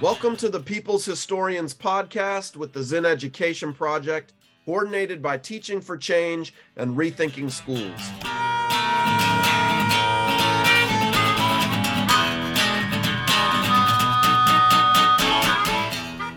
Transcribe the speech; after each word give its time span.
Welcome 0.00 0.38
to 0.38 0.48
the 0.48 0.60
People's 0.60 1.04
Historians 1.04 1.74
podcast 1.74 2.56
with 2.56 2.72
the 2.72 2.82
Zinn 2.82 3.04
Education 3.04 3.74
Project, 3.74 4.32
coordinated 4.64 5.20
by 5.20 5.36
Teaching 5.36 5.82
for 5.82 5.98
Change 5.98 6.54
and 6.78 6.96
Rethinking 6.96 7.50
Schools. 7.50 8.00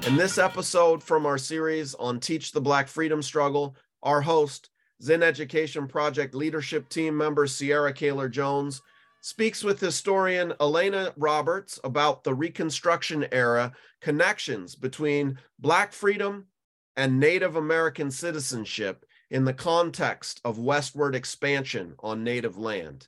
In 0.05 0.17
this 0.17 0.37
episode 0.37 1.01
from 1.01 1.25
our 1.25 1.37
series 1.37 1.95
on 1.95 2.19
Teach 2.19 2.51
the 2.51 2.59
Black 2.59 2.89
Freedom 2.89 3.21
Struggle, 3.21 3.77
our 4.01 4.19
host, 4.19 4.71
Zinn 5.01 5.23
Education 5.23 5.87
Project 5.87 6.35
leadership 6.35 6.89
team 6.89 7.15
member 7.15 7.47
Cierra 7.47 7.93
Kaler 7.93 8.27
Jones, 8.27 8.81
speaks 9.23 9.63
with 9.63 9.79
historian 9.79 10.51
Alaina 10.59 11.13
Roberts 11.15 11.79
about 11.85 12.25
the 12.25 12.33
Reconstruction 12.33 13.25
era 13.31 13.71
connections 14.01 14.75
between 14.75 15.39
Black 15.59 15.93
freedom 15.93 16.45
and 16.97 17.21
Native 17.21 17.55
American 17.55 18.11
citizenship 18.11 19.05
in 19.31 19.45
the 19.45 19.53
context 19.53 20.41
of 20.43 20.59
westward 20.59 21.15
expansion 21.15 21.95
on 21.99 22.21
Native 22.25 22.57
land. 22.57 23.07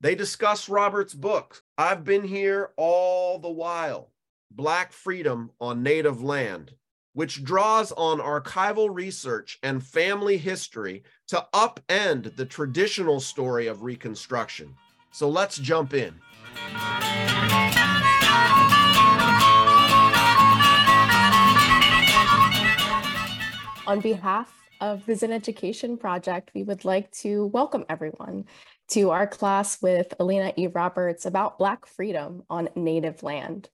They 0.00 0.16
discuss 0.16 0.68
Roberts' 0.68 1.14
book, 1.14 1.62
I've 1.78 2.02
Been 2.02 2.24
Here 2.24 2.70
All 2.76 3.38
the 3.38 3.48
While 3.48 4.10
Black 4.50 4.92
Freedom 4.92 5.52
on 5.60 5.84
Native 5.84 6.20
Land, 6.20 6.72
which 7.12 7.44
draws 7.44 7.92
on 7.92 8.18
archival 8.18 8.92
research 8.92 9.60
and 9.62 9.80
family 9.80 10.38
history 10.38 11.04
to 11.28 11.46
upend 11.54 12.34
the 12.34 12.46
traditional 12.46 13.20
story 13.20 13.68
of 13.68 13.84
Reconstruction. 13.84 14.74
So 15.12 15.28
let's 15.28 15.58
jump 15.58 15.92
in. 15.92 16.14
On 23.86 24.00
behalf 24.00 24.52
of 24.80 25.04
the 25.04 25.14
Zinn 25.14 25.32
Education 25.32 25.98
Project, 25.98 26.50
we 26.54 26.62
would 26.62 26.86
like 26.86 27.10
to 27.12 27.46
welcome 27.46 27.84
everyone 27.90 28.46
to 28.88 29.10
our 29.10 29.26
class 29.26 29.80
with 29.82 30.14
Alaina 30.18 30.54
E. 30.56 30.66
Roberts 30.66 31.26
about 31.26 31.58
Black 31.58 31.84
freedom 31.84 32.42
on 32.48 32.70
Native 32.74 33.22
land. 33.22 33.68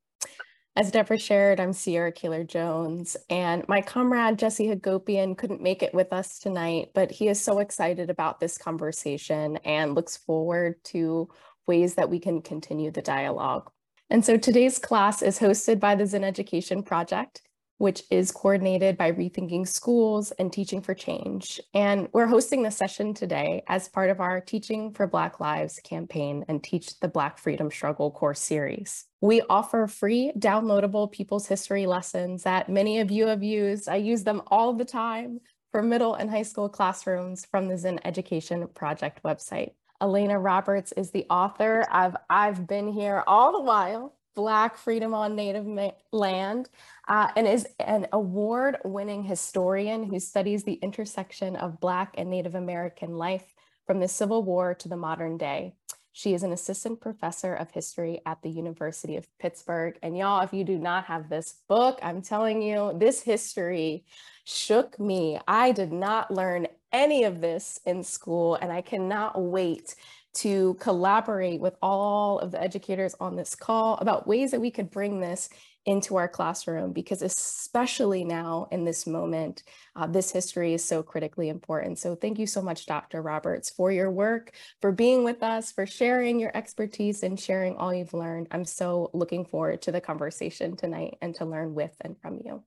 As 0.79 0.93
Deborah 0.93 1.19
shared, 1.19 1.59
I'm 1.59 1.73
Cierra 1.73 2.13
Kaler 2.13 2.45
Jones, 2.45 3.17
and 3.29 3.67
my 3.67 3.81
comrade 3.81 4.39
Jesse 4.39 4.69
Hagopian 4.69 5.37
couldn't 5.37 5.61
make 5.61 5.83
it 5.83 5.93
with 5.93 6.13
us 6.13 6.39
tonight, 6.39 6.91
but 6.95 7.11
he 7.11 7.27
is 7.27 7.43
so 7.43 7.59
excited 7.59 8.11
about 8.11 8.39
this 8.39 8.57
conversation 8.57 9.57
and 9.65 9.97
looks 9.97 10.17
forward 10.17 10.77
to 10.85 11.29
ways 11.67 11.97
that 11.97 12.09
we 12.09 12.21
can 12.21 12.41
continue 12.41 12.93
the 12.93 13.03
dialogue. 13.03 13.69
And 14.09 14.25
so 14.25 14.37
today's 14.37 14.79
class 14.79 15.21
is 15.21 15.41
hosted 15.41 15.81
by 15.81 15.97
the 15.97 16.07
Zinn 16.07 16.23
Education 16.23 16.85
Project, 16.85 17.43
which 17.79 18.03
is 18.11 18.31
coordinated 18.31 18.97
by 18.99 19.11
Rethinking 19.11 19.67
Schools 19.67 20.33
and 20.33 20.53
Teaching 20.53 20.83
for 20.83 20.95
Change. 20.95 21.61
And 21.73 22.09
we're 22.13 22.27
hosting 22.27 22.63
the 22.63 22.71
session 22.71 23.15
today 23.15 23.63
as 23.69 23.89
part 23.89 24.11
of 24.11 24.21
our 24.21 24.41
Teaching 24.41 24.93
for 24.93 25.07
Black 25.07 25.41
Lives 25.41 25.81
campaign 25.83 26.45
and 26.49 26.63
Teach 26.63 26.99
the 27.01 27.09
Black 27.09 27.39
Freedom 27.39 27.71
Struggle 27.71 28.11
course 28.11 28.41
series. 28.41 29.07
We 29.21 29.43
offer 29.49 29.87
free 29.87 30.33
downloadable 30.39 31.11
people's 31.11 31.47
history 31.47 31.87
lessons 31.87 32.43
that 32.43 32.69
many 32.69 33.01
of 33.01 33.11
you 33.11 33.29
have 33.29 33.43
used. 33.43 33.89
I 33.89 33.97
use 33.97 34.25
them 34.25 34.43
all 34.49 34.75
the 34.75 34.85
time 34.85 35.41
for 35.71 35.83
middle 35.83 36.15
and 36.15 36.29
high 36.29 36.43
school 36.43 36.69
classrooms 36.69 37.45
from 37.45 37.69
the 37.69 37.79
Zinn 37.79 38.01
Education 38.05 38.67
Project 38.75 39.23
website. 39.23 39.71
Alaina 40.01 40.39
Roberts 40.39 40.93
is 40.93 41.11
the 41.11 41.27
author 41.29 41.83
of 41.93 42.17
I've 42.31 42.67
Been 42.67 42.89
Here 42.89 43.25
All 43.27 43.53
the 43.53 43.63
While, 43.63 44.15
Black 44.35 44.77
Freedom 44.77 45.15
on 45.15 45.35
Native 45.35 45.67
Land, 46.13 46.69
uh, 47.09 47.29
and 47.37 47.47
is 47.47 47.67
an 47.81 48.07
award 48.13 48.79
winning 48.85 49.23
historian 49.23 50.05
who 50.05 50.21
studies 50.21 50.65
the 50.65 50.75
intersection 50.75 51.57
of 51.57 51.81
Black 51.81 52.15
and 52.17 52.31
Native 52.31 52.55
American 52.55 53.17
life 53.17 53.55
from 53.87 54.01
the 54.01 54.09
Civil 54.09 54.43
War 54.43 54.75
to 54.75 54.89
the 54.89 54.97
modern 54.97 55.39
day. 55.39 55.75
She 56.13 56.35
is 56.35 56.43
an 56.43 56.53
assistant 56.53 57.01
professor 57.01 57.55
of 57.55 57.71
history 57.71 58.21
at 58.27 58.43
the 58.43 58.51
University 58.51 59.17
of 59.17 59.29
Pittsburgh. 59.39 59.97
And 60.03 60.19
y'all, 60.19 60.43
if 60.43 60.53
you 60.53 60.65
do 60.65 60.77
not 60.77 61.05
have 61.05 61.29
this 61.29 61.61
book, 61.69 62.01
I'm 62.03 62.23
telling 62.23 62.61
you, 62.61 62.93
this 62.99 63.23
history 63.23 64.05
shook 64.45 64.99
me. 64.99 65.39
I 65.47 65.71
did 65.71 65.93
not 65.93 66.33
learn 66.33 66.67
any 66.93 67.25
of 67.25 67.41
this 67.41 67.79
in 67.87 68.03
school, 68.03 68.57
and 68.57 68.73
I 68.73 68.81
cannot 68.81 69.41
wait 69.41 69.95
to 70.39 70.75
collaborate 70.75 71.61
with 71.61 71.77
all 71.83 72.39
of 72.39 72.53
the 72.53 72.63
educators 72.63 73.15
on 73.19 73.35
this 73.35 73.57
call 73.57 73.97
about 73.97 74.29
ways 74.29 74.53
that 74.53 74.61
we 74.61 74.71
could 74.71 74.89
bring 74.89 75.19
this 75.19 75.49
into 75.85 76.15
our 76.17 76.29
classroom 76.29 76.93
because 76.93 77.23
especially 77.23 78.23
now 78.23 78.69
in 78.71 78.85
this 78.85 79.05
moment, 79.05 79.65
uh, 79.97 80.07
this 80.07 80.31
history 80.31 80.75
is 80.75 80.85
so 80.85 81.03
critically 81.03 81.49
important. 81.49 81.99
So 81.99 82.15
thank 82.15 82.39
you 82.39 82.47
so 82.47 82.63
much, 82.63 82.87
Dr. 82.87 83.21
Roberts, 83.21 83.71
for 83.71 83.91
your 83.91 84.13
work, 84.13 84.53
for 84.81 84.93
being 84.93 85.25
with 85.25 85.43
us, 85.43 85.73
for 85.73 85.87
sharing 85.87 86.39
your 86.39 86.57
expertise 86.57 87.25
and 87.25 87.41
sharing 87.41 87.77
all 87.77 87.93
you've 87.93 88.15
learned. 88.15 88.47
I'm 88.53 88.65
so 88.65 89.11
looking 89.15 89.45
forward 89.45 89.83
to 89.83 89.93
the 89.93 90.01
conversation 90.01 90.77
tonight 90.77 91.17
and 91.21 91.35
to 91.37 91.47
learn 91.47 91.75
with 91.75 91.97
and 92.03 92.17
from 92.21 92.39
you. 92.45 92.63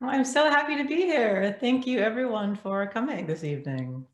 I'm 0.00 0.24
so 0.24 0.48
happy 0.48 0.76
to 0.76 0.84
be 0.84 1.02
here. 1.02 1.56
Thank 1.60 1.86
you 1.86 1.98
everyone 1.98 2.54
for 2.54 2.86
coming 2.86 3.26
this 3.26 3.44
evening. 3.44 4.06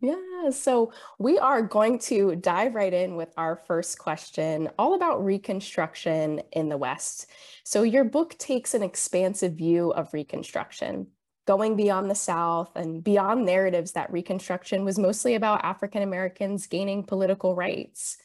Yeah, 0.00 0.50
so 0.50 0.92
we 1.18 1.38
are 1.38 1.62
going 1.62 1.98
to 2.00 2.36
dive 2.36 2.74
right 2.74 2.92
in 2.92 3.16
with 3.16 3.32
our 3.36 3.56
first 3.56 3.98
question, 3.98 4.68
all 4.78 4.94
about 4.94 5.24
Reconstruction 5.24 6.42
in 6.52 6.68
the 6.68 6.76
West. 6.76 7.26
So, 7.64 7.82
your 7.82 8.04
book 8.04 8.36
takes 8.38 8.74
an 8.74 8.82
expansive 8.82 9.54
view 9.54 9.90
of 9.92 10.12
Reconstruction, 10.12 11.08
going 11.46 11.76
beyond 11.76 12.10
the 12.10 12.14
South 12.14 12.74
and 12.76 13.02
beyond 13.02 13.44
narratives 13.44 13.92
that 13.92 14.12
Reconstruction 14.12 14.84
was 14.84 14.98
mostly 14.98 15.34
about 15.34 15.64
African 15.64 16.02
Americans 16.02 16.66
gaining 16.66 17.04
political 17.04 17.54
rights. 17.54 18.18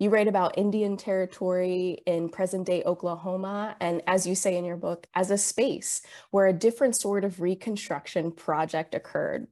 You 0.00 0.10
write 0.10 0.28
about 0.28 0.58
Indian 0.58 0.96
territory 0.96 2.02
in 2.06 2.28
present 2.28 2.66
day 2.66 2.82
Oklahoma, 2.84 3.76
and 3.80 4.02
as 4.06 4.26
you 4.26 4.34
say 4.34 4.56
in 4.56 4.64
your 4.64 4.76
book, 4.76 5.06
as 5.14 5.30
a 5.30 5.38
space 5.38 6.02
where 6.30 6.46
a 6.46 6.52
different 6.52 6.96
sort 6.96 7.24
of 7.24 7.40
Reconstruction 7.40 8.32
project 8.32 8.94
occurred 8.94 9.46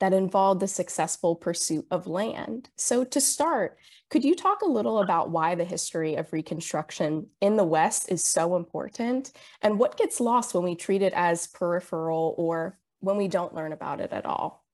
that 0.00 0.14
involved 0.14 0.60
the 0.60 0.68
successful 0.68 1.36
pursuit 1.36 1.86
of 1.90 2.06
land. 2.06 2.70
So, 2.76 3.04
to 3.04 3.20
start, 3.20 3.78
could 4.08 4.24
you 4.24 4.34
talk 4.34 4.62
a 4.62 4.68
little 4.68 4.98
about 4.98 5.30
why 5.30 5.54
the 5.54 5.64
history 5.64 6.16
of 6.16 6.32
Reconstruction 6.32 7.28
in 7.40 7.56
the 7.56 7.64
West 7.64 8.10
is 8.10 8.24
so 8.24 8.56
important 8.56 9.32
and 9.62 9.78
what 9.78 9.96
gets 9.96 10.18
lost 10.18 10.54
when 10.54 10.64
we 10.64 10.74
treat 10.74 11.02
it 11.02 11.12
as 11.14 11.46
peripheral 11.46 12.34
or 12.36 12.78
when 12.98 13.16
we 13.16 13.28
don't 13.28 13.54
learn 13.54 13.72
about 13.72 14.00
it 14.00 14.10
at 14.10 14.26
all? 14.26 14.64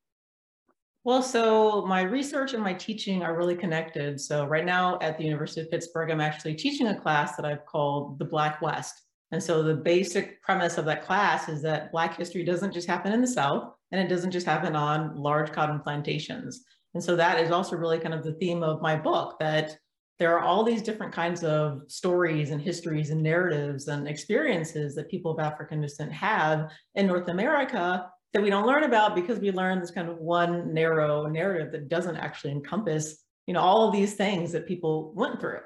Well, 1.04 1.22
so 1.22 1.84
my 1.87 2.03
research 2.03 2.54
and 2.54 2.62
my 2.62 2.72
teaching 2.72 3.22
are 3.22 3.37
really 3.37 3.54
connected. 3.54 4.20
So, 4.20 4.44
right 4.47 4.64
now 4.64 4.98
at 5.00 5.19
the 5.19 5.25
University 5.25 5.60
of 5.60 5.70
Pittsburgh, 5.70 6.10
I'm 6.10 6.20
actually 6.20 6.54
teaching 6.54 6.88
a 6.88 6.98
class 7.00 7.37
that 7.37 7.44
I've 7.44 7.66
called 7.66 8.19
the 8.19 8.25
Black 8.25 8.62
West. 8.62 9.03
And 9.32 9.43
so, 9.43 9.62
the 9.62 9.75
basic 9.75 10.41
premise 10.41 10.78
of 10.78 10.84
that 10.87 11.04
class 11.04 11.48
is 11.48 11.62
that 11.62 11.91
Black 11.91 12.16
history 12.16 12.44
doesn't 12.44 12.72
just 12.72 12.88
happen 12.88 13.12
in 13.12 13.20
the 13.20 13.26
South 13.26 13.75
and 13.93 14.01
it 14.01 14.09
doesn't 14.09 14.31
just 14.31 14.47
happen 14.47 14.75
on 14.77 15.17
large 15.17 15.53
cotton 15.53 15.81
plantations. 15.81 16.65
And 16.95 17.03
so 17.03 17.17
that 17.17 17.41
is 17.41 17.51
also 17.51 17.77
really 17.77 17.99
kind 17.99 18.15
of 18.15 18.25
the 18.25 18.35
theme 18.35 18.63
of 18.63 18.83
my 18.83 18.97
book 18.97 19.37
that 19.41 19.77
there 20.19 20.37
are 20.37 20.43
all 20.43 20.65
these 20.65 20.83
different 20.83 21.13
kinds 21.13 21.45
of 21.45 21.83
stories 21.89 22.51
and 22.51 22.61
histories 22.61 23.11
and 23.11 23.23
narratives 23.23 23.89
and 23.89 24.09
experiences 24.09 24.95
that 24.95 25.11
people 25.11 25.33
of 25.33 25.39
African 25.39 25.81
descent 25.81 26.13
have 26.13 26.71
in 26.95 27.07
North 27.07 27.29
America 27.29 28.09
that 28.33 28.43
we 28.43 28.51
don't 28.51 28.67
learn 28.67 28.85
about 28.85 29.15
because 29.15 29.39
we 29.39 29.51
learn 29.51 29.81
this 29.81 29.91
kind 29.91 30.09
of 30.09 30.19
one 30.19 30.73
narrow 30.73 31.27
narrative 31.27 31.73
that 31.73 31.89
doesn't 31.89 32.17
actually 32.17 32.53
encompass 32.53 33.25
you 33.47 33.55
know 33.55 33.61
all 33.61 33.87
of 33.87 33.94
these 33.94 34.15
things 34.15 34.53
that 34.53 34.67
people 34.67 35.12
went 35.15 35.41
through 35.41 35.61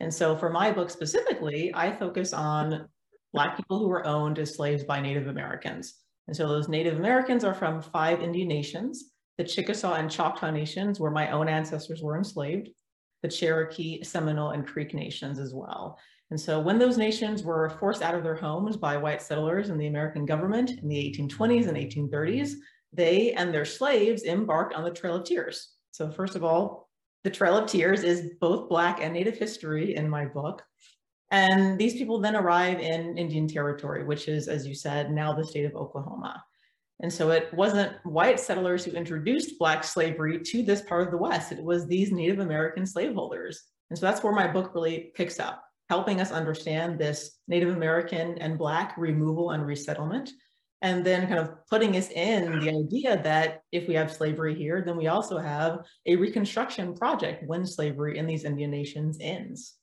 and 0.00 0.12
so 0.12 0.36
for 0.36 0.50
my 0.50 0.72
book 0.72 0.90
specifically 0.90 1.70
i 1.74 1.92
focus 1.92 2.32
on 2.32 2.88
black 3.32 3.56
people 3.56 3.78
who 3.78 3.88
were 3.88 4.06
owned 4.06 4.38
as 4.38 4.54
slaves 4.54 4.84
by 4.84 5.00
native 5.00 5.26
americans 5.26 5.94
and 6.26 6.36
so 6.36 6.48
those 6.48 6.68
Native 6.68 6.96
Americans 6.96 7.44
are 7.44 7.54
from 7.54 7.80
five 7.80 8.20
Indian 8.20 8.48
nations, 8.48 9.12
the 9.38 9.44
Chickasaw 9.44 9.94
and 9.94 10.10
Choctaw 10.10 10.50
nations, 10.50 10.98
where 10.98 11.10
my 11.10 11.30
own 11.30 11.48
ancestors 11.48 12.02
were 12.02 12.16
enslaved, 12.16 12.70
the 13.22 13.28
Cherokee, 13.28 14.02
Seminole, 14.02 14.50
and 14.50 14.66
Creek 14.66 14.94
nations 14.94 15.38
as 15.38 15.54
well. 15.54 15.98
And 16.30 16.40
so 16.40 16.58
when 16.58 16.78
those 16.78 16.98
nations 16.98 17.44
were 17.44 17.70
forced 17.78 18.02
out 18.02 18.14
of 18.14 18.24
their 18.24 18.34
homes 18.34 18.76
by 18.76 18.96
white 18.96 19.22
settlers 19.22 19.68
and 19.68 19.80
the 19.80 19.86
American 19.86 20.26
government 20.26 20.70
in 20.70 20.88
the 20.88 20.96
1820s 20.96 21.68
and 21.68 21.76
1830s, 21.76 22.54
they 22.92 23.32
and 23.32 23.54
their 23.54 23.64
slaves 23.64 24.24
embarked 24.24 24.74
on 24.74 24.82
the 24.82 24.90
Trail 24.90 25.16
of 25.16 25.24
Tears. 25.24 25.74
So 25.92 26.10
first 26.10 26.34
of 26.34 26.42
all, 26.42 26.88
the 27.22 27.30
Trail 27.30 27.56
of 27.56 27.70
Tears 27.70 28.02
is 28.02 28.30
both 28.40 28.68
Black 28.68 29.00
and 29.00 29.12
Native 29.12 29.36
history 29.36 29.94
in 29.94 30.08
my 30.08 30.24
book. 30.24 30.62
And 31.30 31.78
these 31.78 31.94
people 31.94 32.20
then 32.20 32.36
arrive 32.36 32.78
in 32.78 33.18
Indian 33.18 33.48
Territory, 33.48 34.04
which 34.04 34.28
is, 34.28 34.48
as 34.48 34.66
you 34.66 34.74
said, 34.74 35.10
now 35.10 35.32
the 35.32 35.44
state 35.44 35.64
of 35.64 35.74
Oklahoma. 35.74 36.42
And 37.00 37.12
so 37.12 37.30
it 37.30 37.52
wasn't 37.52 37.92
white 38.04 38.40
settlers 38.40 38.84
who 38.84 38.92
introduced 38.92 39.58
Black 39.58 39.84
slavery 39.84 40.40
to 40.40 40.62
this 40.62 40.82
part 40.82 41.02
of 41.02 41.10
the 41.10 41.18
West. 41.18 41.52
It 41.52 41.62
was 41.62 41.86
these 41.86 42.12
Native 42.12 42.38
American 42.38 42.86
slaveholders. 42.86 43.62
And 43.90 43.98
so 43.98 44.06
that's 44.06 44.22
where 44.22 44.32
my 44.32 44.46
book 44.46 44.72
really 44.74 45.12
picks 45.14 45.38
up. 45.38 45.62
helping 45.88 46.20
us 46.20 46.32
understand 46.32 46.98
this 46.98 47.38
Native 47.48 47.74
American 47.74 48.38
and 48.38 48.58
Black 48.58 48.94
removal 48.96 49.52
and 49.52 49.64
resettlement, 49.66 50.30
and 50.82 51.04
then 51.04 51.26
kind 51.26 51.38
of 51.38 51.54
putting 51.68 51.96
us 51.96 52.10
in 52.10 52.60
the 52.60 52.68
idea 52.68 53.22
that 53.22 53.62
if 53.72 53.88
we 53.88 53.94
have 53.94 54.12
slavery 54.12 54.54
here, 54.54 54.82
then 54.84 54.96
we 54.96 55.06
also 55.06 55.38
have 55.38 55.78
a 56.06 56.16
reconstruction 56.16 56.94
project 56.94 57.44
when 57.46 57.64
slavery 57.64 58.18
in 58.18 58.26
these 58.26 58.44
Indian 58.44 58.70
nations 58.70 59.18
ends. 59.20 59.74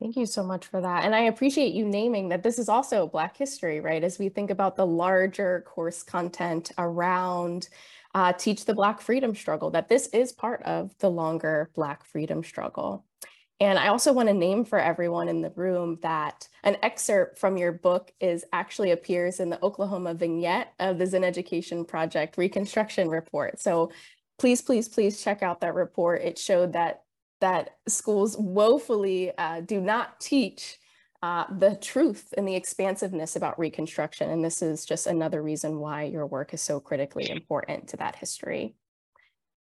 Thank 0.00 0.16
you 0.16 0.26
so 0.26 0.42
much 0.42 0.66
for 0.66 0.80
that. 0.80 1.04
And 1.04 1.14
I 1.14 1.20
appreciate 1.20 1.72
you 1.72 1.86
naming 1.86 2.28
that 2.28 2.42
this 2.42 2.58
is 2.58 2.68
also 2.68 3.06
Black 3.06 3.36
history, 3.36 3.80
right? 3.80 4.02
As 4.02 4.18
we 4.18 4.28
think 4.28 4.50
about 4.50 4.76
the 4.76 4.86
larger 4.86 5.64
course 5.66 6.02
content 6.02 6.72
around 6.76 7.68
uh, 8.14 8.32
Teach 8.32 8.64
the 8.64 8.74
Black 8.74 9.00
freedom 9.00 9.34
struggle, 9.34 9.70
that 9.70 9.88
this 9.88 10.08
is 10.08 10.32
part 10.32 10.62
of 10.62 10.96
the 10.98 11.10
longer 11.10 11.70
Black 11.74 12.04
freedom 12.04 12.42
struggle. 12.42 13.04
And 13.60 13.78
I 13.78 13.88
also 13.88 14.12
want 14.12 14.28
to 14.28 14.34
name 14.34 14.64
for 14.64 14.80
everyone 14.80 15.28
in 15.28 15.40
the 15.40 15.52
room 15.54 15.98
that 16.02 16.48
an 16.64 16.76
excerpt 16.82 17.38
from 17.38 17.56
your 17.56 17.72
book 17.72 18.12
is 18.20 18.44
actually 18.52 18.90
appears 18.90 19.38
in 19.38 19.48
the 19.48 19.62
Oklahoma 19.62 20.12
vignette 20.12 20.74
of 20.80 20.98
the 20.98 21.06
Zinn 21.06 21.22
Education 21.22 21.84
Project 21.84 22.36
Reconstruction 22.36 23.08
Report. 23.08 23.60
So 23.60 23.92
please, 24.38 24.60
please, 24.60 24.88
please 24.88 25.22
check 25.22 25.42
out 25.42 25.60
that 25.60 25.74
report. 25.74 26.22
It 26.22 26.36
showed 26.36 26.72
that 26.72 27.03
that 27.40 27.76
schools 27.88 28.36
woefully 28.38 29.32
uh, 29.36 29.60
do 29.60 29.80
not 29.80 30.20
teach 30.20 30.78
uh, 31.22 31.44
the 31.58 31.74
truth 31.76 32.34
and 32.36 32.46
the 32.46 32.54
expansiveness 32.54 33.34
about 33.34 33.58
Reconstruction. 33.58 34.28
And 34.30 34.44
this 34.44 34.60
is 34.60 34.84
just 34.84 35.06
another 35.06 35.42
reason 35.42 35.78
why 35.78 36.02
your 36.02 36.26
work 36.26 36.52
is 36.52 36.60
so 36.60 36.80
critically 36.80 37.30
important 37.30 37.88
to 37.88 37.96
that 37.96 38.16
history. 38.16 38.74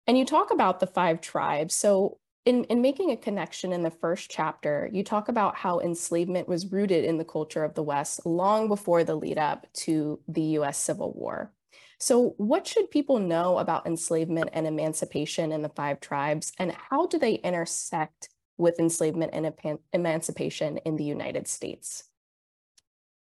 And 0.08 0.18
you 0.18 0.26
talk 0.26 0.52
about 0.52 0.80
the 0.80 0.88
five 0.88 1.22
tribes. 1.22 1.76
So 1.76 2.18
in, 2.46 2.64
in 2.66 2.82
making 2.82 3.12
a 3.12 3.18
connection 3.18 3.72
in 3.72 3.84
the 3.84 3.92
first 3.92 4.30
chapter, 4.30 4.90
you 4.92 5.04
talk 5.04 5.30
about 5.30 5.56
how 5.56 5.80
enslavement 5.80 6.48
was 6.48 6.72
rooted 6.72 7.06
in 7.06 7.18
the 7.18 7.24
culture 7.24 7.64
of 7.64 7.76
the 7.76 7.84
West 7.84 8.26
long 8.26 8.68
before 8.68 9.04
the 9.04 9.16
lead 9.16 9.38
up 9.38 9.68
to 9.74 10.20
the 10.28 10.42
US 10.58 10.78
Civil 10.78 11.14
War. 11.14 11.54
So, 12.04 12.32
what 12.36 12.68
should 12.68 12.92
people 12.92 13.18
know 13.18 13.60
about 13.60 13.88
enslavement 13.88 14.50
and 14.52 14.68
emancipation 14.68 15.54
in 15.54 15.62
the 15.62 15.70
five 15.70 16.02
tribes, 16.02 16.52
and 16.60 16.74
how 16.74 17.08
do 17.08 17.18
they 17.18 17.36
intersect 17.36 18.28
with 18.58 18.78
enslavement 18.78 19.32
and 19.34 19.80
emancipation 19.94 20.80
in 20.80 20.98
the 20.98 21.06
United 21.06 21.48
States? 21.48 22.04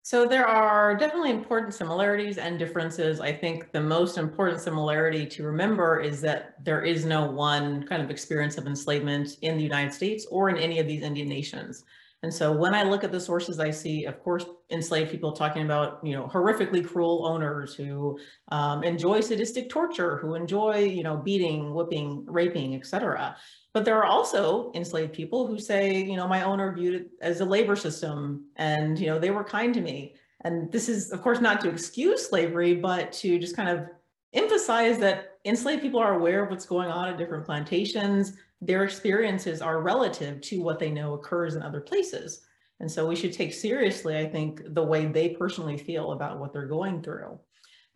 So 0.00 0.26
there 0.26 0.46
are 0.46 0.96
definitely 0.96 1.28
important 1.28 1.74
similarities 1.74 2.38
and 2.38 2.58
differences. 2.58 3.20
I 3.20 3.34
think 3.34 3.70
the 3.70 3.82
most 3.82 4.16
important 4.16 4.62
similarity 4.62 5.26
to 5.26 5.42
remember 5.42 6.00
is 6.00 6.22
that 6.22 6.54
there 6.64 6.82
is 6.82 7.04
no 7.04 7.30
one 7.30 7.86
kind 7.86 8.02
of 8.02 8.10
experience 8.10 8.56
of 8.56 8.66
enslavement 8.66 9.36
in 9.42 9.58
the 9.58 9.62
United 9.62 9.92
States 9.92 10.24
or 10.30 10.48
in 10.48 10.56
any 10.56 10.78
of 10.78 10.86
these 10.86 11.02
Indian 11.02 11.28
nations. 11.28 11.84
And 12.22 12.32
so 12.32 12.52
when 12.52 12.74
I 12.74 12.82
look 12.82 13.02
at 13.02 13.12
the 13.12 13.20
sources, 13.20 13.58
I 13.60 13.70
see, 13.70 14.04
of 14.04 14.22
course, 14.22 14.44
enslaved 14.70 15.10
people 15.10 15.32
talking 15.32 15.62
about, 15.62 16.00
you 16.04 16.12
know, 16.12 16.28
horrifically 16.28 16.86
cruel 16.86 17.26
owners 17.26 17.74
who 17.74 18.18
um, 18.52 18.84
enjoy 18.84 19.20
sadistic 19.20 19.70
torture, 19.70 20.18
who 20.18 20.34
enjoy, 20.34 20.80
you 20.80 21.02
know, 21.02 21.16
beating, 21.16 21.72
whipping, 21.72 22.26
raping, 22.26 22.74
etc. 22.74 23.36
But 23.72 23.86
there 23.86 23.96
are 23.96 24.04
also 24.04 24.70
enslaved 24.74 25.14
people 25.14 25.46
who 25.46 25.58
say, 25.58 26.02
you 26.02 26.16
know, 26.16 26.28
my 26.28 26.42
owner 26.42 26.74
viewed 26.74 26.94
it 26.94 27.10
as 27.22 27.40
a 27.40 27.44
labor 27.44 27.74
system 27.74 28.44
and, 28.56 28.98
you 28.98 29.06
know, 29.06 29.18
they 29.18 29.30
were 29.30 29.44
kind 29.44 29.72
to 29.72 29.80
me. 29.80 30.14
And 30.42 30.70
this 30.70 30.90
is, 30.90 31.12
of 31.12 31.22
course, 31.22 31.40
not 31.40 31.60
to 31.62 31.70
excuse 31.70 32.28
slavery, 32.28 32.74
but 32.74 33.12
to 33.12 33.38
just 33.38 33.56
kind 33.56 33.68
of 33.70 33.86
emphasize 34.34 34.98
that 34.98 35.38
enslaved 35.46 35.80
people 35.80 36.00
are 36.00 36.14
aware 36.14 36.44
of 36.44 36.50
what's 36.50 36.66
going 36.66 36.90
on 36.90 37.08
at 37.08 37.16
different 37.16 37.46
plantations 37.46 38.34
their 38.60 38.84
experiences 38.84 39.62
are 39.62 39.80
relative 39.80 40.40
to 40.42 40.62
what 40.62 40.78
they 40.78 40.90
know 40.90 41.14
occurs 41.14 41.54
in 41.54 41.62
other 41.62 41.80
places. 41.80 42.42
And 42.80 42.90
so 42.90 43.06
we 43.06 43.16
should 43.16 43.32
take 43.32 43.52
seriously, 43.52 44.18
I 44.18 44.26
think, 44.26 44.62
the 44.74 44.82
way 44.82 45.06
they 45.06 45.30
personally 45.30 45.76
feel 45.76 46.12
about 46.12 46.38
what 46.38 46.52
they're 46.52 46.66
going 46.66 47.02
through. 47.02 47.38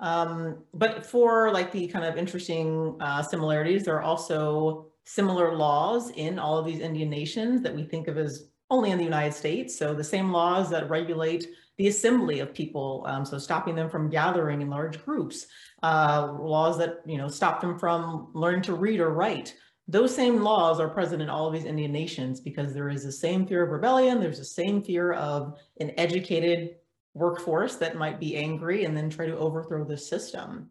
Um, 0.01 0.65
but 0.75 1.07
for 1.07 1.51
like 1.53 1.73
the 1.73 1.87
kind 1.87 2.05
of 2.05 2.17
interesting 2.17 2.97
uh, 3.01 3.23
similarities, 3.23 3.85
there 3.85 3.97
are 3.97 4.03
also 4.03 4.89
similar 5.05 5.55
laws 5.55 6.11
in 6.11 6.39
all 6.39 6.59
of 6.59 6.67
these 6.67 6.81
Indian 6.81 7.09
nations 7.09 7.63
that 7.63 7.75
we 7.75 7.85
think 7.85 8.09
of 8.09 8.19
as 8.19 8.49
only 8.71 8.91
in 8.91 8.99
the 8.99 9.05
United 9.05 9.35
States. 9.35 9.79
So 9.79 9.95
the 9.95 10.05
same 10.05 10.33
laws 10.33 10.71
that 10.71 10.91
regulate 10.91 11.47
the 11.77 11.89
assembly 11.89 12.41
of 12.41 12.55
people, 12.55 13.05
um, 13.07 13.25
so 13.25 13.39
stopping 13.39 13.75
them 13.75 13.91
from 13.91 14.09
gathering 14.09 14.63
in 14.63 14.71
large 14.71 15.05
groups, 15.05 15.47
uh, 15.83 16.33
laws 16.39 16.79
that 16.79 17.01
you 17.07 17.19
know 17.19 17.29
stop 17.29 17.61
them 17.61 17.79
from 17.79 18.31
learning 18.35 18.63
to 18.63 18.75
read 18.75 19.01
or 19.01 19.11
write, 19.11 19.55
those 19.87 20.15
same 20.15 20.43
laws 20.43 20.81
are 20.81 20.89
present 20.89 21.21
in 21.21 21.29
all 21.29 21.47
of 21.47 21.53
these 21.53 21.67
Indian 21.67 21.93
nations 21.93 22.41
because 22.41 22.73
there 22.73 22.89
is 22.89 23.05
the 23.05 23.13
same 23.13 23.47
fear 23.47 23.65
of 23.65 23.71
rebellion, 23.71 24.19
there's 24.19 24.39
the 24.39 24.45
same 24.45 24.83
fear 24.83 25.13
of 25.13 25.59
an 25.81 25.93
educated 25.99 26.77
workforce 27.13 27.77
that 27.77 27.97
might 27.97 28.19
be 28.19 28.37
angry 28.37 28.85
and 28.85 28.97
then 28.97 29.11
try 29.11 29.27
to 29.27 29.37
overthrow 29.37 29.85
the 29.85 29.97
system. 29.97 30.71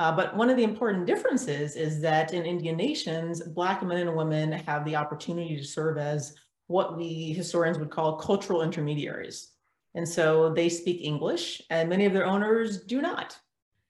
Uh, 0.00 0.10
but 0.10 0.36
one 0.36 0.50
of 0.50 0.56
the 0.56 0.64
important 0.64 1.06
differences 1.06 1.76
is 1.76 2.00
that 2.00 2.32
in 2.32 2.44
Indian 2.44 2.76
nations, 2.76 3.42
Black 3.42 3.82
men 3.82 4.08
and 4.08 4.16
women 4.16 4.52
have 4.52 4.84
the 4.84 4.96
opportunity 4.96 5.56
to 5.56 5.64
serve 5.64 5.98
as 5.98 6.34
what 6.66 6.96
we 6.96 7.32
historians 7.32 7.78
would 7.78 7.90
call 7.90 8.16
cultural 8.16 8.62
intermediaries. 8.62 9.52
And 9.94 10.08
so 10.08 10.52
they 10.52 10.68
speak 10.68 11.02
English 11.02 11.62
and 11.70 11.88
many 11.88 12.06
of 12.06 12.12
their 12.12 12.26
owners 12.26 12.82
do 12.82 13.00
not. 13.00 13.38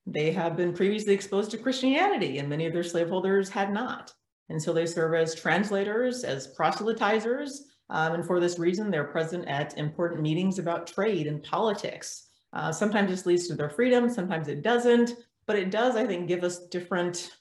They 0.07 0.33
have 0.33 0.57
been 0.57 0.75
previously 0.75 1.15
exposed 1.15 1.51
to 1.53 1.59
Christianity 1.59 2.39
and 2.39 2.49
many 2.49 2.67
of 2.67 2.75
their 2.75 2.83
slaveholders 2.83 3.49
had 3.49 3.73
not. 3.73 4.13
And 4.49 4.63
so 4.63 4.73
they 4.73 4.87
serve 4.87 5.15
as 5.15 5.35
translators, 5.35 6.25
as 6.25 6.55
proselytizers, 6.55 7.61
um, 7.91 8.15
and 8.15 8.27
for 8.27 8.41
this 8.41 8.59
reason, 8.59 8.91
they're 8.91 9.05
present 9.05 9.47
at 9.47 9.77
important 9.77 10.23
meetings 10.23 10.59
about 10.59 10.87
trade 10.87 11.27
and 11.27 11.43
politics. 11.43 12.29
Uh, 12.53 12.73
sometimes 12.73 13.11
this 13.11 13.27
leads 13.27 13.47
to 13.49 13.55
their 13.55 13.69
freedom, 13.69 14.09
sometimes 14.09 14.49
it 14.49 14.63
doesn't, 14.63 15.15
but 15.47 15.57
it 15.57 15.71
does, 15.71 15.97
I 15.97 16.07
think, 16.07 16.29
give 16.29 16.45
us 16.45 16.67
different 16.69 17.33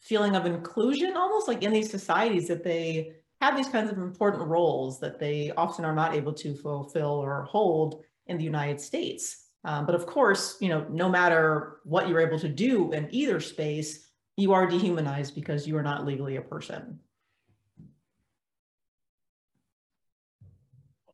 feeling 0.00 0.34
of 0.34 0.46
inclusion, 0.46 1.16
almost 1.16 1.46
like 1.46 1.62
in 1.62 1.72
these 1.72 1.90
societies 1.90 2.48
that 2.48 2.64
they 2.64 3.12
have 3.40 3.56
these 3.56 3.68
kinds 3.68 3.90
of 3.90 3.98
important 3.98 4.42
roles 4.44 4.98
that 5.00 5.18
they 5.18 5.52
often 5.56 5.84
are 5.84 5.94
not 5.94 6.14
able 6.14 6.32
to 6.32 6.54
fulfill 6.54 7.10
or 7.10 7.44
hold 7.44 8.02
in 8.26 8.38
the 8.38 8.44
United 8.44 8.80
States. 8.80 9.48
Um, 9.64 9.86
but 9.86 9.94
of 9.94 10.06
course, 10.06 10.56
you 10.60 10.68
know, 10.68 10.86
no 10.90 11.08
matter 11.08 11.78
what 11.84 12.08
you're 12.08 12.20
able 12.20 12.38
to 12.40 12.48
do 12.48 12.92
in 12.92 13.08
either 13.12 13.38
space, 13.40 14.08
you 14.36 14.52
are 14.52 14.66
dehumanized 14.66 15.34
because 15.34 15.66
you 15.66 15.76
are 15.76 15.82
not 15.82 16.06
legally 16.06 16.36
a 16.36 16.42
person. 16.42 17.00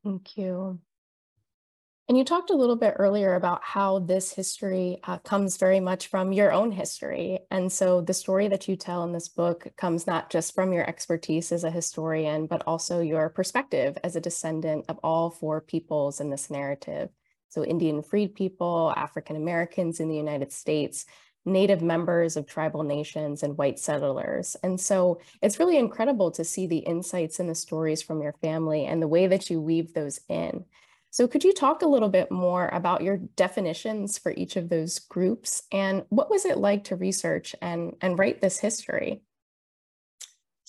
Thank 0.04 0.36
you. 0.36 0.80
And 2.08 2.16
you 2.16 2.24
talked 2.24 2.48
a 2.48 2.56
little 2.56 2.76
bit 2.76 2.94
earlier 2.96 3.34
about 3.34 3.62
how 3.62 3.98
this 3.98 4.32
history 4.32 4.98
uh, 5.04 5.18
comes 5.18 5.58
very 5.58 5.78
much 5.78 6.06
from 6.06 6.32
your 6.32 6.50
own 6.52 6.72
history. 6.72 7.40
And 7.50 7.70
so 7.70 8.00
the 8.00 8.14
story 8.14 8.48
that 8.48 8.66
you 8.66 8.76
tell 8.76 9.04
in 9.04 9.12
this 9.12 9.28
book 9.28 9.66
comes 9.76 10.06
not 10.06 10.30
just 10.30 10.54
from 10.54 10.72
your 10.72 10.88
expertise 10.88 11.52
as 11.52 11.64
a 11.64 11.70
historian, 11.70 12.46
but 12.46 12.62
also 12.66 13.00
your 13.00 13.28
perspective 13.28 13.98
as 14.02 14.16
a 14.16 14.22
descendant 14.22 14.86
of 14.88 14.98
all 15.02 15.28
four 15.28 15.60
peoples 15.60 16.18
in 16.18 16.30
this 16.30 16.48
narrative. 16.48 17.10
So 17.50 17.62
Indian 17.62 18.02
freed 18.02 18.34
people, 18.34 18.94
African 18.96 19.36
Americans 19.36 20.00
in 20.00 20.08
the 20.08 20.16
United 20.16 20.50
States, 20.50 21.04
Native 21.48 21.82
members 21.82 22.36
of 22.36 22.46
tribal 22.46 22.82
nations 22.82 23.42
and 23.42 23.58
white 23.58 23.78
settlers. 23.78 24.56
And 24.62 24.80
so 24.80 25.20
it's 25.42 25.58
really 25.58 25.78
incredible 25.78 26.30
to 26.32 26.44
see 26.44 26.66
the 26.66 26.78
insights 26.78 27.40
and 27.40 27.48
the 27.48 27.54
stories 27.54 28.02
from 28.02 28.22
your 28.22 28.34
family 28.34 28.86
and 28.86 29.02
the 29.02 29.08
way 29.08 29.26
that 29.26 29.50
you 29.50 29.60
weave 29.60 29.94
those 29.94 30.20
in. 30.28 30.64
So 31.10 31.26
could 31.26 31.42
you 31.42 31.52
talk 31.54 31.82
a 31.82 31.88
little 31.88 32.10
bit 32.10 32.30
more 32.30 32.68
about 32.68 33.02
your 33.02 33.16
definitions 33.16 34.18
for 34.18 34.32
each 34.32 34.56
of 34.56 34.68
those 34.68 34.98
groups 34.98 35.62
and 35.72 36.04
what 36.10 36.30
was 36.30 36.44
it 36.44 36.58
like 36.58 36.84
to 36.84 36.96
research 36.96 37.56
and, 37.62 37.96
and 38.00 38.18
write 38.18 38.40
this 38.40 38.58
history? 38.58 39.22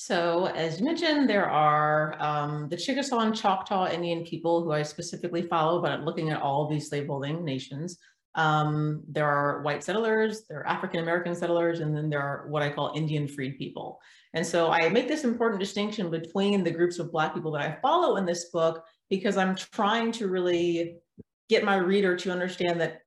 So 0.01 0.45
as 0.45 0.79
you 0.79 0.85
mentioned, 0.85 1.29
there 1.29 1.49
are 1.49 2.15
um, 2.21 2.69
the 2.69 2.77
Chickasaw 2.77 3.19
and 3.19 3.35
Choctaw 3.35 3.91
Indian 3.91 4.23
people 4.23 4.63
who 4.63 4.71
I 4.71 4.81
specifically 4.81 5.41
follow, 5.41 5.81
but 5.81 5.91
I'm 5.91 6.05
looking 6.05 6.29
at 6.29 6.41
all 6.41 6.69
these 6.69 6.87
slaveholding 6.87 7.43
nations. 7.43 7.97
Um, 8.35 9.03
there 9.07 9.27
are 9.27 9.61
white 9.63 9.83
settlers, 9.83 10.45
there 10.47 10.59
are 10.59 10.67
African 10.67 11.01
American 11.01 11.35
settlers, 11.35 11.79
and 11.79 11.95
then 11.95 12.09
there 12.09 12.21
are 12.21 12.47
what 12.47 12.61
I 12.61 12.69
call 12.69 12.93
Indian 12.95 13.27
freed 13.27 13.57
people. 13.57 13.99
And 14.33 14.45
so 14.45 14.71
I 14.71 14.89
make 14.89 15.07
this 15.07 15.23
important 15.23 15.59
distinction 15.59 16.11
between 16.11 16.63
the 16.63 16.71
groups 16.71 16.99
of 16.99 17.11
Black 17.11 17.33
people 17.33 17.51
that 17.53 17.61
I 17.61 17.79
follow 17.81 18.17
in 18.17 18.25
this 18.25 18.45
book 18.51 18.83
because 19.09 19.37
I'm 19.37 19.55
trying 19.55 20.11
to 20.13 20.27
really 20.27 20.97
get 21.49 21.63
my 21.63 21.75
reader 21.75 22.15
to 22.15 22.31
understand 22.31 22.79
that 22.79 23.01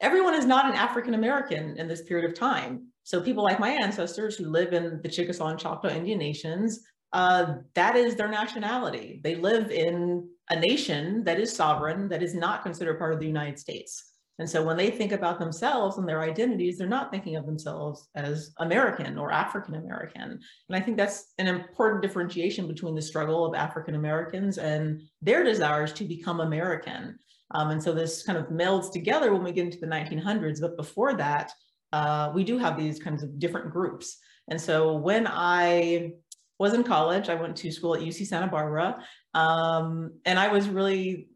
everyone 0.00 0.34
is 0.34 0.44
not 0.44 0.66
an 0.66 0.74
African 0.74 1.14
American 1.14 1.76
in 1.78 1.88
this 1.88 2.02
period 2.02 2.30
of 2.30 2.38
time. 2.38 2.88
So 3.04 3.20
people 3.20 3.42
like 3.42 3.58
my 3.58 3.70
ancestors 3.70 4.36
who 4.36 4.46
live 4.46 4.74
in 4.74 5.00
the 5.02 5.08
Chickasaw 5.08 5.48
and 5.48 5.58
Choctaw 5.58 5.88
Indian 5.88 6.18
nations, 6.18 6.80
uh, 7.12 7.54
that 7.74 7.96
is 7.96 8.14
their 8.14 8.28
nationality. 8.28 9.20
They 9.24 9.34
live 9.34 9.70
in 9.70 10.28
a 10.50 10.58
nation 10.58 11.24
that 11.24 11.40
is 11.40 11.54
sovereign, 11.54 12.08
that 12.08 12.22
is 12.22 12.34
not 12.34 12.62
considered 12.62 12.98
part 12.98 13.14
of 13.14 13.20
the 13.20 13.26
United 13.26 13.58
States. 13.58 14.09
And 14.40 14.48
so 14.48 14.64
when 14.64 14.78
they 14.78 14.90
think 14.90 15.12
about 15.12 15.38
themselves 15.38 15.98
and 15.98 16.08
their 16.08 16.22
identities, 16.22 16.78
they're 16.78 16.88
not 16.88 17.12
thinking 17.12 17.36
of 17.36 17.44
themselves 17.44 18.08
as 18.14 18.54
American 18.58 19.18
or 19.18 19.30
African 19.30 19.74
American. 19.74 20.22
And 20.22 20.40
I 20.70 20.80
think 20.80 20.96
that's 20.96 21.34
an 21.36 21.46
important 21.46 22.00
differentiation 22.00 22.66
between 22.66 22.94
the 22.94 23.02
struggle 23.02 23.44
of 23.44 23.54
African 23.54 23.96
Americans 23.96 24.56
and 24.56 25.02
their 25.20 25.44
desires 25.44 25.92
to 25.92 26.04
become 26.04 26.40
American. 26.40 27.18
Um, 27.54 27.68
and 27.68 27.82
so 27.82 27.92
this 27.92 28.22
kind 28.22 28.38
of 28.38 28.46
melds 28.46 28.90
together 28.90 29.30
when 29.34 29.44
we 29.44 29.52
get 29.52 29.66
into 29.66 29.78
the 29.78 29.86
1900s. 29.86 30.62
But 30.62 30.78
before 30.78 31.12
that, 31.18 31.52
uh, 31.92 32.32
we 32.34 32.42
do 32.42 32.56
have 32.56 32.78
these 32.78 32.98
kinds 32.98 33.22
of 33.22 33.38
different 33.38 33.70
groups. 33.70 34.16
And 34.48 34.58
so 34.58 34.96
when 34.96 35.26
I 35.30 36.12
was 36.58 36.72
in 36.72 36.82
college, 36.82 37.28
I 37.28 37.34
went 37.34 37.56
to 37.56 37.70
school 37.70 37.94
at 37.94 38.00
UC 38.00 38.26
Santa 38.26 38.46
Barbara. 38.46 39.04
Um, 39.34 40.12
and 40.24 40.38
I 40.38 40.48
was 40.48 40.66
really, 40.66 41.28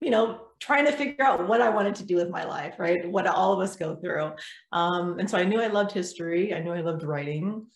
you 0.00 0.10
know, 0.10 0.42
trying 0.60 0.86
to 0.86 0.92
figure 0.92 1.24
out 1.24 1.46
what 1.46 1.60
I 1.60 1.68
wanted 1.68 1.94
to 1.96 2.04
do 2.04 2.16
with 2.16 2.30
my 2.30 2.44
life, 2.44 2.74
right? 2.78 3.08
What 3.08 3.26
all 3.26 3.52
of 3.52 3.60
us 3.60 3.76
go 3.76 3.96
through. 3.96 4.32
Um, 4.72 5.18
and 5.18 5.28
so 5.28 5.38
I 5.38 5.44
knew 5.44 5.60
I 5.60 5.68
loved 5.68 5.92
history. 5.92 6.54
I 6.54 6.60
knew 6.60 6.72
I 6.72 6.80
loved 6.80 7.02
writing. 7.02 7.66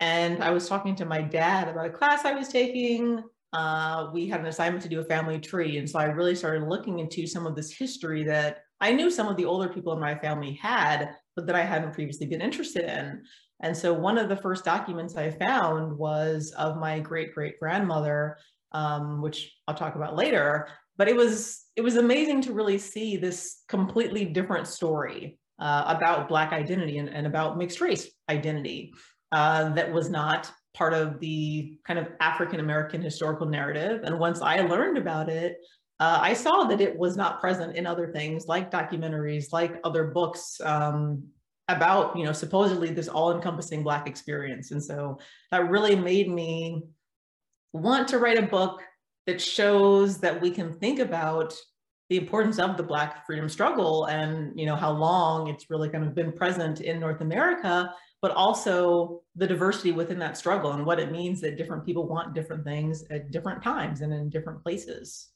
And 0.00 0.42
I 0.42 0.50
was 0.50 0.68
talking 0.68 0.96
to 0.96 1.04
my 1.04 1.22
dad 1.22 1.68
about 1.68 1.86
a 1.86 1.90
class 1.90 2.24
I 2.24 2.34
was 2.34 2.48
taking. 2.48 3.22
Uh, 3.52 4.08
we 4.12 4.26
had 4.26 4.40
an 4.40 4.46
assignment 4.46 4.82
to 4.82 4.88
do 4.88 5.00
a 5.00 5.04
family 5.04 5.38
tree. 5.38 5.78
And 5.78 5.88
so 5.88 5.98
I 5.98 6.04
really 6.04 6.34
started 6.34 6.68
looking 6.68 6.98
into 6.98 7.26
some 7.26 7.46
of 7.46 7.54
this 7.54 7.70
history 7.70 8.24
that 8.24 8.62
I 8.80 8.92
knew 8.92 9.10
some 9.10 9.28
of 9.28 9.36
the 9.36 9.44
older 9.44 9.68
people 9.68 9.92
in 9.92 10.00
my 10.00 10.16
family 10.16 10.54
had, 10.54 11.14
but 11.36 11.46
that 11.46 11.54
I 11.54 11.62
hadn't 11.62 11.92
previously 11.92 12.26
been 12.26 12.40
interested 12.40 12.84
in. 12.86 13.22
And 13.60 13.76
so 13.76 13.92
one 13.92 14.18
of 14.18 14.28
the 14.28 14.36
first 14.36 14.64
documents 14.64 15.16
I 15.16 15.30
found 15.30 15.96
was 15.96 16.52
of 16.58 16.78
my 16.78 16.98
great 16.98 17.32
great 17.32 17.60
grandmother, 17.60 18.38
um, 18.72 19.22
which 19.22 19.54
I'll 19.68 19.76
talk 19.76 19.94
about 19.94 20.16
later, 20.16 20.68
but 20.96 21.08
it 21.08 21.16
was 21.16 21.64
it 21.76 21.80
was 21.80 21.96
amazing 21.96 22.42
to 22.42 22.52
really 22.52 22.78
see 22.78 23.16
this 23.16 23.62
completely 23.68 24.24
different 24.24 24.66
story 24.66 25.38
uh, 25.58 25.84
about 25.86 26.28
black 26.28 26.52
identity 26.52 26.98
and, 26.98 27.08
and, 27.08 27.26
about 27.26 27.56
mixed 27.56 27.80
race 27.80 28.10
identity 28.28 28.92
uh, 29.30 29.68
that 29.70 29.92
was 29.92 30.10
not 30.10 30.50
part 30.74 30.92
of 30.92 31.20
the 31.20 31.78
kind 31.86 31.98
of 31.98 32.08
African 32.20 32.60
American 32.60 33.00
historical 33.00 33.46
narrative. 33.46 34.00
And 34.04 34.18
once 34.18 34.40
I 34.40 34.60
learned 34.60 34.98
about 34.98 35.28
it, 35.28 35.56
uh, 36.00 36.18
I 36.20 36.34
saw 36.34 36.64
that 36.64 36.80
it 36.80 36.98
was 36.98 37.16
not 37.16 37.40
present 37.40 37.76
in 37.76 37.86
other 37.86 38.10
things 38.12 38.46
like 38.48 38.70
documentaries, 38.70 39.52
like 39.52 39.78
other 39.84 40.04
books 40.08 40.60
um, 40.64 41.22
about, 41.68 42.16
you 42.16 42.24
know, 42.24 42.32
supposedly 42.32 42.90
this 42.90 43.08
all-encompassing 43.08 43.82
Black 43.82 44.08
experience. 44.08 44.72
And 44.72 44.82
so 44.82 45.18
that 45.50 45.70
really 45.70 45.94
made 45.94 46.28
me 46.28 46.82
want 47.72 48.08
to 48.08 48.18
write 48.18 48.38
a 48.38 48.46
book 48.46 48.82
that 49.26 49.40
shows 49.40 50.18
that 50.18 50.40
we 50.40 50.50
can 50.50 50.72
think 50.72 50.98
about 50.98 51.54
the 52.08 52.18
importance 52.18 52.58
of 52.58 52.76
the 52.76 52.82
Black 52.82 53.24
freedom 53.24 53.48
struggle 53.48 54.06
and 54.06 54.58
you 54.58 54.66
know 54.66 54.76
how 54.76 54.90
long 54.90 55.48
it's 55.48 55.70
really 55.70 55.88
kind 55.88 56.04
of 56.04 56.14
been 56.14 56.32
present 56.32 56.80
in 56.80 57.00
North 57.00 57.20
America, 57.22 57.94
but 58.20 58.32
also 58.32 59.22
the 59.34 59.46
diversity 59.46 59.92
within 59.92 60.18
that 60.18 60.36
struggle 60.36 60.72
and 60.72 60.84
what 60.84 61.00
it 61.00 61.10
means 61.10 61.40
that 61.40 61.56
different 61.56 61.86
people 61.86 62.06
want 62.06 62.34
different 62.34 62.64
things 62.64 63.04
at 63.10 63.30
different 63.30 63.62
times 63.62 64.02
and 64.02 64.12
in 64.12 64.28
different 64.28 64.62
places. 64.62 65.28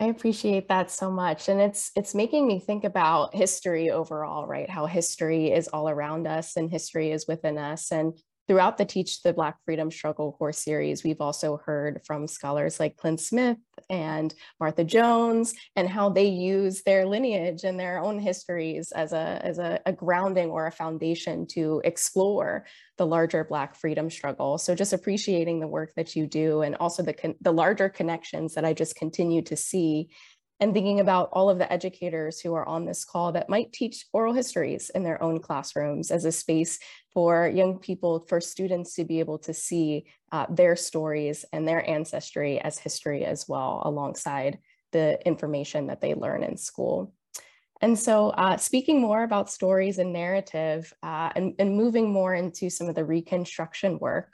I 0.00 0.06
appreciate 0.06 0.68
that 0.68 0.90
so 0.90 1.10
much. 1.10 1.48
And 1.48 1.60
it's 1.60 1.90
it's 1.96 2.14
making 2.14 2.46
me 2.46 2.60
think 2.60 2.84
about 2.84 3.34
history 3.34 3.90
overall, 3.90 4.46
right? 4.46 4.70
How 4.70 4.86
history 4.86 5.50
is 5.52 5.68
all 5.68 5.88
around 5.88 6.26
us 6.26 6.56
and 6.56 6.70
history 6.70 7.10
is 7.10 7.26
within 7.26 7.58
us. 7.58 7.90
And 7.90 8.14
Throughout 8.48 8.78
the 8.78 8.86
Teach 8.86 9.22
the 9.22 9.34
Black 9.34 9.56
Freedom 9.66 9.90
Struggle 9.90 10.32
course 10.32 10.56
series, 10.56 11.04
we've 11.04 11.20
also 11.20 11.60
heard 11.66 12.00
from 12.06 12.26
scholars 12.26 12.80
like 12.80 12.96
Clint 12.96 13.20
Smith 13.20 13.58
and 13.90 14.34
Martha 14.58 14.84
Jones 14.84 15.52
and 15.76 15.86
how 15.86 16.08
they 16.08 16.24
use 16.24 16.80
their 16.82 17.04
lineage 17.04 17.64
and 17.64 17.78
their 17.78 17.98
own 17.98 18.18
histories 18.18 18.90
as 18.92 19.12
a, 19.12 19.38
as 19.44 19.58
a, 19.58 19.78
a 19.84 19.92
grounding 19.92 20.48
or 20.48 20.66
a 20.66 20.72
foundation 20.72 21.46
to 21.48 21.82
explore 21.84 22.64
the 22.96 23.06
larger 23.06 23.44
Black 23.44 23.74
freedom 23.74 24.08
struggle. 24.08 24.56
So 24.56 24.74
just 24.74 24.94
appreciating 24.94 25.60
the 25.60 25.68
work 25.68 25.92
that 25.96 26.16
you 26.16 26.26
do 26.26 26.62
and 26.62 26.74
also 26.76 27.02
the, 27.02 27.34
the 27.42 27.52
larger 27.52 27.90
connections 27.90 28.54
that 28.54 28.64
I 28.64 28.72
just 28.72 28.96
continue 28.96 29.42
to 29.42 29.56
see 29.56 30.08
and 30.60 30.74
thinking 30.74 31.00
about 31.00 31.28
all 31.32 31.50
of 31.50 31.58
the 31.58 31.72
educators 31.72 32.40
who 32.40 32.54
are 32.54 32.66
on 32.68 32.84
this 32.84 33.04
call 33.04 33.32
that 33.32 33.48
might 33.48 33.72
teach 33.72 34.06
oral 34.12 34.34
histories 34.34 34.90
in 34.90 35.04
their 35.04 35.22
own 35.22 35.38
classrooms 35.40 36.10
as 36.10 36.24
a 36.24 36.32
space 36.32 36.78
for 37.12 37.48
young 37.48 37.78
people, 37.78 38.24
for 38.28 38.40
students 38.40 38.94
to 38.94 39.04
be 39.04 39.20
able 39.20 39.38
to 39.38 39.54
see 39.54 40.06
uh, 40.32 40.46
their 40.50 40.74
stories 40.74 41.44
and 41.52 41.66
their 41.66 41.88
ancestry 41.88 42.60
as 42.60 42.78
history 42.78 43.24
as 43.24 43.46
well, 43.48 43.82
alongside 43.84 44.58
the 44.92 45.24
information 45.26 45.86
that 45.86 46.00
they 46.00 46.14
learn 46.14 46.42
in 46.42 46.56
school. 46.56 47.12
And 47.80 47.96
so 47.96 48.30
uh, 48.30 48.56
speaking 48.56 49.00
more 49.00 49.22
about 49.22 49.50
stories 49.50 49.98
and 49.98 50.12
narrative 50.12 50.92
uh, 51.02 51.30
and, 51.36 51.54
and 51.60 51.76
moving 51.76 52.10
more 52.10 52.34
into 52.34 52.70
some 52.70 52.88
of 52.88 52.96
the 52.96 53.04
reconstruction 53.04 53.98
work, 54.00 54.32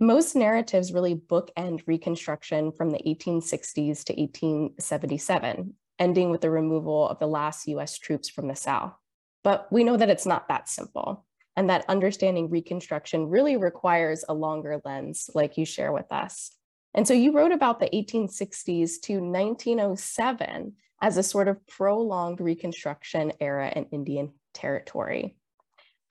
most 0.00 0.36
narratives 0.36 0.92
really 0.92 1.14
bookend 1.14 1.82
Reconstruction 1.86 2.72
from 2.72 2.90
the 2.90 3.00
1860s 3.06 4.04
to 4.04 4.12
1877, 4.14 5.74
ending 5.98 6.30
with 6.30 6.40
the 6.40 6.50
removal 6.50 7.08
of 7.08 7.18
the 7.18 7.26
last 7.26 7.68
US 7.68 7.98
troops 7.98 8.28
from 8.28 8.48
the 8.48 8.56
South. 8.56 8.94
But 9.42 9.68
we 9.70 9.84
know 9.84 9.96
that 9.96 10.10
it's 10.10 10.26
not 10.26 10.48
that 10.48 10.68
simple, 10.68 11.24
and 11.56 11.70
that 11.70 11.84
understanding 11.88 12.50
Reconstruction 12.50 13.28
really 13.28 13.56
requires 13.56 14.24
a 14.28 14.34
longer 14.34 14.80
lens, 14.84 15.30
like 15.34 15.56
you 15.56 15.64
share 15.64 15.92
with 15.92 16.10
us. 16.10 16.50
And 16.94 17.06
so 17.06 17.14
you 17.14 17.32
wrote 17.32 17.52
about 17.52 17.80
the 17.80 17.90
1860s 17.90 19.00
to 19.02 19.20
1907 19.20 20.74
as 21.02 21.16
a 21.16 21.22
sort 21.22 21.48
of 21.48 21.66
prolonged 21.66 22.40
Reconstruction 22.40 23.32
era 23.40 23.70
in 23.74 23.86
Indian 23.86 24.32
territory. 24.54 25.36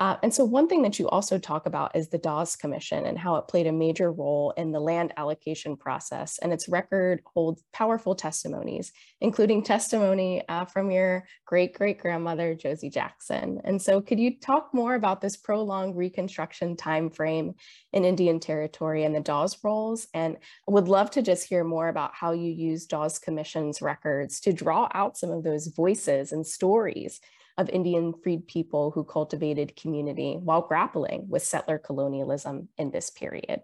Uh, 0.03 0.17
and 0.22 0.33
so 0.33 0.43
one 0.43 0.67
thing 0.67 0.81
that 0.81 1.00
you 1.00 1.07
also 1.07 1.39
talk 1.39 1.65
about 1.65 1.95
is 1.95 2.10
the 2.10 2.17
Dawes 2.17 2.57
Commission 2.57 3.05
and 3.05 3.17
how 3.17 3.38
it 3.38 3.48
played 3.48 3.67
a 3.67 3.72
major 3.72 4.12
role 4.12 4.53
in 4.57 4.74
the 4.74 4.79
land 4.81 5.13
allocation 5.15 5.77
process. 5.77 6.39
And 6.39 6.51
its 6.51 6.67
record 6.67 7.22
holds 7.33 7.63
powerful 7.72 8.13
testimonies, 8.13 8.91
including 9.22 9.63
testimony 9.63 10.43
uh, 10.50 10.65
from 10.65 10.91
your 10.91 11.24
great 11.45 11.74
great 11.74 12.00
grandmother, 12.00 12.53
Josie 12.53 12.89
Jackson. 12.89 13.62
And 13.63 13.81
so 13.81 14.01
could 14.01 14.19
you 14.19 14.38
talk 14.41 14.74
more 14.74 14.95
about 14.95 15.22
this 15.22 15.38
prolonged 15.38 15.95
Reconstruction 15.95 16.75
timeframe 16.75 17.53
in 17.93 18.03
Indian 18.03 18.41
Territory 18.41 19.05
and 19.05 19.15
the 19.15 19.22
Dawes 19.22 19.57
rolls? 19.63 20.07
And 20.13 20.36
I 20.67 20.72
would 20.74 20.89
love 20.89 21.12
to 21.12 21.22
just 21.22 21.48
hear 21.48 21.63
more 21.63 21.88
about 21.88 22.12
how 22.13 22.33
you 22.33 22.51
use 22.51 22.88
Dawes 22.88 23.19
Commission's 23.19 23.81
records 23.81 24.41
to 24.41 24.51
draw 24.51 24.89
out 24.93 25.17
some 25.17 25.31
of 25.31 25.45
those 25.45 25.67
voices 25.67 26.33
and 26.33 26.45
stories 26.45 27.22
of 27.57 27.69
Indian 27.69 28.13
freed 28.24 28.48
people 28.48 28.91
who 28.91 29.03
cultivated 29.03 29.75
community 29.75 30.38
while 30.41 30.62
grappling 30.62 31.27
with 31.29 31.43
settler 31.43 31.77
colonialism 31.77 32.69
in 32.77 32.91
this 32.91 33.10
period. 33.10 33.62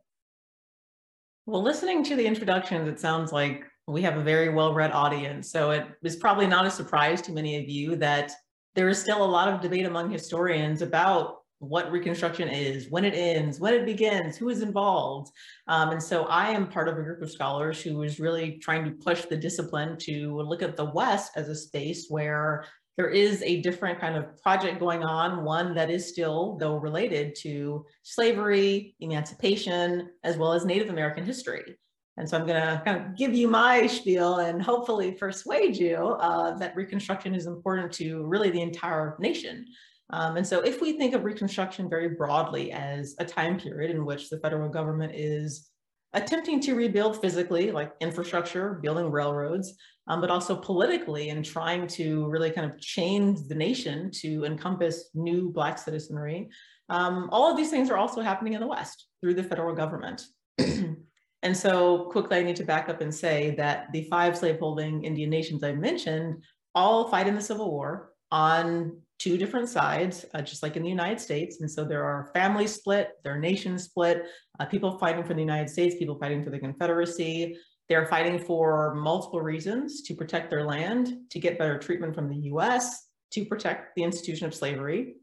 Well, 1.46 1.63
listening 1.63 2.03
to 2.03 2.15
the 2.15 2.25
introductions, 2.25 2.88
it 2.88 3.00
sounds 3.00 3.31
like 3.31 3.63
we 3.88 4.03
have 4.03 4.17
a 4.17 4.24
very 4.24 4.50
well-read 4.50 4.91
audience. 4.91 5.51
So 5.51 5.72
it 5.72 5.88
is 6.03 6.15
probably 6.15 6.46
not 6.46 6.67
a 6.67 6.72
surprise 6.72 7.22
to 7.24 7.31
many 7.31 7.58
of 7.58 7.67
you 7.67 7.96
that 7.96 8.31
there 8.75 8.88
is 8.88 9.00
still 9.00 9.24
a 9.24 9.25
lot 9.25 9.48
of 9.48 9.62
debate 9.62 9.86
among 9.86 10.12
historians 10.12 10.84
about 10.84 11.38
what 11.58 11.91
Reconstruction 11.91 12.48
is, 12.48 12.89
when 12.89 13.03
it 13.03 13.13
ends, 13.13 13.60
when 13.60 13.74
it 13.74 13.86
begins, 13.86 14.38
who 14.38 14.48
is 14.50 14.62
involved. 14.62 15.31
Um, 15.67 15.89
and 15.89 16.01
so 16.01 16.24
I 16.25 16.50
am 16.50 16.69
part 16.69 16.88
of 16.88 16.98
a 16.98 17.03
group 17.03 17.22
of 17.22 17.31
scholars 17.31 17.81
who 17.81 18.03
is 18.03 18.19
really 18.19 18.60
trying 18.60 18.86
to 18.86 18.91
push 18.91 19.25
the 19.25 19.36
discipline 19.36 19.98
to 20.01 20.39
look 20.41 20.62
at 20.62 20.77
the 20.77 20.86
West 20.86 21.34
as 21.36 21.50
a 21.50 21.55
space 21.55 22.05
where 22.08 22.63
there 23.00 23.08
is 23.08 23.41
a 23.44 23.62
different 23.62 23.98
kind 23.98 24.18
of 24.18 24.36
project 24.44 24.77
going 24.77 25.03
on, 25.03 25.46
one 25.46 25.74
that 25.74 25.89
is 25.89 26.10
still, 26.10 26.58
though 26.58 26.75
related 26.75 27.34
to 27.34 27.86
slavery, 28.03 28.94
emancipation, 29.00 30.10
as 30.25 30.36
well 30.36 30.51
as 30.51 30.65
Native 30.65 30.89
American 30.89 31.24
history. 31.24 31.77
And 32.18 32.29
so 32.29 32.38
I'm 32.38 32.46
going 32.46 32.62
to 32.62 32.82
kind 32.84 32.98
of 33.00 33.15
give 33.15 33.34
you 33.34 33.48
my 33.48 33.88
spiel 33.88 34.39
and 34.39 34.62
hopefully 34.62 35.13
persuade 35.13 35.77
you 35.77 35.96
uh, 35.96 36.58
that 36.58 36.75
Reconstruction 36.75 37.34
is 37.34 37.46
important 37.46 37.94
to 37.94 38.25
really 38.25 38.50
the 38.50 38.62
entire 38.62 39.15
nation. 39.18 39.65
Um, 40.10 40.36
and 40.36 40.46
so 40.46 40.60
if 40.60 40.82
we 40.82 40.98
think 40.98 41.13
of 41.13 41.24
Reconstruction 41.24 41.89
very 41.89 42.10
broadly 42.10 42.74
as 42.74 43.15
a 43.20 43.24
time 43.24 43.58
period 43.58 43.91
in 43.91 44.03
which 44.03 44.29
the 44.29 44.39
federal 44.39 44.68
government 44.68 45.13
is 45.15 45.70
attempting 46.12 46.60
to 46.60 46.75
rebuild 46.75 47.22
physically, 47.22 47.72
like 47.72 47.94
infrastructure, 48.01 48.74
building 48.84 49.10
railroads, 49.10 49.77
um, 50.10 50.20
but 50.20 50.32
also 50.32 50.56
politically 50.56 51.30
and 51.30 51.46
trying 51.46 51.88
to 51.88 52.28
really 52.28 52.50
kind 52.50 52.70
of 52.70 52.80
change 52.82 53.48
the 53.48 53.56
nation 53.56 54.10
to 54.12 54.44
encompass 54.44 55.10
new 55.13 55.50
Black 55.50 55.78
citizenry. 55.78 56.50
Um, 56.89 57.30
all 57.32 57.50
of 57.50 57.56
these 57.56 57.70
things 57.70 57.89
are 57.92 57.98
also 57.98 58.22
happening 58.22 58.54
in 58.54 58.60
the 58.60 58.68
West 58.68 59.06
through 59.22 59.36
the 59.36 59.44
federal 59.44 59.75
government. 59.75 60.24
and 60.58 61.56
so 61.56 62.06
quickly, 62.06 62.38
I 62.38 62.44
need 62.44 62.56
to 62.56 62.63
back 62.63 62.89
up 62.89 63.01
and 63.01 63.13
say 63.13 63.54
that 63.58 63.92
the 63.94 64.04
five 64.06 64.36
slaveholding 64.36 65.04
Indian 65.04 65.30
nations 65.30 65.63
I 65.63 65.74
mentioned 65.74 66.44
all 66.74 67.10
fight 67.10 67.28
in 67.28 67.36
the 67.36 67.42
Civil 67.42 67.72
War 67.72 68.12
on 68.32 69.00
two 69.20 69.38
different 69.38 69.70
sides, 69.70 70.25
uh, 70.34 70.42
just 70.42 70.63
like 70.63 70.78
in 70.78 70.84
the 70.84 70.89
United 70.89 71.20
States. 71.20 71.60
And 71.62 71.70
so 71.70 71.84
there 71.84 72.04
are 72.04 72.32
families 72.34 72.74
split, 72.74 73.12
there 73.24 73.34
are 73.34 73.39
nations 73.39 73.84
split, 73.84 74.24
uh, 74.60 74.66
people 74.66 74.98
fighting 74.98 75.24
for 75.24 75.34
the 75.34 75.42
United 75.42 75.70
States, 75.70 75.96
people 75.96 76.18
fighting 76.18 76.44
for 76.44 76.50
the 76.50 76.60
Confederacy. 76.60 77.58
They're 77.89 78.05
fighting 78.05 78.38
for 78.38 78.93
multiple 78.93 79.41
reasons 79.41 80.03
to 80.03 80.13
protect 80.13 80.51
their 80.51 80.63
land, 80.63 81.12
to 81.31 81.39
get 81.39 81.58
better 81.58 81.79
treatment 81.79 82.13
from 82.13 82.29
the 82.29 82.50
US, 82.53 83.08
to 83.31 83.46
protect 83.46 83.96
the 83.96 84.03
institution 84.03 84.46
of 84.46 84.53
slavery. 84.53 85.15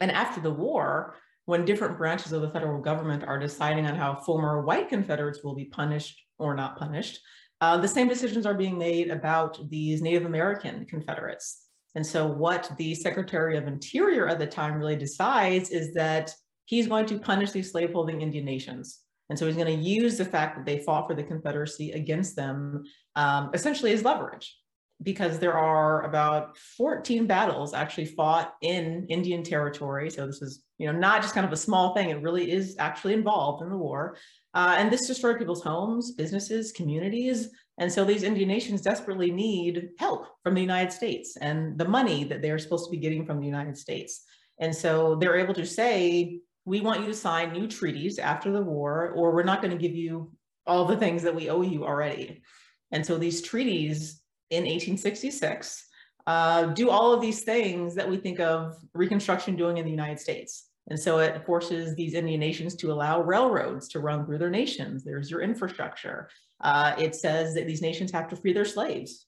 And 0.00 0.10
after 0.10 0.40
the 0.40 0.52
war, 0.52 1.16
when 1.46 1.64
different 1.64 1.98
branches 1.98 2.32
of 2.32 2.42
the 2.42 2.50
federal 2.50 2.80
government 2.80 3.24
are 3.24 3.38
deciding 3.38 3.86
on 3.86 3.94
how 3.94 4.16
former 4.16 4.62
white 4.62 4.88
Confederates 4.88 5.42
will 5.42 5.54
be 5.54 5.66
punished 5.66 6.18
or 6.38 6.54
not 6.54 6.78
punished, 6.78 7.20
uh, 7.60 7.78
the 7.78 7.88
same 7.88 8.08
decisions 8.08 8.44
are 8.44 8.54
being 8.54 8.78
made 8.78 9.10
about 9.10 9.58
these 9.70 10.02
Native 10.02 10.26
American 10.26 10.84
Confederates. 10.86 11.62
And 11.94 12.06
so 12.06 12.26
what 12.26 12.72
the 12.76 12.94
Secretary 12.94 13.56
of 13.56 13.66
Interior 13.66 14.28
at 14.28 14.38
the 14.38 14.46
time 14.46 14.74
really 14.74 14.96
decides 14.96 15.70
is 15.70 15.94
that 15.94 16.34
he's 16.64 16.88
going 16.88 17.06
to 17.06 17.18
punish 17.18 17.52
these 17.52 17.70
slaveholding 17.70 18.20
Indian 18.20 18.44
nations. 18.44 19.03
And 19.30 19.38
so 19.38 19.46
he's 19.46 19.56
going 19.56 19.66
to 19.66 19.82
use 19.82 20.18
the 20.18 20.24
fact 20.24 20.56
that 20.56 20.66
they 20.66 20.82
fought 20.84 21.08
for 21.08 21.14
the 21.14 21.22
Confederacy 21.22 21.92
against 21.92 22.36
them 22.36 22.84
um, 23.16 23.50
essentially 23.54 23.92
as 23.92 24.04
leverage 24.04 24.54
because 25.02 25.38
there 25.38 25.54
are 25.54 26.02
about 26.02 26.56
14 26.56 27.26
battles 27.26 27.74
actually 27.74 28.06
fought 28.06 28.54
in 28.62 29.06
Indian 29.08 29.42
territory. 29.42 30.10
So 30.10 30.26
this 30.26 30.40
is, 30.40 30.62
you 30.78 30.90
know, 30.90 30.98
not 30.98 31.22
just 31.22 31.34
kind 31.34 31.46
of 31.46 31.52
a 31.52 31.56
small 31.56 31.94
thing. 31.94 32.10
It 32.10 32.22
really 32.22 32.50
is 32.50 32.76
actually 32.78 33.14
involved 33.14 33.62
in 33.62 33.70
the 33.70 33.76
war. 33.76 34.16
Uh, 34.54 34.76
and 34.78 34.90
this 34.90 35.06
destroyed 35.06 35.38
people's 35.38 35.62
homes, 35.62 36.12
businesses, 36.12 36.72
communities. 36.72 37.50
And 37.78 37.92
so 37.92 38.04
these 38.04 38.22
Indian 38.22 38.48
nations 38.48 38.82
desperately 38.82 39.32
need 39.32 39.90
help 39.98 40.28
from 40.44 40.54
the 40.54 40.60
United 40.60 40.92
States 40.92 41.36
and 41.36 41.76
the 41.76 41.88
money 41.88 42.24
that 42.24 42.40
they're 42.40 42.58
supposed 42.58 42.84
to 42.84 42.90
be 42.90 42.98
getting 42.98 43.26
from 43.26 43.40
the 43.40 43.46
United 43.46 43.76
States. 43.76 44.24
And 44.60 44.74
so 44.74 45.16
they're 45.16 45.36
able 45.36 45.54
to 45.54 45.66
say, 45.66 46.38
we 46.64 46.80
want 46.80 47.00
you 47.00 47.06
to 47.06 47.14
sign 47.14 47.52
new 47.52 47.68
treaties 47.68 48.18
after 48.18 48.50
the 48.50 48.62
war, 48.62 49.10
or 49.10 49.32
we're 49.32 49.42
not 49.42 49.60
going 49.60 49.76
to 49.76 49.82
give 49.82 49.94
you 49.94 50.32
all 50.66 50.84
the 50.84 50.96
things 50.96 51.22
that 51.22 51.34
we 51.34 51.50
owe 51.50 51.62
you 51.62 51.84
already. 51.84 52.42
And 52.90 53.04
so 53.04 53.18
these 53.18 53.42
treaties 53.42 54.22
in 54.50 54.64
1866 54.64 55.86
uh, 56.26 56.66
do 56.66 56.88
all 56.88 57.12
of 57.12 57.20
these 57.20 57.42
things 57.42 57.94
that 57.94 58.08
we 58.08 58.16
think 58.16 58.40
of 58.40 58.76
Reconstruction 58.94 59.56
doing 59.56 59.76
in 59.76 59.84
the 59.84 59.90
United 59.90 60.18
States. 60.18 60.68
And 60.88 60.98
so 60.98 61.18
it 61.18 61.44
forces 61.46 61.94
these 61.94 62.14
Indian 62.14 62.40
nations 62.40 62.74
to 62.76 62.92
allow 62.92 63.22
railroads 63.22 63.88
to 63.88 64.00
run 64.00 64.24
through 64.24 64.38
their 64.38 64.50
nations. 64.50 65.02
There's 65.02 65.30
your 65.30 65.40
infrastructure. 65.40 66.28
Uh, 66.60 66.94
it 66.98 67.14
says 67.14 67.54
that 67.54 67.66
these 67.66 67.82
nations 67.82 68.12
have 68.12 68.28
to 68.28 68.36
free 68.36 68.52
their 68.52 68.64
slaves, 68.64 69.26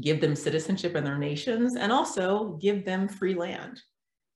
give 0.00 0.20
them 0.20 0.36
citizenship 0.36 0.94
in 0.94 1.04
their 1.04 1.18
nations, 1.18 1.76
and 1.76 1.92
also 1.92 2.58
give 2.60 2.84
them 2.84 3.08
free 3.08 3.34
land. 3.34 3.80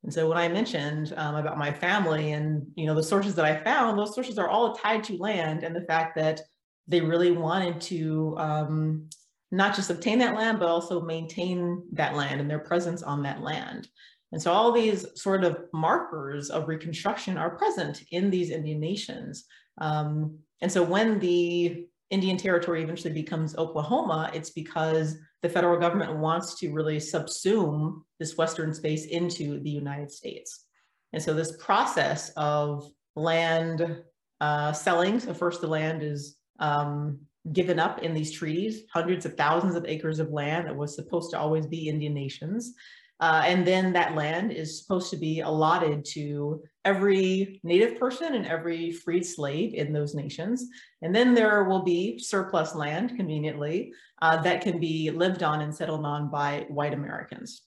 And 0.04 0.12
so 0.12 0.28
when 0.28 0.38
I 0.38 0.48
mentioned 0.48 1.14
um, 1.16 1.36
about 1.36 1.58
my 1.58 1.72
family 1.72 2.32
and 2.32 2.66
you 2.74 2.86
know 2.86 2.94
the 2.94 3.02
sources 3.02 3.34
that 3.36 3.44
I 3.44 3.62
found, 3.62 3.98
those 3.98 4.14
sources 4.14 4.38
are 4.38 4.48
all 4.48 4.74
tied 4.74 5.04
to 5.04 5.16
land 5.16 5.62
and 5.62 5.74
the 5.74 5.86
fact 5.86 6.16
that 6.16 6.40
they 6.88 7.00
really 7.00 7.30
wanted 7.30 7.80
to 7.82 8.34
um, 8.38 9.08
not 9.52 9.76
just 9.76 9.90
obtain 9.90 10.18
that 10.18 10.34
land, 10.34 10.58
but 10.58 10.68
also 10.68 11.00
maintain 11.00 11.82
that 11.92 12.16
land 12.16 12.40
and 12.40 12.50
their 12.50 12.58
presence 12.58 13.02
on 13.02 13.22
that 13.22 13.42
land. 13.42 13.86
And 14.32 14.40
so 14.40 14.50
all 14.50 14.72
these 14.72 15.06
sort 15.14 15.44
of 15.44 15.64
markers 15.74 16.48
of 16.48 16.66
Reconstruction 16.66 17.36
are 17.36 17.56
present 17.56 18.02
in 18.10 18.30
these 18.30 18.50
Indian 18.50 18.80
nations. 18.80 19.44
Um, 19.78 20.38
and 20.62 20.72
so 20.72 20.82
when 20.82 21.18
the 21.18 21.86
Indian 22.10 22.38
territory 22.38 22.82
eventually 22.82 23.12
becomes 23.12 23.56
Oklahoma, 23.56 24.30
it's 24.32 24.50
because 24.50 25.16
the 25.42 25.48
federal 25.48 25.78
government 25.78 26.16
wants 26.16 26.58
to 26.60 26.72
really 26.72 26.98
subsume 26.98 28.02
this 28.18 28.36
Western 28.36 28.72
space 28.72 29.06
into 29.06 29.60
the 29.60 29.70
United 29.70 30.10
States. 30.10 30.66
And 31.12 31.22
so 31.22 31.34
this 31.34 31.56
process 31.56 32.30
of 32.36 32.88
land 33.16 34.02
uh, 34.40 34.72
selling, 34.72 35.20
so 35.20 35.34
first 35.34 35.60
the 35.60 35.66
land 35.66 36.02
is 36.02 36.36
um, 36.58 37.18
given 37.52 37.78
up 37.78 38.02
in 38.02 38.14
these 38.14 38.30
treaties, 38.30 38.82
hundreds 38.92 39.26
of 39.26 39.36
thousands 39.36 39.74
of 39.74 39.84
acres 39.86 40.20
of 40.20 40.30
land 40.30 40.68
that 40.68 40.76
was 40.76 40.94
supposed 40.94 41.30
to 41.32 41.38
always 41.38 41.66
be 41.66 41.88
Indian 41.88 42.14
nations. 42.14 42.74
Uh, 43.20 43.42
and 43.44 43.66
then 43.66 43.92
that 43.92 44.14
land 44.14 44.52
is 44.52 44.80
supposed 44.80 45.10
to 45.10 45.16
be 45.16 45.40
allotted 45.40 46.04
to 46.04 46.62
every 46.84 47.60
native 47.62 47.98
person 47.98 48.34
and 48.34 48.46
every 48.46 48.90
freed 48.90 49.24
slave 49.24 49.74
in 49.74 49.92
those 49.92 50.14
nations. 50.14 50.66
And 51.00 51.14
then 51.14 51.34
there 51.34 51.64
will 51.64 51.82
be 51.82 52.18
surplus 52.18 52.74
land, 52.74 53.16
conveniently, 53.16 53.92
uh, 54.20 54.42
that 54.42 54.62
can 54.62 54.80
be 54.80 55.10
lived 55.10 55.42
on 55.42 55.60
and 55.62 55.74
settled 55.74 56.04
on 56.04 56.30
by 56.30 56.66
white 56.68 56.94
Americans. 56.94 57.62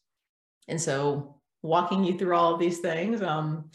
And 0.67 0.81
so 0.81 1.39
walking 1.61 2.03
you 2.03 2.17
through 2.17 2.35
all 2.35 2.53
of 2.53 2.59
these 2.59 2.79
things, 2.79 3.21
um, 3.21 3.69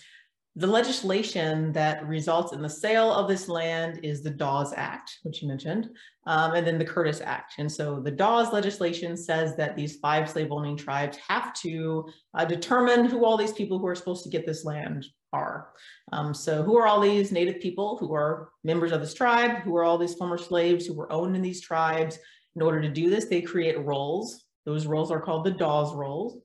the 0.61 0.67
legislation 0.67 1.73
that 1.73 2.07
results 2.07 2.53
in 2.53 2.61
the 2.61 2.69
sale 2.69 3.11
of 3.15 3.27
this 3.27 3.49
land 3.49 3.99
is 4.03 4.23
the 4.23 4.29
Dawes 4.29 4.75
Act, 4.77 5.19
which 5.23 5.41
you 5.41 5.49
mentioned, 5.49 5.89
um, 6.27 6.53
and 6.53 6.67
then 6.67 6.79
the 6.79 6.85
Curtis 6.85 7.23
Act. 7.25 7.55
And 7.57 7.73
so 7.73 7.99
the 7.99 8.11
Dawes 8.11 8.53
legislation 8.53 9.17
says 9.17 9.57
that 9.57 9.75
these 9.75 9.97
five 9.97 10.29
slave 10.29 10.53
owning 10.53 10.77
tribes 10.77 11.17
have 11.27 11.55
to 11.63 12.11
uh, 12.35 12.45
determine 12.45 13.07
who 13.07 13.25
all 13.25 13.39
these 13.39 13.55
people 13.55 13.79
who 13.79 13.87
are 13.87 13.95
supposed 13.95 14.23
to 14.25 14.29
get 14.29 14.47
this 14.47 14.63
land 14.67 15.07
are. 15.33 15.71
Um, 16.13 16.35
so 16.35 16.63
who 16.63 16.77
are 16.77 16.87
all 16.87 17.01
these 17.01 17.33
native 17.33 17.59
people 17.61 17.97
who 17.97 18.13
are 18.13 18.51
members 18.63 18.93
of 18.93 19.01
this 19.01 19.15
tribe? 19.15 19.63
Who 19.63 19.75
are 19.77 19.85
all 19.85 19.97
these 19.97 20.15
former 20.15 20.37
slaves 20.37 20.85
who 20.85 20.93
were 20.93 21.11
owned 21.11 21.37
in 21.37 21.41
these 21.41 21.63
tribes? 21.63 22.19
In 22.55 22.61
order 22.61 22.83
to 22.83 22.91
do 22.91 23.09
this, 23.09 23.25
they 23.25 23.41
create 23.41 23.83
rolls. 23.83 24.45
Those 24.67 24.87
rolls 24.87 25.11
are 25.11 25.21
called 25.21 25.45
the 25.45 25.53
Dawes 25.53 25.95
rolls. 25.95 26.37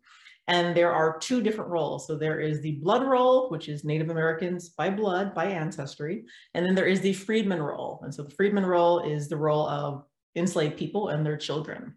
And 0.48 0.78
there 0.78 0.94
are 0.94 1.18
two 1.18 1.42
different 1.42 1.72
roles. 1.72 2.06
So 2.06 2.16
there 2.16 2.40
is 2.40 2.62
the 2.62 2.74
blood 2.74 3.04
roll, 3.04 3.50
which 3.50 3.68
is 3.68 3.84
Native 3.84 4.12
Americans 4.12 4.70
by 4.70 4.92
blood, 4.92 5.34
by 5.34 5.46
ancestry. 5.46 6.26
And 6.54 6.66
then 6.66 6.76
there 6.76 6.86
is 6.86 7.02
the 7.02 7.14
freedman 7.14 7.62
roll. 7.62 8.00
And 8.04 8.14
so 8.14 8.24
the 8.24 8.36
freedman 8.36 8.66
roll 8.66 9.00
is 9.00 9.28
the 9.28 9.38
role 9.38 9.68
of 9.68 10.04
enslaved 10.36 10.78
people 10.78 11.10
and 11.10 11.26
their 11.26 11.38
children. 11.38 11.96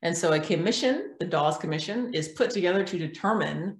And 0.00 0.16
so 0.16 0.32
a 0.32 0.40
commission, 0.40 1.14
the 1.20 1.26
Dawes 1.26 1.58
Commission, 1.58 2.14
is 2.14 2.28
put 2.28 2.50
together 2.50 2.84
to 2.84 2.98
determine, 2.98 3.78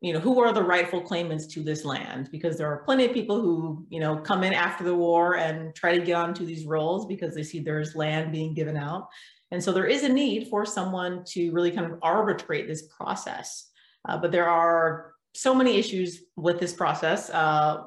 you 0.00 0.12
know, 0.12 0.18
who 0.18 0.40
are 0.40 0.52
the 0.52 0.62
rightful 0.62 1.02
claimants 1.02 1.46
to 1.48 1.62
this 1.62 1.84
land, 1.84 2.30
because 2.32 2.56
there 2.56 2.66
are 2.66 2.82
plenty 2.84 3.04
of 3.04 3.12
people 3.12 3.40
who, 3.40 3.86
you 3.90 4.00
know, 4.00 4.16
come 4.16 4.42
in 4.42 4.54
after 4.54 4.84
the 4.84 4.96
war 4.96 5.36
and 5.36 5.74
try 5.74 5.96
to 5.96 6.04
get 6.04 6.16
onto 6.16 6.44
these 6.44 6.64
rolls 6.64 7.06
because 7.06 7.34
they 7.34 7.44
see 7.44 7.60
there's 7.60 7.94
land 7.94 8.32
being 8.32 8.54
given 8.54 8.76
out. 8.76 9.08
And 9.52 9.62
so 9.62 9.70
there 9.70 9.86
is 9.86 10.02
a 10.02 10.08
need 10.08 10.48
for 10.48 10.64
someone 10.64 11.24
to 11.26 11.52
really 11.52 11.70
kind 11.70 11.92
of 11.92 11.98
arbitrate 12.02 12.66
this 12.66 12.88
process. 12.88 13.70
Uh, 14.08 14.16
but 14.16 14.32
there 14.32 14.48
are 14.48 15.12
so 15.34 15.54
many 15.54 15.76
issues 15.76 16.24
with 16.36 16.58
this 16.58 16.72
process, 16.72 17.30
uh, 17.30 17.84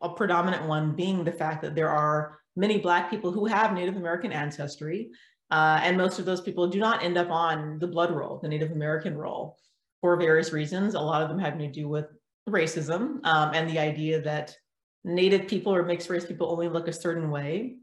a 0.00 0.08
predominant 0.08 0.66
one 0.66 0.94
being 0.94 1.24
the 1.24 1.32
fact 1.32 1.60
that 1.62 1.74
there 1.74 1.90
are 1.90 2.38
many 2.56 2.78
Black 2.78 3.10
people 3.10 3.32
who 3.32 3.46
have 3.46 3.74
Native 3.74 3.96
American 3.96 4.32
ancestry, 4.32 5.10
uh, 5.50 5.80
and 5.82 5.96
most 5.96 6.18
of 6.18 6.24
those 6.24 6.40
people 6.40 6.68
do 6.68 6.78
not 6.78 7.02
end 7.02 7.18
up 7.18 7.30
on 7.30 7.78
the 7.78 7.86
blood 7.86 8.10
roll, 8.10 8.38
the 8.38 8.48
Native 8.48 8.72
American 8.72 9.16
roll, 9.16 9.58
for 10.00 10.16
various 10.16 10.52
reasons. 10.52 10.94
A 10.94 11.00
lot 11.00 11.22
of 11.22 11.28
them 11.28 11.38
having 11.38 11.60
to 11.60 11.68
do 11.68 11.88
with 11.88 12.06
racism 12.48 13.24
um, 13.24 13.54
and 13.54 13.68
the 13.68 13.78
idea 13.78 14.20
that 14.22 14.56
Native 15.04 15.48
people 15.48 15.74
or 15.74 15.82
mixed 15.82 16.08
race 16.08 16.24
people 16.24 16.50
only 16.50 16.68
look 16.68 16.88
a 16.88 16.92
certain 16.92 17.30
way. 17.30 17.76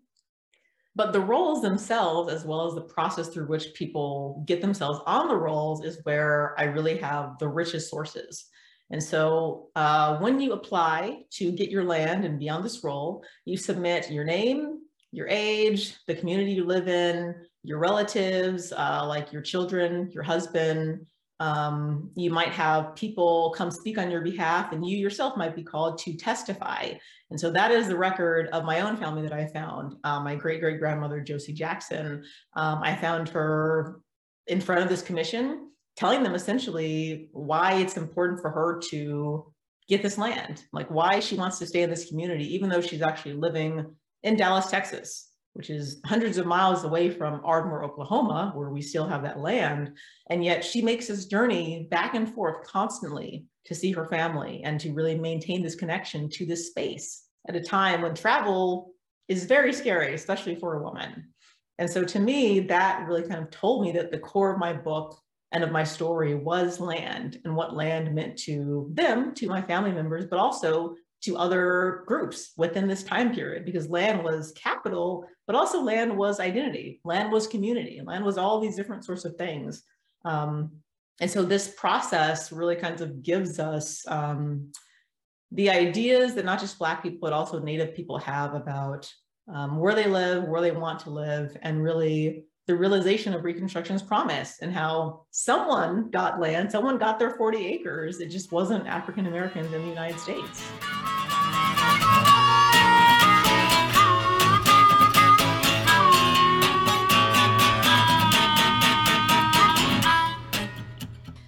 But 0.96 1.14
the 1.14 1.22
roles 1.22 1.62
themselves, 1.62 2.32
as 2.34 2.46
well 2.46 2.68
as 2.68 2.76
the 2.76 2.82
process 2.82 3.30
through 3.30 3.48
which 3.48 3.74
people 3.74 4.44
get 4.46 4.62
themselves 4.62 5.00
on 5.06 5.28
the 5.28 5.38
rolls, 5.38 5.86
is 5.86 6.00
where 6.04 6.56
I 6.58 6.64
really 6.64 6.98
have 6.98 7.38
the 7.38 7.48
richest 7.48 7.90
sources. 7.90 8.46
And 8.92 9.02
so 9.02 9.70
uh, 9.76 10.18
when 10.18 10.40
you 10.40 10.54
apply 10.54 11.24
to 11.34 11.52
get 11.52 11.70
your 11.70 11.84
land 11.84 12.26
and 12.26 12.40
be 12.40 12.50
on 12.50 12.64
this 12.64 12.84
roll, 12.84 13.24
you 13.46 13.56
submit 13.56 14.12
your 14.12 14.24
name, 14.24 14.80
your 15.12 15.28
age, 15.30 15.96
the 16.08 16.16
community 16.16 16.54
you 16.54 16.66
live 16.66 16.88
in, 16.88 17.36
your 17.64 17.78
relatives, 17.78 18.72
uh, 18.72 19.06
like 19.06 19.32
your 19.32 19.42
children, 19.42 20.10
your 20.12 20.24
husband, 20.24 21.06
um, 21.40 22.12
you 22.16 22.32
might 22.32 22.52
have 22.52 22.96
people 22.96 23.54
come 23.56 23.72
speak 23.72 23.98
on 23.98 24.12
your 24.12 24.22
behalf 24.22 24.74
and 24.74 24.86
you 24.86 24.98
yourself 24.98 25.38
might 25.38 25.56
be 25.56 25.64
called 25.64 25.98
to 26.00 26.16
testify. 26.16 26.94
And 27.32 27.40
so 27.40 27.52
that 27.52 27.72
is 27.72 27.88
the 27.88 27.98
record 27.98 28.48
of 28.48 28.66
my 28.66 28.82
own 28.82 28.98
family 28.98 29.22
that 29.22 29.34
I 29.34 29.46
found. 29.46 29.96
Uh, 30.04 30.20
my 30.20 30.36
great 30.36 30.62
great 30.62 30.80
grandmother, 30.80 31.20
Josie 31.22 31.54
Jackson, 31.54 32.24
um, 32.56 32.80
I 32.82 32.96
found 32.96 33.30
her 33.30 34.00
in 34.48 34.60
front 34.60 34.82
of 34.82 34.90
this 34.90 35.02
commission 35.02 35.70
telling 35.96 36.24
them 36.24 36.34
essentially 36.34 37.30
why 37.34 37.74
it's 37.74 37.98
important 37.98 38.42
for 38.42 38.50
her 38.50 38.80
to 38.90 39.52
get 39.88 40.02
this 40.02 40.18
land, 40.18 40.64
like 40.72 40.90
why 40.90 41.20
she 41.20 41.36
wants 41.36 41.60
to 41.60 41.68
stay 41.68 41.82
in 41.82 41.90
this 41.90 42.08
community, 42.10 42.54
even 42.54 42.70
though 42.70 42.82
she's 42.82 43.02
actually 43.02 43.34
living 43.34 43.86
in 44.24 44.36
Dallas, 44.36 44.68
Texas 44.68 45.29
which 45.54 45.70
is 45.70 46.00
hundreds 46.06 46.38
of 46.38 46.46
miles 46.46 46.84
away 46.84 47.10
from 47.10 47.42
Ardmore, 47.44 47.84
Oklahoma, 47.84 48.52
where 48.56 48.70
we 48.70 48.82
still 48.82 49.08
have 49.08 49.24
that 49.24 49.40
land. 49.40 49.98
And 50.30 50.44
yet 50.44 50.64
she 50.64 50.82
makes 50.82 51.08
this 51.08 51.26
journey 51.26 51.88
back 51.90 52.16
and 52.16 52.34
forth 52.34 52.66
constantly 52.68 53.46
to 53.66 53.76
see 53.76 53.92
her 53.92 54.08
family 54.08 54.62
and 54.64 54.80
to 54.80 54.94
really 54.94 55.18
maintain 55.18 55.64
this 55.64 55.76
connection 55.76 56.30
to 56.30 56.46
this 56.46 56.68
space 56.68 57.24
at 57.48 57.56
a 57.56 57.62
time 57.62 58.02
when 58.02 58.14
travel 58.14 58.92
is 59.28 59.46
very 59.46 59.74
scary, 59.74 60.14
especially 60.14 60.56
for 60.56 60.76
a 60.76 60.84
woman. 60.84 61.34
And 61.78 61.90
so 61.90 62.04
to 62.04 62.20
me, 62.20 62.60
that 62.62 63.08
really 63.08 63.24
kind 63.24 63.44
of 63.44 63.52
told 63.52 63.84
me 63.84 63.92
that 63.94 64.12
the 64.12 64.20
core 64.20 64.54
of 64.54 64.60
my 64.60 64.74
book 64.74 65.20
and 65.52 65.64
of 65.64 65.72
my 65.72 65.84
story 65.84 66.36
was 66.36 66.80
land 66.80 67.40
and 67.44 67.56
what 67.56 67.76
land 67.76 68.14
meant 68.14 68.38
to 68.40 68.90
them, 68.94 69.34
to 69.36 69.48
my 69.48 69.62
family 69.62 69.92
members, 69.92 70.26
but 70.26 70.40
also 70.40 70.96
to 71.22 71.38
other 71.38 72.04
groups 72.06 72.54
within 72.56 72.88
this 72.88 73.04
time 73.04 73.34
period 73.34 73.66
because 73.66 73.90
land 73.90 74.24
was 74.24 74.54
capital, 74.54 75.26
but 75.48 75.56
also 75.56 75.82
land 75.82 76.16
was 76.16 76.40
identity, 76.40 77.02
land 77.04 77.32
was 77.32 77.48
community, 77.48 78.02
land 78.04 78.24
was 78.24 78.38
all 78.38 78.60
these 78.60 78.76
different 78.76 79.04
sorts 79.04 79.26
of 79.26 79.36
things. 79.36 79.84
Um, 80.24 80.72
and 81.20 81.30
so 81.30 81.44
this 81.44 81.74
process 81.78 82.52
really 82.52 82.76
kind 82.76 83.02
of 83.02 83.22
gives 83.22 83.60
us 83.60 84.06
um, 84.08 84.72
the 85.52 85.70
ideas 85.70 86.36
that 86.36 86.46
not 86.46 86.60
just 86.60 86.80
Black 86.80 87.04
people, 87.04 87.20
but 87.22 87.34
also 87.34 87.60
Native 87.60 87.94
people 87.94 88.18
have 88.20 88.54
about 88.54 89.12
um, 89.54 89.78
where 89.78 89.96
they 89.96 90.08
live, 90.08 90.44
where 90.44 90.62
they 90.62 90.72
want 90.72 91.00
to 91.02 91.10
live, 91.10 91.58
and 91.62 91.84
really 91.84 92.46
the 92.70 92.76
realization 92.76 93.34
of 93.34 93.44
Reconstruction's 93.44 94.04
promise 94.04 94.60
and 94.62 94.72
how 94.72 95.22
someone 95.32 96.12
got 96.12 96.40
land, 96.40 96.72
someone 96.72 97.00
got 97.00 97.18
their 97.18 97.32
40 97.32 97.66
acres. 97.66 98.20
It 98.20 98.28
just 98.28 98.52
wasn't 98.52 98.86
African 98.86 99.26
Americans 99.26 99.74
in 99.74 99.82
the 99.82 99.88
United 99.88 100.20
States. 100.20 100.62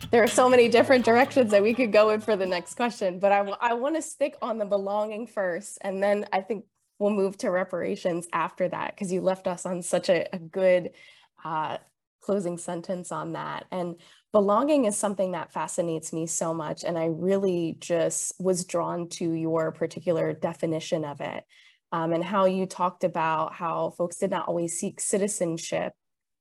there 0.09 0.21
are 0.21 0.27
so 0.27 0.49
many 0.49 0.67
different 0.67 1.05
directions 1.05 1.51
that 1.51 1.63
we 1.63 1.73
could 1.73 1.91
go 1.91 2.09
in 2.09 2.19
for 2.19 2.35
the 2.35 2.45
next 2.45 2.75
question, 2.75 3.17
but 3.17 3.31
I, 3.31 3.39
I 3.61 3.73
want 3.73 3.95
to 3.95 4.01
stick 4.01 4.35
on 4.41 4.57
the 4.57 4.65
belonging 4.65 5.25
first. 5.25 5.77
And 5.81 6.03
then 6.03 6.25
I 6.33 6.41
think 6.41 6.65
we'll 7.01 7.11
move 7.11 7.35
to 7.39 7.49
reparations 7.49 8.27
after 8.31 8.69
that, 8.69 8.93
because 8.95 9.11
you 9.11 9.21
left 9.21 9.47
us 9.47 9.65
on 9.65 9.81
such 9.81 10.07
a, 10.09 10.27
a 10.33 10.39
good 10.39 10.91
uh, 11.43 11.77
closing 12.21 12.57
sentence 12.59 13.11
on 13.11 13.33
that. 13.33 13.65
And 13.71 13.95
belonging 14.31 14.85
is 14.85 14.95
something 14.95 15.31
that 15.31 15.51
fascinates 15.51 16.13
me 16.13 16.27
so 16.27 16.53
much. 16.53 16.83
And 16.83 16.97
I 16.97 17.07
really 17.07 17.77
just 17.79 18.33
was 18.39 18.63
drawn 18.63 19.09
to 19.09 19.25
your 19.33 19.71
particular 19.71 20.31
definition 20.31 21.03
of 21.03 21.19
it 21.19 21.43
um, 21.91 22.13
and 22.13 22.23
how 22.23 22.45
you 22.45 22.67
talked 22.67 23.03
about 23.03 23.53
how 23.53 23.89
folks 23.97 24.17
did 24.17 24.29
not 24.29 24.47
always 24.47 24.79
seek 24.79 25.01
citizenship, 25.01 25.93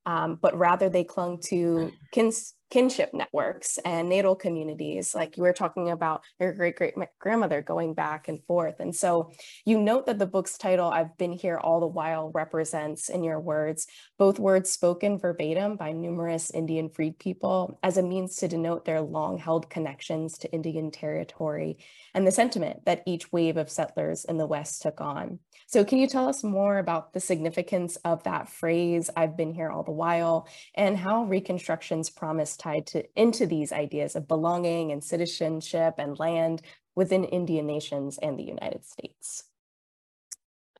um, 0.05 0.37
but 0.39 0.55
rather 0.55 0.87
they 0.87 1.03
clung 1.03 1.41
to 1.45 1.91
kins 2.11 2.53
kinship 2.71 3.13
networks 3.13 3.77
and 3.85 4.09
natal 4.09 4.35
communities, 4.35 5.13
like 5.13 5.37
you 5.37 5.43
were 5.43 5.53
talking 5.53 5.89
about 5.89 6.23
your 6.39 6.53
great 6.53 6.75
great 6.77 6.95
grandmother 7.19 7.61
going 7.61 7.93
back 7.93 8.27
and 8.27 8.43
forth. 8.45 8.79
And 8.79 8.95
so 8.95 9.31
you 9.65 9.79
note 9.79 10.07
that 10.07 10.17
the 10.17 10.25
book's 10.25 10.57
title, 10.57 10.89
I've 10.89 11.17
Been 11.17 11.33
Here 11.33 11.57
All 11.57 11.79
the 11.79 11.87
While, 11.87 12.31
represents, 12.33 13.09
in 13.09 13.23
your 13.23 13.39
words, 13.39 13.87
both 14.17 14.39
words 14.39 14.71
spoken 14.71 15.19
verbatim 15.19 15.75
by 15.75 15.91
numerous 15.91 16.49
Indian 16.49 16.89
freed 16.89 17.19
people 17.19 17.77
as 17.83 17.97
a 17.97 18.03
means 18.03 18.37
to 18.37 18.47
denote 18.47 18.85
their 18.85 19.01
long 19.01 19.37
held 19.37 19.69
connections 19.69 20.37
to 20.39 20.51
Indian 20.51 20.91
territory 20.91 21.77
and 22.13 22.25
the 22.25 22.31
sentiment 22.31 22.85
that 22.85 23.03
each 23.05 23.31
wave 23.31 23.57
of 23.57 23.69
settlers 23.69 24.25
in 24.25 24.37
the 24.37 24.47
West 24.47 24.81
took 24.81 25.01
on. 25.01 25.39
So 25.67 25.83
can 25.85 25.99
you 25.99 26.07
tell 26.07 26.27
us 26.27 26.43
more 26.43 26.77
about 26.77 27.13
the 27.13 27.19
significance 27.19 27.95
of 27.97 28.23
that 28.23 28.49
phrase, 28.49 29.09
I've 29.15 29.37
been 29.37 29.53
here 29.53 29.69
all 29.69 29.83
the 29.83 29.91
while, 29.91 30.47
and 30.75 30.97
how 30.97 31.23
Reconstruction's 31.23 32.09
promise 32.09 32.57
tied 32.61 32.85
to, 32.87 33.03
into 33.19 33.45
these 33.45 33.71
ideas 33.71 34.15
of 34.15 34.27
belonging 34.27 34.91
and 34.91 35.03
citizenship 35.03 35.95
and 35.97 36.19
land 36.19 36.61
within 36.95 37.23
Indian 37.23 37.65
nations 37.65 38.19
and 38.21 38.37
the 38.37 38.43
United 38.43 38.85
States? 38.85 39.45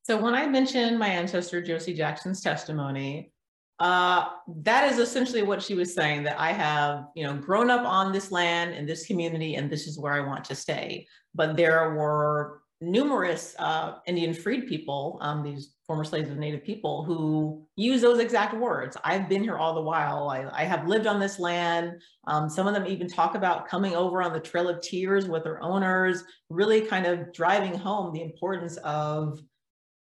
So 0.04 0.17
when 0.17 0.36
I 0.36 0.48
mentioned 0.48 1.00
my 1.00 1.08
ancestor 1.08 1.62
Josie 1.62 1.94
Jackson's 1.94 2.41
testimony, 2.41 3.32
uh, 3.80 4.30
that 4.48 4.91
is 4.91 5.00
essentially 5.00 5.41
what 5.41 5.62
she 5.62 5.74
was 5.74 5.94
saying 5.94 6.24
that 6.24 6.39
I 6.39 6.52
have, 6.52 7.06
you 7.15 7.24
know, 7.24 7.36
grown 7.36 7.72
up 7.72 7.86
on 7.86 8.12
this 8.12 8.32
land 8.32 8.76
in 8.76 8.86
this 8.86 9.08
community 9.08 9.56
and 9.56 9.70
this 9.70 9.88
is 9.88 9.98
where 9.98 10.13
I 10.13 10.20
want 10.20 10.46
to 10.46 10.56
stay. 10.56 11.08
But 11.34 11.58
there 11.58 11.96
were 11.96 12.61
numerous 12.82 13.56
uh, 13.60 13.96
Indian 14.08 14.34
freed 14.34 14.67
people, 14.67 15.20
um, 15.22 15.44
these 15.44 15.76
former 15.86 16.04
slaves 16.04 16.30
of 16.30 16.38
Native 16.38 16.63
people, 16.63 17.04
who 17.04 17.65
use 17.76 18.02
those 18.02 18.20
exact 18.20 18.56
words. 18.56 18.98
I've 19.04 19.30
been 19.30 19.44
here 19.44 19.58
all 19.58 19.76
the 19.76 19.82
while. 19.82 20.30
I, 20.30 20.50
I 20.52 20.63
have 20.63 20.88
lived 20.88 21.06
on 21.06 21.20
this 21.20 21.39
land. 21.39 22.02
Um, 22.28 22.50
some 22.50 22.67
of 22.67 22.74
them 22.74 22.88
even 22.88 23.08
talk 23.08 23.36
about 23.36 23.67
coming 23.67 23.96
over 23.96 24.24
on 24.24 24.34
the 24.34 24.39
Trail 24.39 24.67
of 24.67 24.82
Tears 24.82 25.28
with 25.28 25.44
their 25.44 25.62
owners, 25.62 26.24
really 26.50 26.82
kind 26.82 27.06
of 27.06 27.32
driving 27.32 27.78
home 27.78 28.13
the 28.13 28.24
importance 28.24 28.78
of 28.78 29.39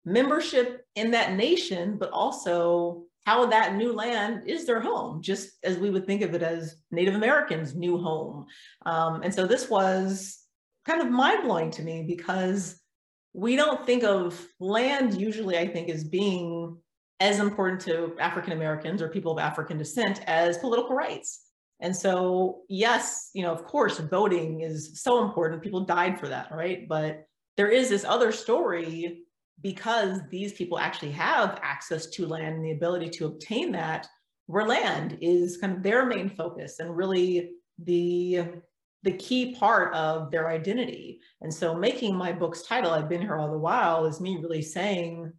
membership 0.05 0.85
in 0.95 1.11
that 1.13 1.33
nation, 1.33 1.97
but 1.99 2.11
also 2.11 3.05
how 3.25 3.47
that 3.47 3.75
new 3.75 3.93
land 3.93 4.43
is 4.47 4.67
their 4.67 4.81
home, 4.81 5.21
just 5.21 5.51
as 5.65 5.79
we 5.79 5.91
would 5.91 6.07
think 6.07 6.23
of 6.23 6.35
it 6.35 6.43
as 6.43 6.77
Native 6.93 7.15
Americans' 7.15 7.75
new 7.75 7.99
home. 7.99 8.47
Um, 8.85 9.23
and 9.23 9.35
so 9.35 9.47
this 9.47 9.69
was 9.69 10.46
kind 10.87 11.03
of 11.03 11.11
mind 11.11 11.43
blowing 11.43 11.71
to 11.73 11.83
me 11.83 12.05
because 12.07 12.81
we 13.33 13.57
don't 13.57 13.85
think 13.85 14.05
of 14.05 14.47
land 14.61 15.21
usually, 15.21 15.59
I 15.59 15.67
think, 15.67 15.91
as 15.91 16.05
being 16.05 16.79
as 17.21 17.39
important 17.39 17.81
to 17.83 18.17
African 18.21 18.53
Americans 18.53 19.03
or 19.03 19.09
people 19.09 19.33
of 19.33 19.39
African 19.39 19.79
descent 19.79 20.21
as 20.27 20.59
political 20.59 20.95
rights. 20.95 21.43
And 21.81 21.95
so, 21.95 22.63
yes, 22.69 23.31
you 23.35 23.43
know, 23.43 23.53
of 23.53 23.65
course, 23.65 23.99
voting 23.99 24.61
is 24.61 25.03
so 25.03 25.23
important. 25.23 25.63
People 25.63 25.85
died 25.85 26.19
for 26.19 26.29
that, 26.29 26.51
right? 26.51 26.89
But 26.89 27.27
there 27.57 27.69
is 27.69 27.89
this 27.89 28.05
other 28.05 28.33
story 28.33 29.25
because 29.63 30.21
these 30.31 30.53
people 30.53 30.79
actually 30.79 31.13
have 31.13 31.59
access 31.63 32.07
to 32.07 32.27
land 32.27 32.57
and 32.57 32.65
the 32.65 32.73
ability 32.73 33.11
to 33.11 33.27
obtain 33.27 33.73
that, 33.73 34.07
where 34.47 34.67
land 34.67 35.19
is 35.21 35.57
kind 35.57 35.75
of 35.75 35.83
their 35.83 36.07
main 36.07 36.31
focus 36.31 36.79
and 36.79 36.97
really 36.97 37.51
the 37.79 38.45
the 39.07 39.13
key 39.13 39.55
part 39.55 39.95
of 39.95 40.33
their 40.33 40.49
identity. 40.49 41.21
And 41.41 41.55
so 41.55 41.77
making 41.77 42.17
my 42.17 42.33
book's 42.33 42.63
title, 42.63 42.91
I've 42.91 43.09
been 43.09 43.23
here 43.23 43.37
all 43.37 43.53
the 43.53 43.57
while, 43.57 44.05
is 44.05 44.21
me 44.21 44.37
really 44.43 44.63
saying, 44.63 45.33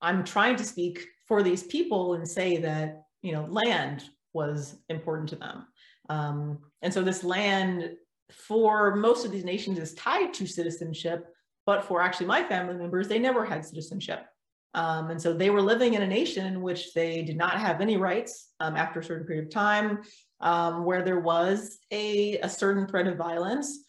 I'm 0.00 0.22
trying 0.22 0.54
to 0.54 0.64
speak 0.64 1.04
for 1.26 1.42
these 1.42 1.64
people 1.64 2.14
and 2.14 2.26
say 2.26 2.58
that, 2.58 3.02
you 3.22 3.32
know, 3.32 3.44
land 3.50 4.04
was 4.34 4.76
important 4.88 5.28
to 5.30 5.36
them. 5.36 5.66
Um, 6.08 6.60
and 6.80 6.94
so 6.94 7.02
this 7.02 7.24
land 7.24 7.90
for 8.30 8.94
most 8.94 9.24
of 9.24 9.32
these 9.32 9.44
nations 9.44 9.80
is 9.80 9.94
tied 9.94 10.32
to 10.34 10.46
citizenship, 10.46 11.26
but 11.66 11.84
for 11.84 12.00
actually 12.00 12.26
my 12.26 12.44
family 12.44 12.76
members, 12.76 13.08
they 13.08 13.18
never 13.18 13.44
had 13.44 13.64
citizenship. 13.64 14.26
Um, 14.74 15.10
and 15.10 15.20
so 15.20 15.32
they 15.32 15.50
were 15.50 15.62
living 15.62 15.94
in 15.94 16.02
a 16.02 16.06
nation 16.06 16.46
in 16.46 16.62
which 16.62 16.94
they 16.94 17.22
did 17.22 17.36
not 17.36 17.58
have 17.58 17.80
any 17.80 17.96
rights 17.96 18.50
um, 18.60 18.76
after 18.76 19.00
a 19.00 19.04
certain 19.04 19.26
period 19.26 19.46
of 19.46 19.50
time 19.50 20.02
um, 20.40 20.84
where 20.84 21.02
there 21.02 21.20
was 21.20 21.78
a, 21.90 22.38
a 22.38 22.48
certain 22.48 22.86
threat 22.86 23.06
of 23.06 23.16
violence. 23.16 23.84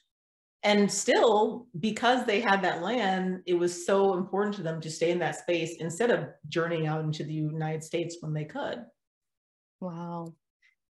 And 0.63 0.91
still, 0.91 1.67
because 1.79 2.25
they 2.25 2.41
had 2.41 2.61
that 2.63 2.81
land, 2.81 3.43
it 3.45 3.53
was 3.53 3.85
so 3.85 4.15
important 4.15 4.55
to 4.55 4.61
them 4.61 4.81
to 4.81 4.91
stay 4.91 5.11
in 5.11 5.19
that 5.19 5.37
space 5.37 5.77
instead 5.77 6.11
of 6.11 6.27
journeying 6.49 6.85
out 6.85 7.03
into 7.03 7.23
the 7.23 7.33
United 7.33 7.81
States 7.81 8.17
when 8.19 8.33
they 8.33 8.43
could. 8.43 8.83
Wow. 9.79 10.33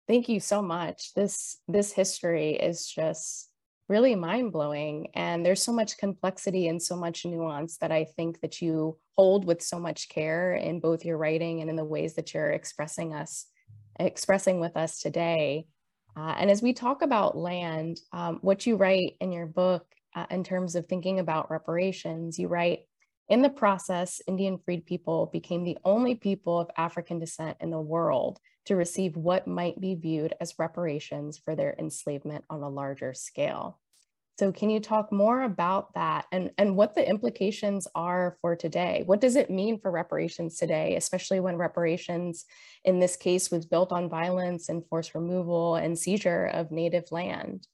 Thank 0.07 0.29
you 0.29 0.39
so 0.39 0.61
much. 0.61 1.15
This 1.15 1.57
this 1.67 1.91
history 1.91 2.53
is 2.53 2.87
just 2.87 3.49
really 3.89 4.15
mind-blowing 4.15 5.07
and 5.13 5.45
there's 5.45 5.61
so 5.63 5.71
much 5.71 5.97
complexity 5.97 6.67
and 6.67 6.81
so 6.81 6.95
much 6.95 7.25
nuance 7.25 7.77
that 7.77 7.91
I 7.91 8.03
think 8.03 8.41
that 8.41 8.61
you 8.61 8.97
hold 9.15 9.45
with 9.45 9.61
so 9.61 9.79
much 9.79 10.09
care 10.09 10.53
in 10.55 10.79
both 10.79 11.05
your 11.05 11.17
writing 11.17 11.61
and 11.61 11.69
in 11.69 11.75
the 11.75 11.85
ways 11.85 12.15
that 12.15 12.33
you're 12.33 12.49
expressing 12.49 13.13
us 13.13 13.45
expressing 13.99 14.59
with 14.59 14.77
us 14.77 15.01
today. 15.01 15.67
Uh, 16.17 16.35
and 16.37 16.49
as 16.49 16.61
we 16.61 16.73
talk 16.73 17.01
about 17.01 17.37
land, 17.37 17.99
um, 18.13 18.39
what 18.41 18.65
you 18.65 18.77
write 18.77 19.15
in 19.19 19.31
your 19.31 19.45
book 19.45 19.85
uh, 20.15 20.25
in 20.29 20.43
terms 20.43 20.75
of 20.75 20.85
thinking 20.85 21.19
about 21.19 21.51
reparations, 21.51 22.39
you 22.39 22.47
write, 22.47 22.81
in 23.27 23.41
the 23.41 23.49
process, 23.49 24.21
Indian 24.27 24.59
freed 24.63 24.85
people 24.85 25.29
became 25.33 25.63
the 25.63 25.77
only 25.83 26.15
people 26.15 26.59
of 26.59 26.69
African 26.77 27.19
descent 27.19 27.57
in 27.59 27.71
the 27.71 27.81
world 27.81 28.39
to 28.65 28.75
receive 28.75 29.15
what 29.15 29.47
might 29.47 29.79
be 29.81 29.95
viewed 29.95 30.33
as 30.39 30.59
reparations 30.59 31.37
for 31.37 31.55
their 31.55 31.75
enslavement 31.77 32.45
on 32.49 32.61
a 32.61 32.69
larger 32.69 33.13
scale. 33.13 33.79
So 34.37 34.51
can 34.51 34.69
you 34.69 34.81
talk 34.81 35.13
more 35.13 35.43
about 35.43 35.93
that 35.93 36.25
and, 36.31 36.51
and 36.57 36.75
what 36.75 36.93
the 36.93 37.07
implications 37.07 37.87
are 37.95 38.37
for 38.41 38.55
today? 38.55 39.03
What 39.05 39.21
does 39.21 39.37
it 39.37 39.49
mean 39.49 39.79
for 39.79 39.91
reparations 39.91 40.57
today, 40.57 40.95
especially 40.97 41.39
when 41.39 41.55
reparations 41.55 42.43
in 42.83 42.99
this 42.99 43.15
case 43.15 43.49
was 43.49 43.65
built 43.65 43.93
on 43.93 44.09
violence 44.09 44.67
and 44.67 44.85
forced 44.87 45.15
removal 45.15 45.75
and 45.75 45.97
seizure 45.97 46.47
of 46.47 46.69
native 46.69 47.11
land? 47.11 47.65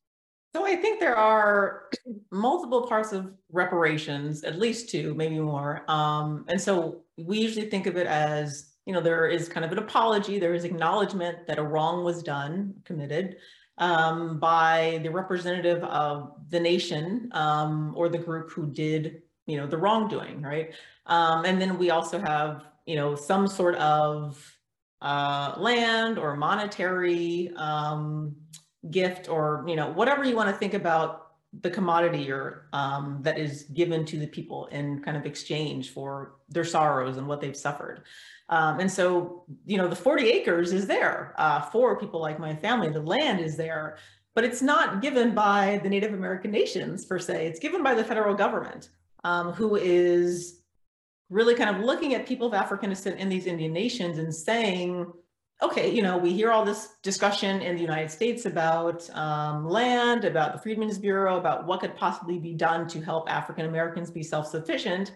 So 0.56 0.66
I 0.66 0.76
think 0.76 1.00
there 1.00 1.18
are 1.18 1.90
multiple 2.32 2.88
parts 2.88 3.12
of 3.12 3.34
reparations, 3.52 4.44
at 4.44 4.60
least 4.60 4.90
two, 4.90 5.16
maybe 5.16 5.40
more. 5.40 5.84
Um, 5.88 6.46
and 6.48 6.62
so 6.62 7.02
we 7.18 7.40
usually 7.40 7.72
think 7.72 7.88
of 7.88 7.98
it 7.98 8.06
as, 8.06 8.70
you 8.86 8.94
know, 8.94 9.02
there 9.02 9.28
is 9.28 9.50
kind 9.50 9.66
of 9.66 9.72
an 9.72 9.80
apology, 9.80 10.38
there 10.38 10.54
is 10.54 10.64
acknowledgement 10.64 11.48
that 11.48 11.58
a 11.58 11.64
wrong 11.64 12.04
was 12.04 12.22
done, 12.22 12.76
committed 12.86 13.38
um, 13.82 14.38
by 14.38 15.00
the 15.04 15.10
representative 15.10 15.84
of 15.84 16.34
the 16.50 16.60
nation 16.60 17.30
um, 17.34 17.94
or 17.98 18.08
the 18.08 18.18
group 18.18 18.52
who 18.52 18.68
did, 18.68 19.24
you 19.48 19.58
know, 19.58 19.66
the 19.66 19.78
wrongdoing, 19.78 20.42
right? 20.42 20.74
Um, 21.08 21.46
and 21.46 21.60
then 21.60 21.78
we 21.80 21.90
also 21.90 22.20
have, 22.20 22.64
you 22.86 22.96
know, 22.96 23.16
some 23.16 23.48
sort 23.48 23.76
of 23.76 24.56
uh, 25.02 25.56
land 25.58 26.20
or 26.20 26.36
monetary 26.36 27.52
um, 27.56 28.36
gift 28.92 29.28
or, 29.28 29.66
you 29.68 29.76
know, 29.76 29.90
whatever 29.90 30.24
you 30.24 30.36
want 30.36 30.50
to 30.50 30.56
think 30.56 30.76
about 30.76 31.21
the 31.60 31.70
commodity 31.70 32.32
or 32.32 32.68
um, 32.72 33.20
that 33.22 33.38
is 33.38 33.64
given 33.74 34.06
to 34.06 34.18
the 34.18 34.28
people 34.28 34.68
in 34.68 35.02
kind 35.02 35.18
of 35.18 35.26
exchange 35.26 35.92
for 35.92 36.36
their 36.48 36.64
sorrows 36.64 37.18
and 37.18 37.28
what 37.28 37.42
they've 37.42 37.58
suffered. 37.58 38.04
Um, 38.48 38.80
and 38.80 38.90
so, 38.90 39.44
you 39.66 39.78
know, 39.78 39.88
the 39.88 39.96
40 39.96 40.30
acres 40.30 40.72
is 40.72 40.88
there 40.88 41.34
uh, 41.38 41.62
for 41.62 42.00
people 42.00 42.22
like 42.22 42.40
my 42.40 42.56
family. 42.56 42.90
The 42.90 43.02
land 43.02 43.42
is 43.42 43.58
there, 43.58 43.98
but 44.34 44.46
it's 44.46 44.62
not 44.62 45.02
given 45.02 45.36
by 45.36 45.82
the 45.84 45.90
Native 45.90 46.14
American 46.14 46.52
nations 46.52 47.06
per 47.06 47.20
se. 47.20 47.48
It's 47.48 47.60
given 47.60 47.84
by 47.84 47.96
the 47.96 48.04
federal 48.04 48.34
government, 48.34 48.90
um, 49.26 49.52
who 49.52 49.76
is 49.76 50.62
really 51.30 51.56
kind 51.56 51.74
of 51.74 51.84
looking 51.84 52.14
at 52.14 52.26
people 52.26 52.48
of 52.48 52.54
African 52.54 52.90
descent 52.90 53.20
in 53.20 53.28
these 53.28 53.46
Indian 53.46 53.74
nations 53.74 54.20
and 54.20 54.34
saying, 54.34 55.12
okay, 55.62 55.94
you 55.94 56.02
know, 56.02 56.18
we 56.18 56.34
hear 56.34 56.52
all 56.52 56.66
this 56.66 56.96
discussion 57.04 57.62
in 57.62 57.76
the 57.76 57.82
United 57.82 58.10
States 58.10 58.46
about 58.46 59.08
um, 59.16 59.68
land, 59.68 60.26
about 60.26 60.54
the 60.54 60.60
Freedmen's 60.60 60.98
Bureau, 60.98 61.38
about 61.38 61.68
what 61.68 61.82
could 61.82 61.96
possibly 61.96 62.40
be 62.40 62.54
done 62.54 62.88
to 62.88 63.02
help 63.02 63.32
African 63.32 63.68
Americans 63.68 64.10
be 64.10 64.24
self-sufficient. 64.24 65.14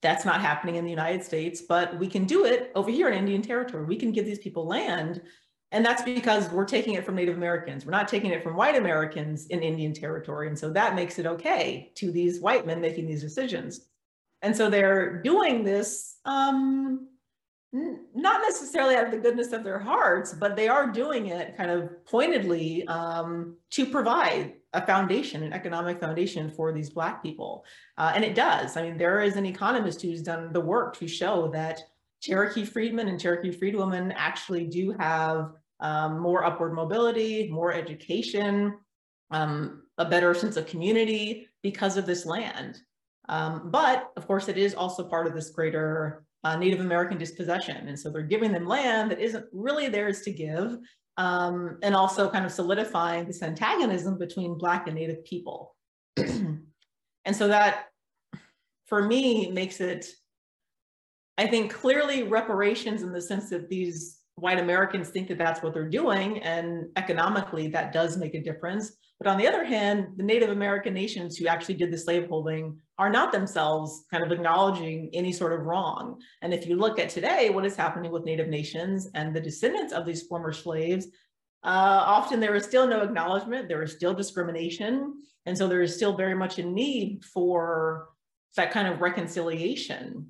That's 0.00 0.24
not 0.24 0.40
happening 0.40 0.76
in 0.76 0.84
the 0.84 0.90
United 0.90 1.24
States, 1.24 1.60
but 1.60 1.98
we 1.98 2.06
can 2.06 2.24
do 2.24 2.44
it 2.44 2.70
over 2.74 2.90
here 2.90 3.08
in 3.08 3.18
Indian 3.18 3.42
territory. 3.42 3.84
We 3.84 3.96
can 3.96 4.12
give 4.12 4.24
these 4.24 4.38
people 4.38 4.66
land. 4.66 5.20
And 5.72 5.84
that's 5.84 6.02
because 6.02 6.50
we're 6.50 6.64
taking 6.64 6.94
it 6.94 7.04
from 7.04 7.14
Native 7.16 7.36
Americans. 7.36 7.84
We're 7.84 7.92
not 7.92 8.08
taking 8.08 8.30
it 8.30 8.42
from 8.42 8.56
white 8.56 8.76
Americans 8.76 9.46
in 9.46 9.62
Indian 9.62 9.92
territory. 9.92 10.48
And 10.48 10.58
so 10.58 10.70
that 10.70 10.94
makes 10.94 11.18
it 11.18 11.26
okay 11.26 11.92
to 11.96 12.10
these 12.10 12.40
white 12.40 12.66
men 12.66 12.80
making 12.80 13.06
these 13.06 13.22
decisions. 13.22 13.86
And 14.42 14.56
so 14.56 14.70
they're 14.70 15.20
doing 15.22 15.62
this 15.62 16.16
um, 16.24 17.09
not 17.72 18.42
necessarily 18.42 18.96
out 18.96 19.04
of 19.04 19.12
the 19.12 19.18
goodness 19.18 19.52
of 19.52 19.62
their 19.62 19.78
hearts, 19.78 20.34
but 20.34 20.56
they 20.56 20.66
are 20.66 20.90
doing 20.90 21.26
it 21.26 21.56
kind 21.56 21.70
of 21.70 22.04
pointedly 22.04 22.86
um, 22.88 23.56
to 23.70 23.86
provide 23.86 24.54
a 24.72 24.84
foundation, 24.84 25.42
an 25.44 25.52
economic 25.52 26.00
foundation 26.00 26.50
for 26.50 26.72
these 26.72 26.90
Black 26.90 27.22
people. 27.22 27.64
Uh, 27.96 28.12
and 28.14 28.24
it 28.24 28.34
does. 28.34 28.76
I 28.76 28.82
mean, 28.82 28.98
there 28.98 29.20
is 29.20 29.36
an 29.36 29.46
economist 29.46 30.02
who's 30.02 30.22
done 30.22 30.52
the 30.52 30.60
work 30.60 30.96
to 30.98 31.06
show 31.06 31.48
that 31.52 31.80
Cherokee 32.20 32.64
freedmen 32.64 33.08
and 33.08 33.20
Cherokee 33.20 33.56
freedwomen 33.56 34.12
actually 34.16 34.64
do 34.64 34.92
have 34.98 35.52
um, 35.78 36.18
more 36.18 36.44
upward 36.44 36.74
mobility, 36.74 37.48
more 37.50 37.72
education, 37.72 38.76
um, 39.30 39.82
a 39.96 40.04
better 40.04 40.34
sense 40.34 40.56
of 40.56 40.66
community 40.66 41.48
because 41.62 41.96
of 41.96 42.04
this 42.04 42.26
land. 42.26 42.78
Um, 43.28 43.70
but 43.70 44.10
of 44.16 44.26
course, 44.26 44.48
it 44.48 44.58
is 44.58 44.74
also 44.74 45.04
part 45.04 45.26
of 45.26 45.34
this 45.34 45.50
greater 45.50 46.24
uh, 46.44 46.56
Native 46.56 46.80
American 46.80 47.18
dispossession. 47.18 47.88
And 47.88 47.98
so 47.98 48.10
they're 48.10 48.22
giving 48.22 48.52
them 48.52 48.66
land 48.66 49.10
that 49.10 49.20
isn't 49.20 49.46
really 49.52 49.88
theirs 49.88 50.22
to 50.22 50.32
give, 50.32 50.76
um, 51.16 51.78
and 51.82 51.94
also 51.94 52.30
kind 52.30 52.46
of 52.46 52.52
solidifying 52.52 53.26
this 53.26 53.42
antagonism 53.42 54.18
between 54.18 54.58
Black 54.58 54.86
and 54.86 54.96
Native 54.96 55.24
people. 55.24 55.76
and 56.16 56.62
so 57.32 57.48
that, 57.48 57.86
for 58.86 59.06
me, 59.06 59.50
makes 59.50 59.80
it, 59.80 60.06
I 61.36 61.46
think, 61.46 61.72
clearly 61.72 62.22
reparations 62.22 63.02
in 63.02 63.12
the 63.12 63.20
sense 63.20 63.50
that 63.50 63.68
these 63.68 64.18
white 64.36 64.58
Americans 64.58 65.10
think 65.10 65.28
that 65.28 65.38
that's 65.38 65.62
what 65.62 65.74
they're 65.74 65.88
doing, 65.88 66.42
and 66.42 66.86
economically 66.96 67.68
that 67.68 67.92
does 67.92 68.16
make 68.16 68.34
a 68.34 68.42
difference. 68.42 68.96
But 69.18 69.28
on 69.28 69.36
the 69.36 69.46
other 69.46 69.64
hand, 69.64 70.14
the 70.16 70.22
Native 70.22 70.48
American 70.48 70.94
nations 70.94 71.36
who 71.36 71.46
actually 71.46 71.74
did 71.74 71.92
the 71.92 71.98
slaveholding 71.98 72.78
are 73.00 73.08
not 73.08 73.32
themselves 73.32 74.04
kind 74.10 74.22
of 74.22 74.30
acknowledging 74.30 75.08
any 75.14 75.32
sort 75.32 75.54
of 75.54 75.64
wrong. 75.64 76.20
And 76.42 76.52
if 76.52 76.66
you 76.66 76.76
look 76.76 76.98
at 76.98 77.08
today, 77.08 77.48
what 77.48 77.64
is 77.64 77.74
happening 77.74 78.12
with 78.12 78.26
Native 78.26 78.48
nations 78.48 79.08
and 79.14 79.34
the 79.34 79.40
descendants 79.40 79.94
of 79.94 80.04
these 80.04 80.24
former 80.24 80.52
slaves, 80.52 81.06
uh, 81.64 82.04
often 82.04 82.40
there 82.40 82.54
is 82.54 82.64
still 82.64 82.86
no 82.86 83.00
acknowledgement, 83.00 83.68
there 83.68 83.82
is 83.82 83.92
still 83.92 84.12
discrimination. 84.12 85.14
And 85.46 85.56
so 85.56 85.66
there 85.66 85.80
is 85.80 85.96
still 85.96 86.14
very 86.14 86.34
much 86.34 86.58
a 86.58 86.62
need 86.62 87.24
for 87.24 88.08
that 88.56 88.70
kind 88.70 88.86
of 88.86 89.00
reconciliation. 89.00 90.26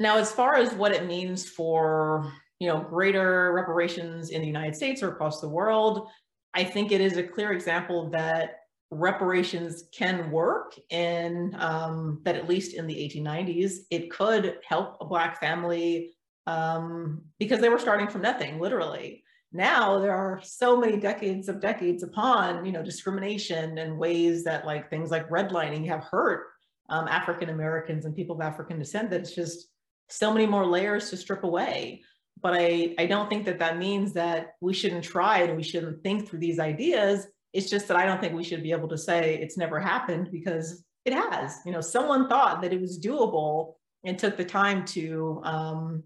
Now, 0.00 0.16
as 0.16 0.32
far 0.32 0.54
as 0.54 0.72
what 0.72 0.92
it 0.92 1.06
means 1.06 1.46
for 1.46 2.32
you 2.60 2.68
know 2.68 2.80
greater 2.80 3.52
reparations 3.52 4.30
in 4.30 4.40
the 4.40 4.46
United 4.46 4.74
States 4.74 5.02
or 5.02 5.10
across 5.10 5.42
the 5.42 5.50
world, 5.50 6.08
I 6.54 6.64
think 6.64 6.92
it 6.92 7.02
is 7.02 7.18
a 7.18 7.22
clear 7.22 7.52
example 7.52 8.08
that 8.10 8.63
reparations 8.94 9.84
can 9.92 10.30
work 10.30 10.74
and 10.90 11.54
um, 11.56 12.20
that 12.24 12.36
at 12.36 12.48
least 12.48 12.74
in 12.74 12.86
the 12.86 12.94
1890s, 12.94 13.78
it 13.90 14.10
could 14.10 14.58
help 14.66 14.96
a 15.00 15.04
Black 15.04 15.40
family 15.40 16.12
um, 16.46 17.22
because 17.38 17.60
they 17.60 17.68
were 17.68 17.78
starting 17.78 18.08
from 18.08 18.22
nothing, 18.22 18.60
literally. 18.60 19.22
Now 19.52 19.98
there 20.00 20.14
are 20.14 20.40
so 20.42 20.76
many 20.76 20.98
decades 20.98 21.48
of 21.48 21.60
decades 21.60 22.02
upon, 22.02 22.64
you 22.64 22.72
know, 22.72 22.82
discrimination 22.82 23.78
and 23.78 23.98
ways 23.98 24.44
that 24.44 24.66
like 24.66 24.90
things 24.90 25.10
like 25.10 25.28
redlining 25.28 25.86
have 25.86 26.04
hurt 26.04 26.46
um, 26.88 27.08
African 27.08 27.50
Americans 27.50 28.04
and 28.04 28.16
people 28.16 28.36
of 28.36 28.42
African 28.42 28.78
descent 28.78 29.10
that 29.10 29.20
it's 29.20 29.34
just 29.34 29.68
so 30.08 30.32
many 30.32 30.46
more 30.46 30.66
layers 30.66 31.10
to 31.10 31.16
strip 31.16 31.44
away 31.44 32.02
but 32.44 32.54
I, 32.54 32.94
I 32.98 33.06
don't 33.06 33.30
think 33.30 33.46
that 33.46 33.58
that 33.60 33.78
means 33.78 34.12
that 34.12 34.56
we 34.60 34.74
shouldn't 34.74 35.04
try 35.04 35.38
and 35.38 35.56
we 35.56 35.62
shouldn't 35.62 36.02
think 36.02 36.28
through 36.28 36.40
these 36.40 36.58
ideas. 36.58 37.26
It's 37.54 37.70
just 37.70 37.88
that 37.88 37.96
I 37.96 38.04
don't 38.04 38.20
think 38.20 38.34
we 38.34 38.44
should 38.44 38.62
be 38.62 38.72
able 38.72 38.88
to 38.88 38.98
say 38.98 39.36
it's 39.36 39.56
never 39.56 39.80
happened 39.80 40.30
because 40.30 40.84
it 41.06 41.14
has. 41.14 41.60
You 41.64 41.72
know, 41.72 41.80
someone 41.80 42.28
thought 42.28 42.60
that 42.60 42.72
it 42.72 42.80
was 42.80 42.98
doable 42.98 43.74
and 44.04 44.18
took 44.18 44.36
the 44.36 44.44
time 44.44 44.84
to 44.86 45.40
um, 45.44 46.02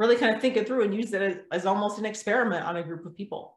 really 0.00 0.16
kind 0.16 0.34
of 0.34 0.40
think 0.40 0.56
it 0.56 0.66
through 0.66 0.84
and 0.84 0.94
use 0.94 1.12
it 1.12 1.22
as, 1.22 1.36
as 1.52 1.66
almost 1.66 1.98
an 1.98 2.06
experiment 2.06 2.64
on 2.64 2.76
a 2.76 2.82
group 2.82 3.06
of 3.06 3.14
people. 3.14 3.56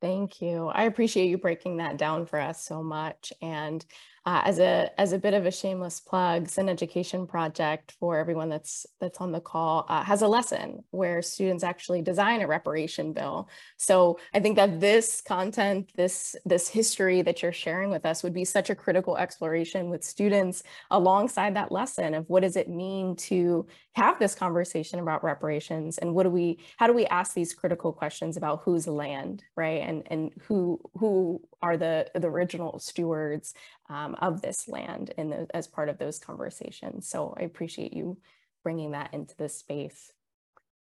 Thank 0.00 0.42
you. 0.42 0.66
I 0.68 0.84
appreciate 0.84 1.28
you 1.28 1.38
breaking 1.38 1.78
that 1.78 1.96
down 1.96 2.26
for 2.26 2.38
us 2.38 2.64
so 2.64 2.82
much. 2.82 3.32
And 3.40 3.84
uh, 4.26 4.40
as 4.44 4.58
a 4.58 4.90
as 4.98 5.12
a 5.12 5.18
bit 5.18 5.34
of 5.34 5.44
a 5.44 5.50
shameless 5.50 6.00
plug, 6.00 6.48
Zinn 6.48 6.70
Education 6.70 7.26
Project 7.26 7.92
for 8.00 8.18
everyone 8.18 8.48
that's 8.48 8.86
that's 8.98 9.20
on 9.20 9.32
the 9.32 9.40
call 9.40 9.84
uh, 9.88 10.02
has 10.02 10.22
a 10.22 10.28
lesson 10.28 10.82
where 10.90 11.20
students 11.20 11.62
actually 11.62 12.00
design 12.00 12.40
a 12.40 12.46
reparation 12.46 13.12
bill. 13.12 13.48
So 13.76 14.18
I 14.32 14.40
think 14.40 14.56
that 14.56 14.80
this 14.80 15.20
content, 15.20 15.90
this 15.94 16.36
this 16.46 16.68
history 16.68 17.20
that 17.20 17.42
you're 17.42 17.52
sharing 17.52 17.90
with 17.90 18.06
us 18.06 18.22
would 18.22 18.32
be 18.32 18.46
such 18.46 18.70
a 18.70 18.74
critical 18.74 19.18
exploration 19.18 19.90
with 19.90 20.02
students 20.02 20.62
alongside 20.90 21.54
that 21.56 21.70
lesson 21.70 22.14
of 22.14 22.28
what 22.30 22.42
does 22.42 22.56
it 22.56 22.68
mean 22.68 23.16
to 23.16 23.66
have 23.92 24.18
this 24.18 24.34
conversation 24.34 25.00
about 25.00 25.22
reparations 25.22 25.98
and 25.98 26.14
what 26.14 26.22
do 26.22 26.30
we 26.30 26.58
how 26.78 26.86
do 26.86 26.94
we 26.94 27.04
ask 27.06 27.34
these 27.34 27.52
critical 27.52 27.92
questions 27.92 28.38
about 28.38 28.62
whose 28.64 28.86
land, 28.86 29.44
right? 29.54 29.82
And 29.82 30.02
and 30.10 30.32
who 30.46 30.80
who 30.96 31.42
are 31.64 31.78
the 31.78 32.10
the 32.14 32.28
original 32.28 32.78
stewards 32.78 33.54
um, 33.88 34.14
of 34.20 34.42
this 34.42 34.68
land 34.68 35.14
in 35.16 35.30
the, 35.30 35.46
as 35.54 35.66
part 35.66 35.88
of 35.88 35.96
those 35.96 36.18
conversations. 36.18 37.08
So 37.08 37.34
I 37.38 37.42
appreciate 37.44 37.94
you 37.94 38.18
bringing 38.62 38.90
that 38.90 39.14
into 39.14 39.34
this 39.36 39.56
space. 39.58 40.12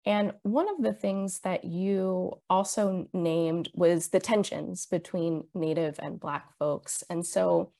And 0.05 0.33
one 0.43 0.69
of 0.69 0.81
the 0.81 0.93
things 0.93 1.39
that 1.39 1.65
you 1.65 2.39
also 2.49 3.07
named 3.11 3.69
was 3.73 4.09
the 4.09 4.19
tensions 4.19 4.85
between 4.85 5.45
Native 5.53 5.99
and 5.99 6.19
Black 6.19 6.55
folks. 6.59 7.03
And 7.09 7.25
so 7.25 7.71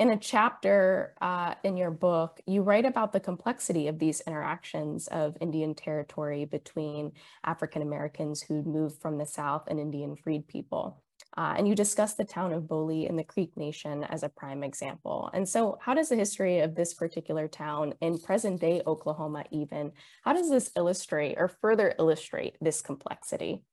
in 0.00 0.10
a 0.10 0.16
chapter 0.16 1.14
uh, 1.20 1.54
in 1.62 1.76
your 1.76 1.90
book, 1.90 2.40
you 2.46 2.62
write 2.62 2.86
about 2.86 3.12
the 3.12 3.20
complexity 3.20 3.88
of 3.88 3.98
these 3.98 4.22
interactions 4.26 5.08
of 5.08 5.36
Indian 5.40 5.74
territory 5.74 6.44
between 6.44 7.12
African 7.44 7.82
Americans 7.82 8.42
who 8.42 8.62
moved 8.62 9.00
from 9.00 9.18
the 9.18 9.26
South 9.26 9.64
and 9.68 9.78
Indian 9.78 10.16
freed 10.16 10.48
people. 10.48 11.03
Uh, 11.36 11.54
and 11.56 11.66
you 11.66 11.74
discuss 11.74 12.14
the 12.14 12.24
town 12.24 12.52
of 12.52 12.62
Boley 12.62 13.08
in 13.08 13.16
the 13.16 13.24
Creek 13.24 13.56
Nation 13.56 14.04
as 14.04 14.22
a 14.22 14.28
prime 14.28 14.62
example. 14.62 15.30
And 15.34 15.48
so 15.48 15.78
how 15.80 15.92
does 15.92 16.08
the 16.08 16.16
history 16.16 16.60
of 16.60 16.76
this 16.76 16.94
particular 16.94 17.48
town 17.48 17.94
in 18.00 18.18
present 18.18 18.60
day 18.60 18.82
Oklahoma 18.86 19.44
even, 19.50 19.92
how 20.22 20.32
does 20.32 20.48
this 20.48 20.70
illustrate 20.76 21.34
or 21.36 21.48
further 21.48 21.94
illustrate 21.98 22.56
this 22.60 22.80
complexity? 22.80 23.64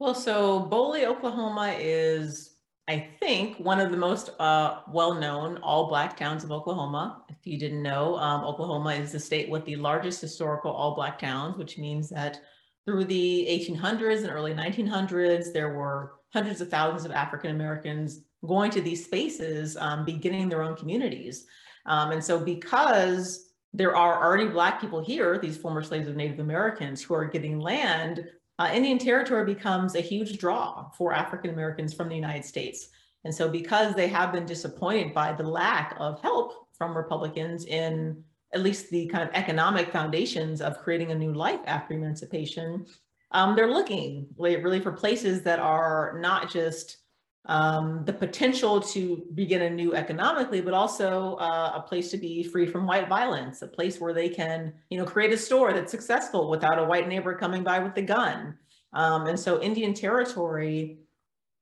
Well, 0.00 0.14
so 0.14 0.68
Boley, 0.68 1.04
Oklahoma 1.04 1.76
is, 1.78 2.56
I 2.88 3.06
think, 3.20 3.58
one 3.58 3.78
of 3.78 3.92
the 3.92 3.96
most 3.96 4.30
uh, 4.40 4.80
well-known 4.92 5.58
all-Black 5.58 6.16
towns 6.16 6.42
of 6.42 6.50
Oklahoma. 6.50 7.22
If 7.28 7.36
you 7.44 7.58
didn't 7.58 7.82
know, 7.82 8.16
um, 8.16 8.42
Oklahoma 8.44 8.94
is 8.94 9.12
the 9.12 9.20
state 9.20 9.48
with 9.48 9.64
the 9.66 9.76
largest 9.76 10.20
historical 10.20 10.72
all-Black 10.72 11.20
towns, 11.20 11.56
which 11.56 11.78
means 11.78 12.08
that 12.10 12.40
through 12.84 13.04
the 13.04 13.46
1800s 13.48 14.18
and 14.18 14.30
early 14.30 14.52
1900s, 14.52 15.52
there 15.52 15.72
were 15.72 16.14
hundreds 16.32 16.60
of 16.60 16.68
thousands 16.68 17.04
of 17.04 17.12
African 17.12 17.50
Americans 17.50 18.20
going 18.46 18.70
to 18.72 18.80
these 18.80 19.04
spaces, 19.04 19.76
um, 19.78 20.04
beginning 20.04 20.48
their 20.48 20.62
own 20.62 20.76
communities. 20.76 21.46
Um, 21.86 22.12
and 22.12 22.22
so 22.22 22.38
because 22.38 23.52
there 23.72 23.96
are 23.96 24.22
already 24.22 24.48
Black 24.48 24.80
people 24.80 25.02
here, 25.02 25.38
these 25.38 25.56
former 25.56 25.82
slaves 25.82 26.08
of 26.08 26.16
Native 26.16 26.40
Americans 26.40 27.02
who 27.02 27.14
are 27.14 27.24
getting 27.24 27.58
land, 27.58 28.28
uh, 28.58 28.70
Indian 28.72 28.98
Territory 28.98 29.44
becomes 29.44 29.94
a 29.94 30.00
huge 30.00 30.38
draw 30.38 30.90
for 30.90 31.12
African 31.12 31.50
Americans 31.50 31.92
from 31.92 32.08
the 32.08 32.14
United 32.14 32.44
States. 32.44 32.88
And 33.24 33.34
so 33.34 33.48
because 33.48 33.94
they 33.94 34.08
have 34.08 34.32
been 34.32 34.46
disappointed 34.46 35.14
by 35.14 35.32
the 35.32 35.42
lack 35.42 35.96
of 35.98 36.20
help 36.20 36.68
from 36.76 36.96
Republicans 36.96 37.64
in 37.64 38.22
at 38.54 38.62
least 38.62 38.90
the 38.90 39.06
kind 39.06 39.28
of 39.28 39.34
economic 39.34 39.90
foundations 39.90 40.60
of 40.60 40.78
creating 40.78 41.10
a 41.10 41.14
new 41.14 41.32
life 41.32 41.60
after 41.66 41.94
emancipation, 41.94 42.86
um, 43.32 43.56
they're 43.56 43.70
looking 43.70 44.26
really 44.38 44.80
for 44.80 44.92
places 44.92 45.42
that 45.42 45.58
are 45.58 46.16
not 46.20 46.50
just 46.50 46.98
um, 47.46 48.04
the 48.06 48.12
potential 48.12 48.80
to 48.80 49.22
begin 49.34 49.62
anew 49.62 49.94
economically, 49.94 50.60
but 50.60 50.72
also 50.72 51.34
uh, 51.34 51.72
a 51.74 51.80
place 51.82 52.10
to 52.12 52.16
be 52.16 52.42
free 52.42 52.64
from 52.64 52.86
white 52.86 53.08
violence, 53.08 53.60
a 53.60 53.66
place 53.66 54.00
where 54.00 54.14
they 54.14 54.28
can, 54.28 54.72
you 54.88 54.96
know, 54.96 55.04
create 55.04 55.32
a 55.32 55.36
store 55.36 55.72
that's 55.72 55.90
successful 55.90 56.48
without 56.48 56.78
a 56.78 56.84
white 56.84 57.08
neighbor 57.08 57.34
coming 57.34 57.62
by 57.62 57.80
with 57.80 57.96
a 57.98 58.02
gun. 58.02 58.56
Um, 58.94 59.26
and 59.26 59.38
so 59.38 59.60
Indian 59.60 59.92
Territory 59.92 61.00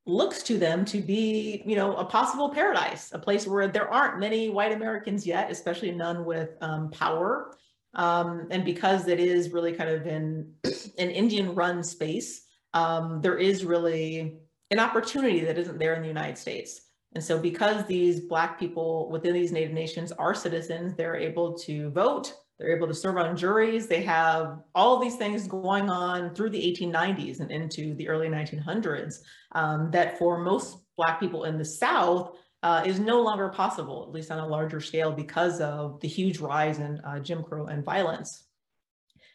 looks 0.05 0.43
to 0.43 0.59
them 0.59 0.85
to 0.87 1.01
be, 1.01 1.63
you 1.65 1.77
know, 1.77 1.95
a 1.97 2.05
possible 2.05 2.49
paradise, 2.49 3.13
a 3.13 3.19
place 3.19 3.47
where 3.47 3.69
there 3.69 3.89
aren't 3.89 4.19
many 4.19 4.51
white 4.51 4.73
Americans 4.73 5.27
yet, 5.27 5.51
especially 5.51 5.93
none 5.93 6.25
with 6.25 6.51
um, 6.61 6.91
power. 6.91 7.57
Um, 7.95 8.49
and 8.51 8.65
because 8.65 9.07
it 9.07 9.21
is 9.21 9.53
really 9.53 9.73
kind 9.73 9.91
of 9.91 10.07
in 10.07 10.53
an 10.99 11.11
Indian 11.11 11.55
run 11.55 11.83
space, 11.85 12.47
um, 12.75 13.21
there 13.21 13.39
is 13.39 13.65
really 13.65 14.39
an 14.71 14.81
opportunity 14.81 15.41
that 15.41 15.59
isn't 15.59 15.79
there 15.79 15.95
in 15.95 16.03
the 16.03 16.09
United 16.09 16.39
States. 16.39 16.89
And 17.15 17.23
so 17.23 17.39
because 17.39 17.85
these 17.87 18.21
Black 18.21 18.59
people 18.59 19.11
within 19.11 19.35
these 19.35 19.53
Native 19.53 19.73
nations 19.73 20.13
are 20.13 20.35
citizens, 20.35 20.95
they're 20.97 21.17
able 21.17 21.53
to 21.59 21.91
vote, 21.91 22.33
they're 22.63 22.77
able 22.77 22.87
to 22.87 22.95
serve 22.95 23.17
on 23.17 23.37
juries, 23.37 23.87
they 23.87 24.03
have 24.03 24.61
all 24.75 24.99
these 24.99 25.17
things 25.17 25.49
going 25.49 25.91
on 25.91 26.35
through 26.35 26.51
the 26.51 26.59
1890s 26.59 27.41
and 27.41 27.51
into 27.51 27.95
the 27.95 28.09
early 28.09 28.29
1900s 28.29 29.21
um, 29.53 29.91
that 29.91 30.19
for 30.19 30.39
most 30.39 30.79
Black 30.97 31.19
people 31.19 31.45
in 31.45 31.59
the 31.59 31.65
South 31.65 32.37
uh, 32.63 32.83
is 32.87 33.01
no 33.01 33.21
longer 33.21 33.49
possible, 33.49 34.05
at 34.07 34.13
least 34.13 34.31
on 34.31 34.39
a 34.39 34.47
larger 34.47 34.81
scale, 34.81 35.11
because 35.11 35.61
of 35.61 36.01
the 36.01 36.09
huge 36.09 36.39
rise 36.39 36.79
in 36.79 37.01
uh, 37.01 37.19
Jim 37.19 37.43
Crow 37.43 37.67
and 37.67 37.85
violence. 37.85 38.45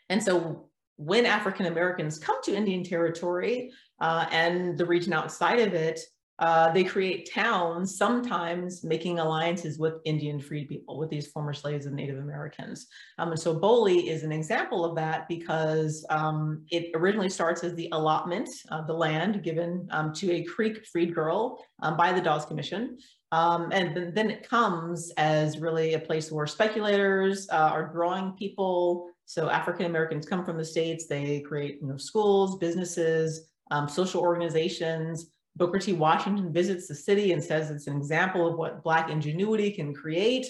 And 0.10 0.24
so 0.24 0.70
when 0.96 1.26
African 1.26 1.66
Americans 1.66 2.18
come 2.18 2.42
to 2.44 2.56
Indian 2.56 2.84
Territory, 2.84 3.72
uh, 4.00 4.28
and 4.32 4.78
the 4.78 4.86
region 4.86 5.14
outside 5.14 5.60
of 5.60 5.74
it, 5.74 6.00
uh, 6.40 6.72
they 6.72 6.84
create 6.84 7.30
towns, 7.34 7.98
sometimes 7.98 8.84
making 8.84 9.18
alliances 9.18 9.80
with 9.80 9.96
Indian 10.06 10.40
freed 10.40 10.70
people, 10.70 11.00
with 11.00 11.10
these 11.10 11.28
former 11.28 11.54
slaves 11.54 11.88
and 11.88 11.96
Native 11.96 12.20
Americans. 12.20 12.88
Um, 13.18 13.32
and 13.32 13.40
so 13.40 13.60
Boley 13.60 14.08
is 14.08 14.24
an 14.24 14.32
example 14.32 14.86
of 14.86 14.96
that 14.96 15.28
because 15.28 16.06
um, 16.10 16.64
it 16.70 16.92
originally 16.94 17.30
starts 17.30 17.64
as 17.64 17.74
the 17.74 17.90
allotment 17.92 18.50
of 18.70 18.86
the 18.86 18.94
land 18.94 19.42
given 19.44 19.88
um, 19.92 20.14
to 20.14 20.32
a 20.32 20.44
Creek 20.44 20.86
freed 20.86 21.16
girl 21.16 21.64
um, 21.82 21.98
by 21.98 22.14
the 22.14 22.22
Dawes 22.22 22.46
Commission. 22.46 22.98
Um, 23.32 23.72
and 23.72 24.16
then 24.16 24.30
it 24.30 24.48
comes 24.48 25.12
as 25.18 25.60
really 25.60 25.96
a 25.96 26.00
place 26.00 26.32
where 26.32 26.48
speculators 26.48 27.50
uh, 27.50 27.56
are 27.74 27.92
drawing 27.92 28.34
people. 28.34 29.10
So 29.26 29.50
African 29.50 29.86
Americans 29.88 30.26
come 30.26 30.46
from 30.46 30.58
the 30.58 30.64
States, 30.64 31.08
they 31.08 31.42
create 31.42 31.80
you 31.82 31.88
know, 31.88 31.98
schools, 31.98 32.58
businesses, 32.58 33.50
um, 33.72 33.90
social 33.90 34.22
organizations. 34.22 35.32
Booker 35.58 35.80
T. 35.80 35.94
Washington 35.94 36.54
visits 36.54 36.88
the 36.88 36.96
city 36.96 37.34
and 37.34 37.44
says 37.44 37.72
it's 37.72 37.88
an 37.88 37.98
example 37.98 38.48
of 38.48 38.58
what 38.58 38.84
Black 38.84 39.10
ingenuity 39.10 39.72
can 39.72 39.94
create. 39.94 40.46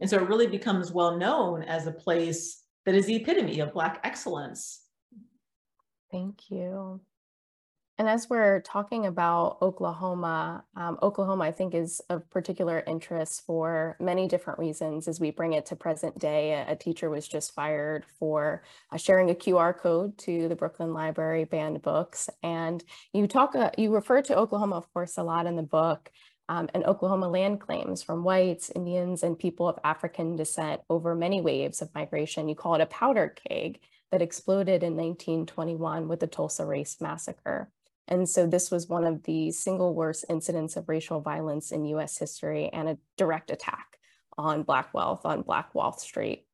And 0.00 0.08
so 0.08 0.16
it 0.16 0.28
really 0.28 0.46
becomes 0.46 0.92
well 0.92 1.16
known 1.16 1.62
as 1.62 1.86
a 1.86 1.92
place 1.92 2.64
that 2.84 2.94
is 2.94 3.06
the 3.06 3.16
epitome 3.16 3.60
of 3.60 3.72
Black 3.72 4.00
excellence. 4.04 4.82
Thank 6.10 6.50
you. 6.50 7.00
And 7.98 8.08
as 8.08 8.30
we're 8.30 8.60
talking 8.60 9.06
about 9.06 9.58
Oklahoma, 9.60 10.64
um, 10.76 10.98
Oklahoma, 11.02 11.42
I 11.42 11.50
think, 11.50 11.74
is 11.74 12.00
of 12.08 12.30
particular 12.30 12.84
interest 12.86 13.44
for 13.44 13.96
many 13.98 14.28
different 14.28 14.60
reasons 14.60 15.08
as 15.08 15.18
we 15.18 15.32
bring 15.32 15.54
it 15.54 15.66
to 15.66 15.76
present 15.76 16.16
day. 16.16 16.64
A, 16.68 16.76
teacher 16.76 17.10
was 17.10 17.26
just 17.26 17.54
fired 17.54 18.06
for 18.20 18.62
uh, 18.92 18.98
sharing 18.98 19.30
a 19.30 19.34
QR 19.34 19.76
code 19.76 20.16
to 20.18 20.46
the 20.48 20.54
Brooklyn 20.54 20.92
Library 20.94 21.42
banned 21.42 21.82
books. 21.82 22.30
And 22.44 22.84
you 23.12 23.26
talk, 23.26 23.56
uh, 23.56 23.72
you 23.76 23.92
refer 23.92 24.22
to 24.22 24.38
Oklahoma, 24.38 24.76
of 24.76 24.92
course, 24.94 25.18
a 25.18 25.24
lot 25.24 25.46
in 25.46 25.56
the 25.56 25.62
book. 25.64 26.12
Um, 26.48 26.68
and 26.74 26.84
Oklahoma 26.84 27.28
land 27.28 27.60
claims 27.60 28.04
from 28.04 28.22
whites, 28.22 28.70
Indians, 28.76 29.24
and 29.24 29.36
people 29.36 29.68
of 29.68 29.78
African 29.82 30.36
descent 30.36 30.82
over 30.88 31.16
many 31.16 31.40
waves 31.40 31.82
of 31.82 31.92
migration. 31.96 32.48
You 32.48 32.54
call 32.54 32.76
it 32.76 32.80
a 32.80 32.86
powder 32.86 33.34
keg 33.48 33.80
that 34.12 34.22
exploded 34.22 34.84
in 34.84 34.96
1921 34.96 36.06
with 36.06 36.20
the 36.20 36.28
Tulsa 36.28 36.64
Race 36.64 36.98
Massacre. 37.00 37.68
And 38.08 38.28
so 38.28 38.46
this 38.46 38.70
was 38.70 38.88
one 38.88 39.04
of 39.04 39.22
the 39.24 39.50
single 39.50 39.94
worst 39.94 40.24
incidents 40.28 40.76
of 40.76 40.88
racial 40.88 41.20
violence 41.20 41.70
in 41.70 41.84
US 41.84 42.18
history 42.18 42.70
and 42.72 42.88
a 42.88 42.98
direct 43.16 43.50
attack 43.50 43.98
on 44.36 44.62
Black 44.62 44.94
wealth 44.94 45.24
on 45.24 45.42
Black 45.42 45.74
Wall 45.74 45.92
Street. 45.92 46.46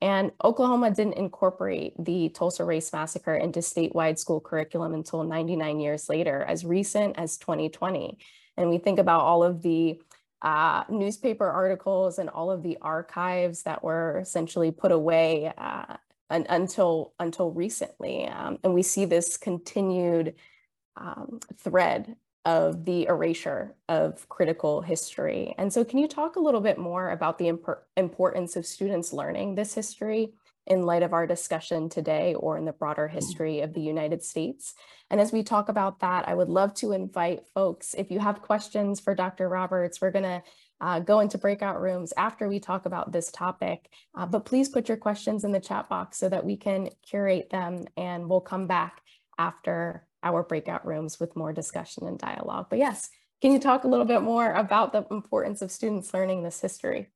And 0.00 0.32
Oklahoma 0.42 0.90
didn't 0.90 1.14
incorporate 1.14 1.94
the 1.98 2.28
Tulsa 2.30 2.64
Race 2.64 2.92
Massacre 2.92 3.36
into 3.36 3.60
statewide 3.60 4.18
school 4.18 4.40
curriculum 4.40 4.92
until 4.92 5.24
99 5.24 5.80
years 5.80 6.08
later, 6.08 6.42
as 6.42 6.64
recent 6.64 7.18
as 7.18 7.38
2020. 7.38 8.18
And 8.56 8.70
we 8.70 8.78
think 8.78 8.98
about 8.98 9.20
all 9.20 9.42
of 9.42 9.62
the 9.62 10.00
uh, 10.42 10.84
newspaper 10.90 11.46
articles 11.46 12.18
and 12.18 12.28
all 12.28 12.50
of 12.50 12.62
the 12.62 12.76
archives 12.82 13.62
that 13.62 13.82
were 13.82 14.18
essentially 14.18 14.70
put 14.70 14.92
away 14.92 15.52
uh, 15.56 15.96
un 16.28 16.44
until, 16.50 17.14
until 17.18 17.50
recently. 17.50 18.26
Um, 18.26 18.58
and 18.62 18.74
we 18.74 18.82
see 18.82 19.06
this 19.06 19.36
continued 19.38 20.34
um, 20.96 21.40
thread 21.56 22.16
of 22.44 22.84
the 22.84 23.06
erasure 23.06 23.74
of 23.88 24.28
critical 24.28 24.82
history. 24.82 25.54
And 25.56 25.72
so 25.72 25.84
can 25.84 25.98
you 25.98 26.08
talk 26.08 26.36
a 26.36 26.40
little 26.40 26.60
bit 26.60 26.78
more 26.78 27.10
about 27.10 27.38
the 27.38 27.48
imp 27.48 27.66
importance 27.96 28.56
of 28.56 28.66
students 28.66 29.12
learning 29.12 29.54
this 29.54 29.74
history 29.74 30.34
in 30.66 30.82
light 30.82 31.02
of 31.02 31.12
our 31.12 31.26
discussion 31.26 31.88
today 31.88 32.34
or 32.34 32.56
in 32.56 32.64
the 32.64 32.72
broader 32.72 33.08
mm. 33.08 33.14
history 33.14 33.60
of 33.60 33.72
the 33.72 33.80
United 33.80 34.22
States? 34.22 34.74
And 35.10 35.20
as 35.20 35.32
we 35.32 35.42
talk 35.42 35.68
about 35.68 36.00
that, 36.00 36.28
I 36.28 36.34
would 36.34 36.50
love 36.50 36.74
to 36.74 36.92
invite 36.92 37.46
folks, 37.54 37.94
if 37.96 38.10
you 38.10 38.18
have 38.18 38.42
questions 38.42 39.00
for 39.00 39.14
Dr. 39.14 39.48
Roberts, 39.48 40.00
we're 40.00 40.10
gonna 40.10 40.42
uh, 40.80 41.00
go 41.00 41.20
into 41.20 41.38
breakout 41.38 41.80
rooms 41.80 42.12
after 42.16 42.46
we 42.46 42.60
talk 42.60 42.84
about 42.84 43.10
this 43.10 43.30
topic, 43.30 43.88
uh, 44.16 44.26
but 44.26 44.44
please 44.44 44.68
put 44.68 44.88
your 44.88 44.98
questions 44.98 45.44
in 45.44 45.52
the 45.52 45.60
chat 45.60 45.88
box 45.88 46.18
so 46.18 46.28
that 46.28 46.44
we 46.44 46.58
can 46.58 46.90
curate 47.08 47.48
them 47.48 47.84
and 47.96 48.28
we'll 48.28 48.40
come 48.40 48.66
back 48.66 49.00
after 49.38 50.06
our 50.24 50.42
breakout 50.42 50.86
rooms 50.86 51.20
with 51.20 51.36
more 51.36 51.52
discussion 51.52 52.06
and 52.06 52.18
dialogue. 52.18 52.66
But 52.70 52.80
yes, 52.80 53.10
can 53.40 53.52
you 53.52 53.58
talk 53.58 53.84
a 53.84 53.88
little 53.88 54.06
bit 54.06 54.22
more 54.22 54.52
about 54.54 54.92
the 54.92 55.06
importance 55.10 55.62
of 55.62 55.70
students 55.70 56.12
learning 56.14 56.42
this 56.42 56.60
history? 56.60 57.10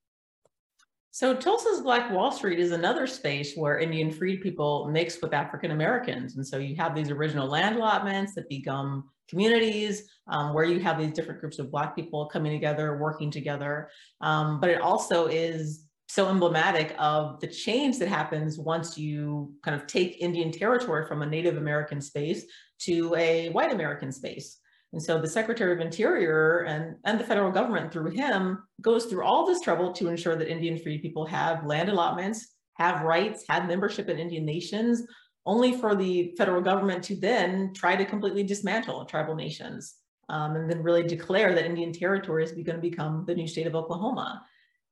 So 1.10 1.34
Tulsa's 1.34 1.80
Black 1.80 2.12
Wall 2.12 2.30
Street 2.30 2.60
is 2.60 2.70
another 2.70 3.06
space 3.06 3.56
where 3.56 3.78
Indian 3.78 4.10
freed 4.10 4.42
people 4.42 4.88
mix 4.92 5.20
with 5.20 5.32
African 5.32 5.70
Americans. 5.70 6.36
And 6.36 6.46
so 6.46 6.58
you 6.58 6.76
have 6.76 6.94
these 6.94 7.10
original 7.10 7.48
land 7.48 7.76
allotments 7.76 8.34
that 8.34 8.48
become 8.48 9.10
communities 9.28 10.08
um, 10.28 10.54
where 10.54 10.64
you 10.64 10.80
have 10.80 10.98
these 10.98 11.12
different 11.12 11.40
groups 11.40 11.58
of 11.58 11.70
Black 11.70 11.96
people 11.96 12.26
coming 12.26 12.52
together, 12.52 12.98
working 12.98 13.30
together. 13.30 13.90
Um, 14.20 14.60
but 14.60 14.70
it 14.70 14.80
also 14.80 15.26
is 15.26 15.87
so 16.08 16.28
emblematic 16.28 16.94
of 16.98 17.38
the 17.40 17.46
change 17.46 17.98
that 17.98 18.08
happens 18.08 18.58
once 18.58 18.96
you 18.96 19.52
kind 19.62 19.78
of 19.78 19.86
take 19.86 20.20
Indian 20.20 20.50
territory 20.50 21.06
from 21.06 21.20
a 21.20 21.26
Native 21.26 21.58
American 21.58 22.00
space 22.00 22.44
to 22.80 23.14
a 23.14 23.50
white 23.50 23.72
American 23.72 24.10
space. 24.10 24.58
And 24.94 25.02
so 25.02 25.20
the 25.20 25.28
Secretary 25.28 25.70
of 25.72 25.80
Interior 25.80 26.60
and, 26.60 26.96
and 27.04 27.20
the 27.20 27.24
federal 27.24 27.52
government 27.52 27.92
through 27.92 28.10
him 28.12 28.62
goes 28.80 29.04
through 29.04 29.22
all 29.22 29.46
this 29.46 29.60
trouble 29.60 29.92
to 29.92 30.08
ensure 30.08 30.34
that 30.34 30.50
Indian 30.50 30.78
free 30.78 30.96
people 30.96 31.26
have 31.26 31.66
land 31.66 31.90
allotments, 31.90 32.54
have 32.78 33.02
rights, 33.02 33.44
have 33.50 33.68
membership 33.68 34.08
in 34.08 34.18
Indian 34.18 34.46
nations, 34.46 35.02
only 35.44 35.72
for 35.76 35.94
the 35.94 36.32
federal 36.38 36.62
government 36.62 37.04
to 37.04 37.16
then 37.16 37.74
try 37.74 37.96
to 37.96 38.04
completely 38.06 38.42
dismantle 38.42 39.04
tribal 39.04 39.34
nations 39.34 39.96
um, 40.30 40.56
and 40.56 40.70
then 40.70 40.82
really 40.82 41.02
declare 41.02 41.54
that 41.54 41.66
Indian 41.66 41.92
territory 41.92 42.44
is 42.44 42.52
going 42.52 42.64
to 42.64 42.78
become 42.78 43.24
the 43.26 43.34
new 43.34 43.46
state 43.46 43.66
of 43.66 43.74
Oklahoma 43.74 44.42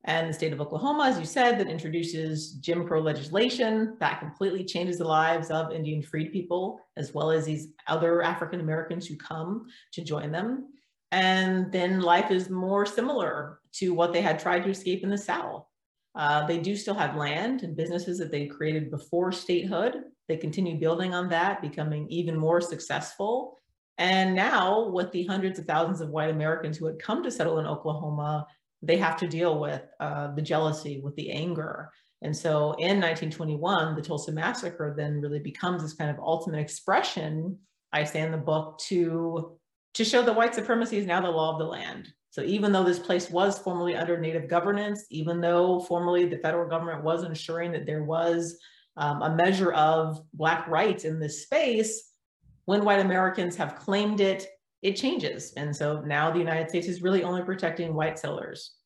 and 0.07 0.29
the 0.29 0.33
state 0.33 0.53
of 0.53 0.61
Oklahoma, 0.61 1.05
as 1.05 1.19
you 1.19 1.25
said, 1.25 1.59
that 1.59 1.69
introduces 1.69 2.53
Jim 2.53 2.87
Crow 2.87 3.01
legislation 3.01 3.97
that 3.99 4.21
completely 4.21 4.65
changes 4.65 4.99
the 4.99 5.05
lives 5.05 5.51
of 5.51 5.73
Indian 5.73 6.01
freed 6.01 6.33
people, 6.33 6.81
as 6.97 7.13
well 7.13 7.33
as 7.33 7.45
these 7.45 7.69
other 7.89 8.23
African 8.23 8.61
Americans 8.61 9.07
who 9.07 9.17
come 9.17 9.67
to 9.93 10.05
join 10.05 10.31
them. 10.31 10.69
And 11.11 11.73
then 11.73 12.01
life 12.01 12.31
is 12.31 12.49
more 12.49 12.87
similar 12.87 13.59
to 13.75 13.95
what 13.95 14.13
they 14.13 14.21
had 14.23 14.39
tried 14.39 14.63
to 14.65 14.71
escape 14.71 15.03
in 15.03 15.11
the 15.11 15.19
South. 15.19 15.67
Uh, 16.15 16.47
they 16.47 16.59
do 16.59 16.77
still 16.77 16.95
have 16.95 17.17
land 17.17 17.65
and 17.65 17.77
businesses 17.77 18.17
that 18.19 18.31
they 18.31 18.47
created 18.47 18.93
before 18.93 19.33
statehood. 19.33 20.05
They 20.29 20.37
continue 20.37 20.79
building 20.79 21.15
on 21.15 21.29
that, 21.31 21.61
becoming 21.61 22.09
even 22.11 22.37
more 22.37 22.61
successful. 22.61 23.59
And 23.99 24.35
now, 24.35 24.89
with 24.89 25.11
the 25.11 25.25
hundreds 25.25 25.59
of 25.59 25.67
thousands 25.67 26.01
of 26.01 26.11
white 26.11 26.31
Americans 26.31 26.77
who 26.77 26.87
had 26.87 26.99
come 26.99 27.23
to 27.23 27.31
settle 27.31 27.59
in 27.59 27.67
Oklahoma, 27.67 28.47
they 28.83 28.97
have 28.99 29.17
to 29.19 29.29
deal 29.29 29.59
with 29.59 29.83
uh, 30.01 30.35
the 30.35 30.43
jealousy, 30.43 31.01
with 31.03 31.17
the 31.17 31.31
anger. 31.31 31.91
And 32.23 32.37
so 32.37 32.73
in 32.79 33.01
1921, 33.01 33.95
the 33.95 34.03
Tulsa 34.03 34.33
Massacre 34.33 34.95
then 34.97 35.21
really 35.21 35.39
becomes 35.39 35.83
this 35.83 35.95
kind 35.95 36.11
of 36.11 36.19
ultimate 36.19 36.61
expression, 36.61 37.59
I 37.93 38.05
say 38.05 38.21
in 38.21 38.33
the 38.33 38.39
book, 38.39 38.79
to, 38.89 39.59
to 39.95 40.05
show 40.05 40.23
that 40.23 40.37
white 40.37 40.55
supremacy 40.55 40.99
is 40.99 41.07
now 41.07 41.21
the 41.21 41.31
law 41.31 41.53
of 41.53 41.59
the 41.59 41.67
land. 41.67 42.09
So 42.31 42.43
even 42.43 42.71
though 42.71 42.85
this 42.85 42.99
place 42.99 43.31
was 43.31 43.59
formerly 43.59 43.97
under 43.97 44.21
Native 44.21 44.49
governance, 44.49 45.07
even 45.11 45.41
though 45.41 45.81
formerly 45.81 46.27
the 46.27 46.39
federal 46.39 46.69
government 46.69 47.03
was 47.03 47.25
ensuring 47.25 47.73
that 47.73 47.87
there 47.87 48.05
was 48.05 48.59
um, 48.99 49.23
a 49.23 49.35
measure 49.35 49.73
of 49.73 50.21
Black 50.35 50.67
rights 50.69 51.05
in 51.05 51.19
this 51.19 51.43
space, 51.43 52.13
when 52.67 52.85
white 52.85 53.01
Americans 53.01 53.57
have 53.57 53.77
claimed 53.77 54.21
it, 54.21 54.47
it 54.87 54.95
changes. 54.95 55.53
And 55.57 55.75
so 55.75 56.01
now 56.03 56.31
the 56.31 56.39
United 56.39 56.69
States 56.69 56.87
is 56.87 57.03
really 57.03 57.25
only 57.25 57.43
protecting 57.43 57.93
white 57.93 58.21
settlers. 58.21 58.77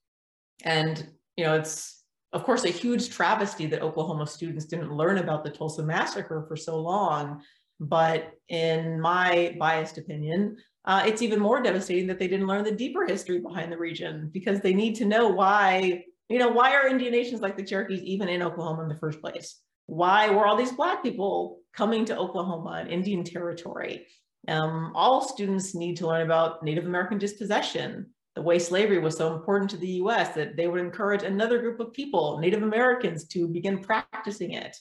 And, 0.65 1.07
you 1.37 1.45
know, 1.45 1.55
it's, 1.57 2.03
of 2.33 2.43
course, 2.43 2.65
a 2.65 2.71
huge 2.71 3.11
travesty 3.11 3.67
that 3.67 3.83
Oklahoma 3.83 4.27
students 4.27 4.65
didn't 4.65 4.97
learn 4.97 5.19
about 5.19 5.45
the 5.45 5.51
Tulsa 5.51 5.83
massacre 5.83 6.47
for 6.49 6.57
so 6.57 6.81
long. 6.81 7.43
But 7.81 8.33
in 8.49 8.99
my 8.99 9.55
biased 9.59 9.99
opinion, 9.99 10.57
uh, 10.87 11.03
it's 11.07 11.21
even 11.21 11.39
more 11.39 11.63
devastating 11.63 12.07
that 12.07 12.19
they 12.19 12.29
didn't 12.29 12.47
learn 12.47 12.65
the 12.65 12.73
deeper 12.73 13.05
history 13.07 13.41
behind 13.41 13.71
the 13.71 13.77
region 13.77 14.31
because 14.33 14.61
they 14.61 14.73
need 14.73 14.95
to 14.97 15.05
know 15.05 15.29
why, 15.29 16.05
you 16.31 16.39
know, 16.39 16.49
why 16.49 16.73
are 16.75 16.89
Indian 16.89 17.13
nations 17.13 17.43
like 17.43 17.59
the 17.59 17.65
Cherokees 17.65 18.03
even 18.05 18.29
in 18.31 18.43
Oklahoma 18.43 18.85
in 18.85 18.89
the 18.89 18.99
first 18.99 19.21
place? 19.21 19.61
Why 19.85 20.31
were 20.31 20.47
all 20.47 20.57
these 20.57 20.73
Black 20.73 21.03
people 21.03 21.59
coming 21.75 22.07
to 22.07 22.17
Oklahoma 22.17 22.79
and 22.81 22.89
Indian 22.89 23.23
territory? 23.23 24.07
Um, 24.49 24.93
all 24.95 25.21
students 25.21 25.75
need 25.75 25.97
to 25.99 26.07
learn 26.07 26.23
about 26.23 26.63
Native 26.63 26.87
American 26.87 27.19
dispossession, 27.19 28.07
the 28.37 28.43
way 28.43 28.59
slavery 28.59 28.99
was 28.99 29.17
so 29.17 29.35
important 29.35 29.71
to 29.71 29.77
the 29.77 30.01
US 30.03 30.35
that 30.35 30.57
they 30.57 30.67
would 30.67 30.81
encourage 30.81 31.23
another 31.23 31.59
group 31.59 31.81
of 31.81 31.93
people, 31.93 32.39
Native 32.39 32.63
Americans, 32.63 33.27
to 33.29 33.49
begin 33.49 33.79
practicing 33.79 34.53
it. 34.53 34.77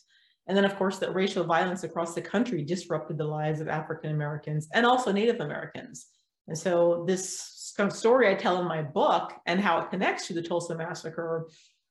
And 0.48 0.58
then, 0.58 0.66
of 0.66 0.76
course, 0.78 0.98
that 1.00 1.14
racial 1.14 1.44
violence 1.44 1.84
across 1.84 2.16
the 2.16 2.22
country 2.22 2.64
disrupted 2.64 3.18
the 3.18 3.26
lives 3.26 3.60
of 3.60 3.68
African 3.68 4.12
Americans 4.12 4.68
and 4.74 4.86
also 4.86 5.12
Native 5.12 5.42
Americans. 5.42 6.08
And 6.48 6.58
so 6.58 7.04
this 7.08 7.74
kind 7.78 7.90
of 7.90 7.96
story 7.96 8.30
I 8.30 8.36
tell 8.36 8.60
in 8.60 8.68
my 8.68 8.82
book 8.82 9.34
and 9.46 9.62
how 9.62 9.80
it 9.80 9.92
connects 9.92 10.28
to 10.28 10.34
the 10.34 10.42
Tulsa 10.42 10.76
Massacre 10.76 11.48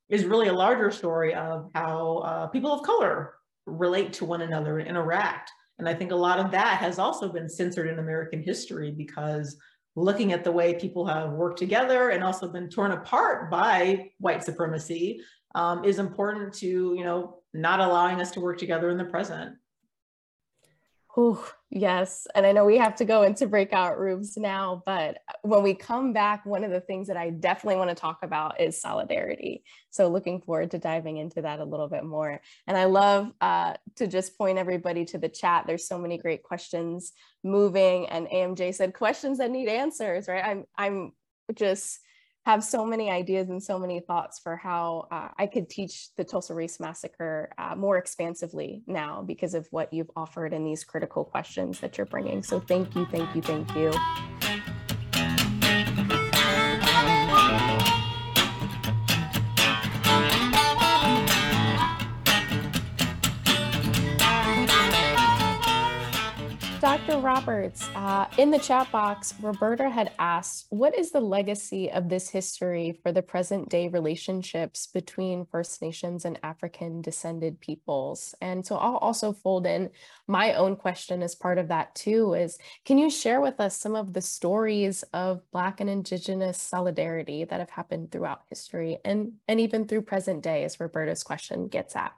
is 0.09 0.25
really 0.25 0.49
a 0.49 0.53
larger 0.53 0.91
story 0.91 1.35
of 1.35 1.71
how 1.75 2.19
uh, 2.19 2.47
people 2.49 2.73
of 2.73 2.83
color 2.83 3.35
relate 3.67 4.13
to 4.15 4.25
one 4.25 4.43
another 4.43 4.79
and 4.79 4.89
interact. 4.89 5.53
And 5.79 5.89
I 5.89 5.95
think 5.95 6.11
a 6.11 6.17
lot 6.17 6.39
of 6.39 6.51
that 6.51 6.79
has 6.79 6.99
also 6.99 7.33
been 7.33 7.49
censored 7.49 7.89
in 7.89 7.99
American 7.99 8.43
history 8.43 8.91
because 8.91 9.57
looking 9.97 10.33
at 10.33 10.45
the 10.45 10.53
way 10.53 10.75
people 10.75 11.07
have 11.07 11.33
worked 11.33 11.59
together 11.59 12.11
and 12.11 12.23
also 12.23 12.49
been 12.49 12.69
torn 12.69 12.93
apart 12.93 13.51
by 13.51 14.11
white 14.19 14.45
supremacy 14.45 15.21
um, 15.55 15.85
is 15.85 15.99
important 15.99 16.53
to, 16.55 16.67
you 16.67 17.05
know, 17.05 17.39
not 17.55 17.81
allowing 17.81 18.21
us 18.21 18.31
to 18.33 18.41
work 18.41 18.59
together 18.59 18.91
in 18.91 18.99
the 18.99 19.05
present. 19.05 19.57
Yes. 21.71 22.27
And 22.35 22.47
I 22.47 22.53
know 22.53 22.65
we 22.65 22.79
have 22.79 22.97
to 22.97 23.05
go 23.05 23.25
into 23.25 23.47
breakout 23.47 23.99
rooms 23.99 24.39
now, 24.39 24.83
but 24.87 25.19
when 25.43 25.63
we 25.63 25.75
come 25.75 26.15
back, 26.15 26.47
one 26.47 26.65
of 26.65 26.71
the 26.71 26.81
things 26.81 27.09
that 27.09 27.17
I 27.17 27.29
definitely 27.29 27.77
want 27.77 27.91
to 27.91 27.95
talk 27.95 28.21
about 28.23 28.59
is 28.59 28.81
solidarity. 28.81 29.65
So 29.91 30.09
looking 30.09 30.41
forward 30.41 30.71
to 30.71 30.79
diving 30.79 31.19
into 31.19 31.43
that 31.43 31.61
a 31.61 31.65
little 31.65 31.89
bit 31.89 32.05
more. 32.05 32.41
And 32.67 32.77
I 32.77 32.85
love 32.85 33.33
uh, 33.43 33.75
to 33.97 34.07
just 34.07 34.39
point 34.39 34.57
everybody 34.57 35.05
to 35.07 35.19
the 35.19 35.29
chat. 35.29 35.65
There's 35.67 35.87
so 35.87 35.99
many 35.99 36.17
great 36.17 36.43
questions 36.43 37.13
moving 37.45 38.07
and 38.09 38.27
AMJ 38.29 38.75
said 38.75 38.95
questions 38.95 39.37
that 39.39 39.51
need 39.51 39.69
answers, 39.69 40.27
right? 40.27 40.45
I'm, 40.45 40.65
I'm 40.79 41.13
just 41.55 42.01
have 42.49 42.65
so 42.65 42.83
many 42.83 43.11
ideas 43.11 43.51
and 43.51 43.63
so 43.63 43.79
many 43.79 44.01
thoughts 44.01 44.39
for 44.39 44.57
how 44.57 45.07
uh, 45.11 45.29
I 45.39 45.47
could 45.47 45.69
teach 45.69 46.15
the 46.17 46.25
Tulsa 46.25 46.55
Race 46.55 46.81
Massacre 46.81 47.51
uh, 47.59 47.75
more 47.77 47.99
expansively 47.99 48.83
now 48.87 49.21
because 49.21 49.53
of 49.53 49.69
what 49.71 49.93
you've 49.93 50.11
offered 50.17 50.55
and 50.55 50.67
these 50.67 50.83
critical 50.83 51.27
questions 51.27 51.79
that 51.81 51.99
you're 51.99 52.07
bringing. 52.07 52.43
So 52.43 52.59
thank 52.59 52.95
you, 52.95 53.05
thank 53.05 53.35
you, 53.35 53.43
thank 53.43 53.77
you. 53.77 53.93
Roberts, 67.39 67.89
uh, 67.95 68.27
in 68.37 68.51
the 68.51 68.59
chat 68.59 68.91
box, 68.91 69.33
Roberta 69.41 69.89
had 69.89 70.11
asked, 70.19 70.67
what 70.71 70.99
is 70.99 71.13
the 71.13 71.21
legacy 71.21 71.89
of 71.89 72.09
this 72.09 72.29
history 72.29 72.99
for 73.01 73.13
the 73.13 73.23
present 73.23 73.69
day 73.69 73.87
relationships 73.87 74.89
between 74.89 75.47
First 75.47 75.81
Nations 75.81 76.25
and 76.25 76.37
African 76.43 77.01
descended 77.01 77.61
peoples? 77.61 78.35
And 78.41 78.67
so 78.67 78.75
I'll 78.75 78.97
also 78.97 79.33
fold 79.33 79.67
in 79.67 79.91
my 80.27 80.55
own 80.55 80.75
question 80.75 81.23
as 81.23 81.37
part 81.37 81.59
of 81.59 81.69
that 81.69 81.95
too, 81.95 82.35
is 82.35 82.59
can 82.85 82.99
you 82.99 83.09
share 83.09 83.41
with 83.41 83.61
us 83.61 83.77
some 83.77 83.95
of 83.95 84.15
the 84.15 84.21
stories 84.21 85.05
of 85.13 85.49
Black 85.53 85.81
and 85.81 85.89
Indigenous 85.89 86.61
solidarity 86.61 87.45
that 87.45 87.61
have 87.61 87.71
happened 87.71 88.11
throughout 88.11 88.43
history 88.49 88.99
and, 89.05 89.35
and 89.47 89.61
even 89.61 89.87
through 89.87 90.03
present 90.03 90.43
day 90.43 90.65
as 90.65 90.81
Roberta's 90.81 91.23
question 91.23 91.69
gets 91.69 91.95
at? 91.95 92.15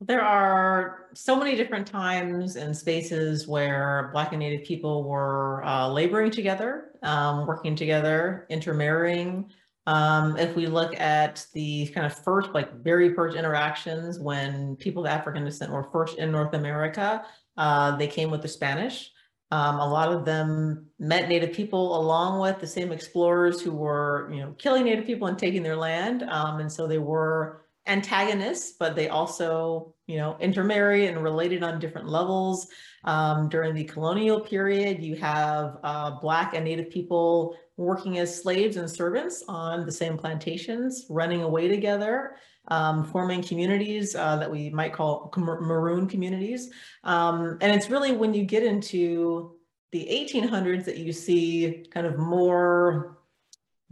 There 0.00 0.22
are 0.22 1.06
so 1.14 1.36
many 1.36 1.56
different 1.56 1.86
times 1.86 2.56
and 2.56 2.76
spaces 2.76 3.46
where 3.46 4.10
Black 4.12 4.32
and 4.32 4.40
Native 4.40 4.66
people 4.66 5.08
were 5.08 5.64
uh, 5.64 5.88
laboring 5.88 6.30
together, 6.30 6.90
um, 7.02 7.46
working 7.46 7.76
together, 7.76 8.46
intermarrying. 8.50 9.50
Um, 9.86 10.36
if 10.36 10.56
we 10.56 10.66
look 10.66 10.98
at 10.98 11.46
the 11.54 11.86
kind 11.88 12.06
of 12.06 12.12
first, 12.12 12.50
like 12.52 12.72
very 12.82 13.14
first 13.14 13.36
interactions 13.36 14.18
when 14.18 14.76
people 14.76 15.06
of 15.06 15.10
African 15.10 15.44
descent 15.44 15.70
were 15.70 15.84
first 15.84 16.18
in 16.18 16.32
North 16.32 16.54
America, 16.54 17.24
uh, 17.56 17.96
they 17.96 18.08
came 18.08 18.30
with 18.30 18.42
the 18.42 18.48
Spanish. 18.48 19.10
Um, 19.50 19.78
a 19.78 19.88
lot 19.88 20.10
of 20.10 20.24
them 20.24 20.86
met 20.98 21.28
Native 21.28 21.52
people 21.52 22.00
along 22.00 22.40
with 22.40 22.60
the 22.60 22.66
same 22.66 22.90
explorers 22.90 23.60
who 23.60 23.72
were, 23.72 24.28
you 24.32 24.40
know, 24.40 24.52
killing 24.58 24.84
Native 24.84 25.06
people 25.06 25.28
and 25.28 25.38
taking 25.38 25.62
their 25.62 25.76
land. 25.76 26.24
Um, 26.24 26.60
and 26.60 26.72
so 26.72 26.88
they 26.88 26.98
were 26.98 27.63
antagonists, 27.86 28.72
but 28.78 28.96
they 28.96 29.08
also, 29.08 29.94
you 30.06 30.16
know, 30.16 30.36
intermarry 30.40 31.06
and 31.06 31.22
related 31.22 31.62
on 31.62 31.78
different 31.78 32.08
levels. 32.08 32.68
Um, 33.04 33.48
during 33.48 33.74
the 33.74 33.84
colonial 33.84 34.40
period, 34.40 35.02
you 35.02 35.16
have 35.16 35.78
uh, 35.82 36.12
Black 36.20 36.54
and 36.54 36.64
Native 36.64 36.90
people 36.90 37.56
working 37.76 38.18
as 38.18 38.42
slaves 38.42 38.76
and 38.76 38.90
servants 38.90 39.44
on 39.48 39.84
the 39.84 39.92
same 39.92 40.16
plantations, 40.16 41.06
running 41.10 41.42
away 41.42 41.68
together, 41.68 42.36
um, 42.68 43.04
forming 43.04 43.42
communities 43.42 44.14
uh, 44.14 44.36
that 44.36 44.50
we 44.50 44.70
might 44.70 44.92
call 44.92 45.32
maroon 45.36 46.08
communities. 46.08 46.70
Um, 47.02 47.58
and 47.60 47.74
it's 47.74 47.90
really 47.90 48.12
when 48.12 48.32
you 48.32 48.44
get 48.44 48.62
into 48.62 49.56
the 49.92 50.08
1800s 50.10 50.84
that 50.86 50.96
you 50.96 51.12
see 51.12 51.84
kind 51.92 52.06
of 52.06 52.18
more 52.18 53.18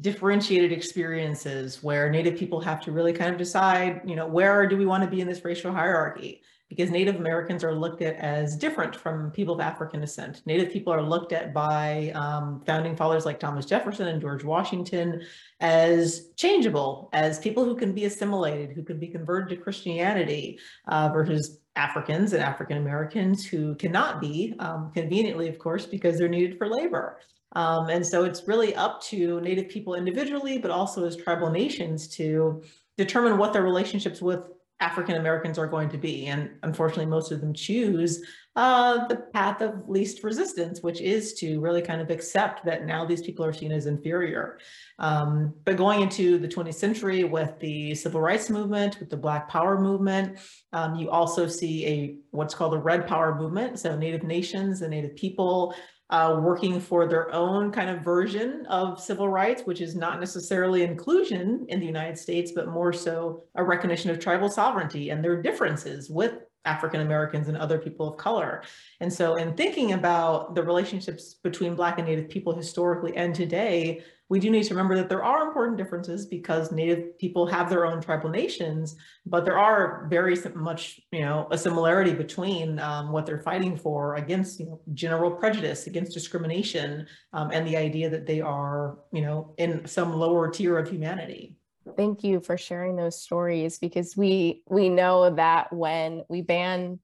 differentiated 0.02 0.72
experiences 0.72 1.82
where 1.82 2.10
Native 2.10 2.36
people 2.36 2.60
have 2.60 2.80
to 2.82 2.92
really 2.92 3.12
kind 3.12 3.30
of 3.30 3.38
decide, 3.38 4.02
you 4.04 4.16
know, 4.16 4.26
where 4.26 4.66
do 4.66 4.76
we 4.76 4.84
want 4.84 5.02
to 5.02 5.08
be 5.08 5.20
in 5.20 5.28
this 5.28 5.44
racial 5.44 5.72
hierarchy? 5.72 6.42
Because 6.68 6.90
Native 6.90 7.16
Americans 7.16 7.62
are 7.62 7.74
looked 7.74 8.02
at 8.02 8.16
as 8.16 8.56
different 8.56 8.96
from 8.96 9.30
people 9.30 9.54
of 9.54 9.60
African 9.60 10.00
descent. 10.00 10.42
Native 10.44 10.72
people 10.72 10.92
are 10.92 11.02
looked 11.02 11.32
at 11.32 11.54
by 11.54 12.10
um, 12.14 12.62
founding 12.66 12.96
fathers 12.96 13.24
like 13.24 13.38
Thomas 13.38 13.66
Jefferson 13.66 14.08
and 14.08 14.20
George 14.20 14.42
Washington 14.42 15.22
as 15.60 16.30
changeable, 16.36 17.10
as 17.12 17.38
people 17.38 17.64
who 17.64 17.76
can 17.76 17.92
be 17.92 18.06
assimilated, 18.06 18.72
who 18.72 18.82
can 18.82 18.98
be 18.98 19.08
converted 19.08 19.50
to 19.50 19.62
Christianity 19.62 20.58
uh, 20.88 21.10
versus 21.10 21.60
Africans 21.76 22.32
and 22.32 22.42
African 22.42 22.78
Americans 22.78 23.46
who 23.46 23.74
cannot 23.76 24.20
be, 24.20 24.54
um, 24.58 24.90
conveniently, 24.92 25.48
of 25.48 25.58
course, 25.58 25.86
because 25.86 26.18
they're 26.18 26.28
needed 26.28 26.58
for 26.58 26.68
labor. 26.68 27.18
Um, 27.54 27.88
and 27.88 28.06
so 28.06 28.24
it's 28.24 28.46
really 28.48 28.74
up 28.74 29.02
to 29.04 29.40
Native 29.40 29.68
people 29.68 29.94
individually, 29.94 30.58
but 30.58 30.70
also 30.70 31.04
as 31.04 31.16
tribal 31.16 31.50
nations 31.50 32.08
to 32.16 32.62
determine 32.96 33.38
what 33.38 33.52
their 33.52 33.62
relationships 33.62 34.20
with 34.22 34.48
African 34.80 35.14
Americans 35.14 35.58
are 35.58 35.68
going 35.68 35.88
to 35.90 35.98
be. 35.98 36.26
And 36.26 36.50
unfortunately, 36.64 37.06
most 37.06 37.30
of 37.30 37.40
them 37.40 37.54
choose 37.54 38.20
uh, 38.56 39.06
the 39.06 39.16
path 39.32 39.62
of 39.62 39.88
least 39.88 40.24
resistance, 40.24 40.82
which 40.82 41.00
is 41.00 41.34
to 41.34 41.60
really 41.60 41.80
kind 41.80 42.00
of 42.00 42.10
accept 42.10 42.64
that 42.64 42.84
now 42.84 43.04
these 43.04 43.22
people 43.22 43.44
are 43.44 43.52
seen 43.52 43.70
as 43.70 43.86
inferior. 43.86 44.58
Um, 44.98 45.54
but 45.64 45.76
going 45.76 46.02
into 46.02 46.36
the 46.36 46.48
20th 46.48 46.74
century 46.74 47.22
with 47.22 47.58
the 47.60 47.94
civil 47.94 48.20
rights 48.20 48.50
movement, 48.50 48.98
with 48.98 49.08
the 49.08 49.16
Black 49.16 49.48
Power 49.48 49.80
movement, 49.80 50.38
um, 50.72 50.96
you 50.96 51.10
also 51.10 51.46
see 51.46 51.86
a 51.86 52.16
what's 52.32 52.54
called 52.54 52.74
a 52.74 52.78
Red 52.78 53.06
Power 53.06 53.36
movement. 53.36 53.78
So 53.78 53.96
Native 53.96 54.24
nations 54.24 54.82
and 54.82 54.90
Native 54.90 55.14
people 55.14 55.74
uh, 56.12 56.38
working 56.40 56.78
for 56.78 57.06
their 57.06 57.34
own 57.34 57.72
kind 57.72 57.88
of 57.88 58.02
version 58.02 58.66
of 58.66 59.00
civil 59.00 59.30
rights, 59.30 59.62
which 59.62 59.80
is 59.80 59.96
not 59.96 60.20
necessarily 60.20 60.82
inclusion 60.82 61.64
in 61.68 61.80
the 61.80 61.86
United 61.86 62.18
States, 62.18 62.52
but 62.54 62.68
more 62.68 62.92
so 62.92 63.44
a 63.54 63.64
recognition 63.64 64.10
of 64.10 64.20
tribal 64.20 64.50
sovereignty 64.50 65.08
and 65.08 65.24
their 65.24 65.40
differences 65.40 66.10
with 66.10 66.34
African 66.66 67.00
Americans 67.00 67.48
and 67.48 67.56
other 67.56 67.78
people 67.78 68.06
of 68.06 68.18
color. 68.18 68.62
And 69.00 69.10
so 69.10 69.36
in 69.36 69.56
thinking 69.56 69.94
about 69.94 70.54
the 70.54 70.62
relationships 70.62 71.34
between 71.42 71.74
Black 71.74 71.98
and 71.98 72.06
Native 72.06 72.28
people 72.28 72.54
historically 72.54 73.16
and 73.16 73.34
today, 73.34 74.02
we 74.32 74.40
do 74.40 74.48
need 74.48 74.62
to 74.62 74.70
remember 74.70 74.94
that 74.96 75.10
there 75.10 75.22
are 75.22 75.46
important 75.46 75.76
differences 75.76 76.24
because 76.24 76.72
Native 76.72 77.18
people 77.18 77.44
have 77.46 77.68
their 77.68 77.84
own 77.84 78.00
tribal 78.00 78.30
nations, 78.30 78.96
but 79.26 79.44
there 79.44 79.58
are 79.58 80.06
very 80.08 80.34
much, 80.54 81.02
you 81.12 81.20
know, 81.20 81.46
a 81.50 81.58
similarity 81.58 82.14
between 82.14 82.78
um, 82.78 83.12
what 83.12 83.26
they're 83.26 83.42
fighting 83.42 83.76
for 83.76 84.14
against, 84.14 84.58
you 84.58 84.64
know, 84.64 84.80
general 84.94 85.30
prejudice, 85.30 85.86
against 85.86 86.14
discrimination, 86.14 87.06
um, 87.34 87.50
and 87.52 87.66
the 87.66 87.76
idea 87.76 88.08
that 88.08 88.24
they 88.24 88.40
are, 88.40 88.96
you 89.12 89.20
know, 89.20 89.52
in 89.58 89.86
some 89.86 90.14
lower 90.14 90.50
tier 90.50 90.78
of 90.78 90.88
humanity. 90.88 91.58
Thank 91.94 92.24
you 92.24 92.40
for 92.40 92.56
sharing 92.56 92.96
those 92.96 93.20
stories 93.20 93.78
because 93.78 94.16
we 94.16 94.62
we 94.66 94.88
know 94.88 95.28
that 95.34 95.74
when 95.74 96.22
we 96.30 96.40
ban 96.40 97.00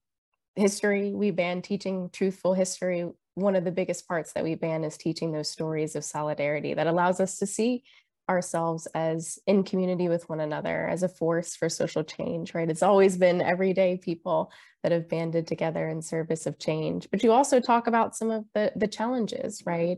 history, 0.55 1.11
we 1.13 1.29
ban 1.29 1.61
teaching 1.61 2.09
truthful 2.11 2.55
history, 2.55 3.07
one 3.41 3.55
of 3.55 3.63
the 3.63 3.71
biggest 3.71 4.07
parts 4.07 4.33
that 4.33 4.43
we 4.43 4.55
ban 4.55 4.83
is 4.83 4.97
teaching 4.97 5.31
those 5.31 5.49
stories 5.49 5.95
of 5.95 6.03
solidarity 6.03 6.73
that 6.73 6.87
allows 6.87 7.19
us 7.19 7.37
to 7.39 7.45
see 7.45 7.83
ourselves 8.29 8.87
as 8.93 9.39
in 9.47 9.63
community 9.63 10.07
with 10.07 10.29
one 10.29 10.39
another 10.39 10.87
as 10.87 11.01
a 11.01 11.09
force 11.09 11.55
for 11.55 11.67
social 11.67 12.03
change, 12.03 12.53
right? 12.53 12.69
It's 12.69 12.83
always 12.83 13.17
been 13.17 13.41
everyday 13.41 13.97
people 13.97 14.51
that 14.83 14.91
have 14.91 15.09
banded 15.09 15.47
together 15.47 15.89
in 15.89 16.01
service 16.01 16.45
of 16.45 16.59
change. 16.59 17.07
But 17.09 17.23
you 17.23 17.31
also 17.31 17.59
talk 17.59 17.87
about 17.87 18.15
some 18.15 18.29
of 18.29 18.45
the, 18.53 18.71
the 18.75 18.87
challenges, 18.87 19.63
right? 19.65 19.97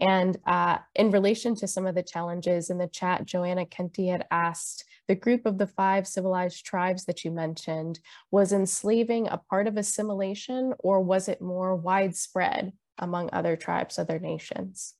And 0.00 0.36
uh, 0.46 0.78
in 0.94 1.10
relation 1.10 1.54
to 1.56 1.68
some 1.68 1.86
of 1.86 1.94
the 1.94 2.02
challenges 2.02 2.70
in 2.70 2.78
the 2.78 2.88
chat, 2.88 3.24
Joanna 3.24 3.66
Kenty 3.66 4.08
had 4.08 4.26
asked, 4.30 4.84
the 5.10 5.16
group 5.16 5.44
of 5.44 5.58
the 5.58 5.66
five 5.66 6.06
civilized 6.06 6.64
tribes 6.64 7.04
that 7.06 7.24
you 7.24 7.32
mentioned, 7.32 7.98
was 8.30 8.52
enslaving 8.52 9.26
a 9.26 9.38
part 9.50 9.66
of 9.66 9.76
assimilation 9.76 10.72
or 10.78 11.00
was 11.00 11.28
it 11.28 11.42
more 11.42 11.74
widespread 11.74 12.72
among 12.96 13.28
other 13.32 13.56
tribes, 13.56 13.98
other 13.98 14.20
nations? 14.20 14.94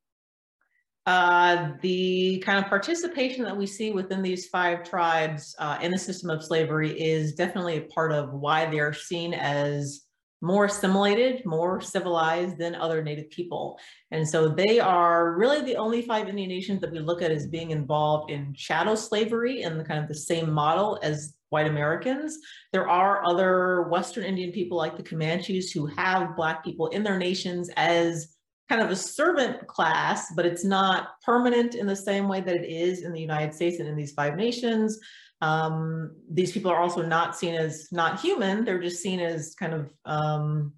Uh, 1.06 1.74
the 1.80 2.42
kind 2.44 2.58
of 2.58 2.68
participation 2.68 3.44
that 3.44 3.56
we 3.56 3.68
see 3.68 3.92
within 3.92 4.20
these 4.20 4.48
five 4.48 4.82
tribes 4.82 5.54
uh, 5.60 5.78
in 5.80 5.92
the 5.92 5.98
system 5.98 6.28
of 6.28 6.42
slavery 6.42 6.90
is 7.00 7.36
definitely 7.36 7.76
a 7.76 7.82
part 7.82 8.10
of 8.10 8.32
why 8.32 8.66
they 8.66 8.80
are 8.80 8.92
seen 8.92 9.32
as 9.32 10.06
more 10.40 10.64
assimilated, 10.64 11.44
more 11.44 11.80
civilized 11.80 12.56
than 12.58 12.74
other 12.74 13.02
native 13.02 13.30
people. 13.30 13.78
And 14.10 14.26
so 14.26 14.48
they 14.48 14.80
are 14.80 15.32
really 15.32 15.62
the 15.62 15.76
only 15.76 16.02
five 16.02 16.28
Indian 16.28 16.48
nations 16.48 16.80
that 16.80 16.92
we 16.92 16.98
look 16.98 17.22
at 17.22 17.30
as 17.30 17.46
being 17.46 17.70
involved 17.70 18.30
in 18.30 18.54
chattel 18.54 18.96
slavery 18.96 19.62
and 19.62 19.78
the 19.78 19.84
kind 19.84 20.00
of 20.00 20.08
the 20.08 20.14
same 20.14 20.50
model 20.50 20.98
as 21.02 21.34
white 21.50 21.66
Americans. 21.66 22.38
There 22.72 22.88
are 22.88 23.26
other 23.26 23.82
Western 23.90 24.24
Indian 24.24 24.52
people 24.52 24.78
like 24.78 24.96
the 24.96 25.02
Comanches 25.02 25.72
who 25.72 25.86
have 25.86 26.36
Black 26.36 26.64
people 26.64 26.86
in 26.88 27.02
their 27.02 27.18
nations 27.18 27.70
as 27.76 28.36
kind 28.68 28.80
of 28.80 28.90
a 28.90 28.96
servant 28.96 29.66
class, 29.66 30.32
but 30.36 30.46
it's 30.46 30.64
not 30.64 31.20
permanent 31.26 31.74
in 31.74 31.88
the 31.88 31.96
same 31.96 32.28
way 32.28 32.40
that 32.40 32.54
it 32.54 32.64
is 32.64 33.02
in 33.02 33.12
the 33.12 33.20
United 33.20 33.52
States 33.52 33.80
and 33.80 33.88
in 33.88 33.96
these 33.96 34.12
five 34.12 34.36
nations. 34.36 34.98
Um, 35.40 36.16
these 36.30 36.52
people 36.52 36.70
are 36.70 36.80
also 36.80 37.02
not 37.02 37.36
seen 37.36 37.54
as 37.54 37.88
not 37.92 38.20
human. 38.20 38.64
They're 38.64 38.82
just 38.82 39.02
seen 39.02 39.20
as 39.20 39.54
kind 39.54 39.72
of, 39.72 39.92
um, 40.04 40.74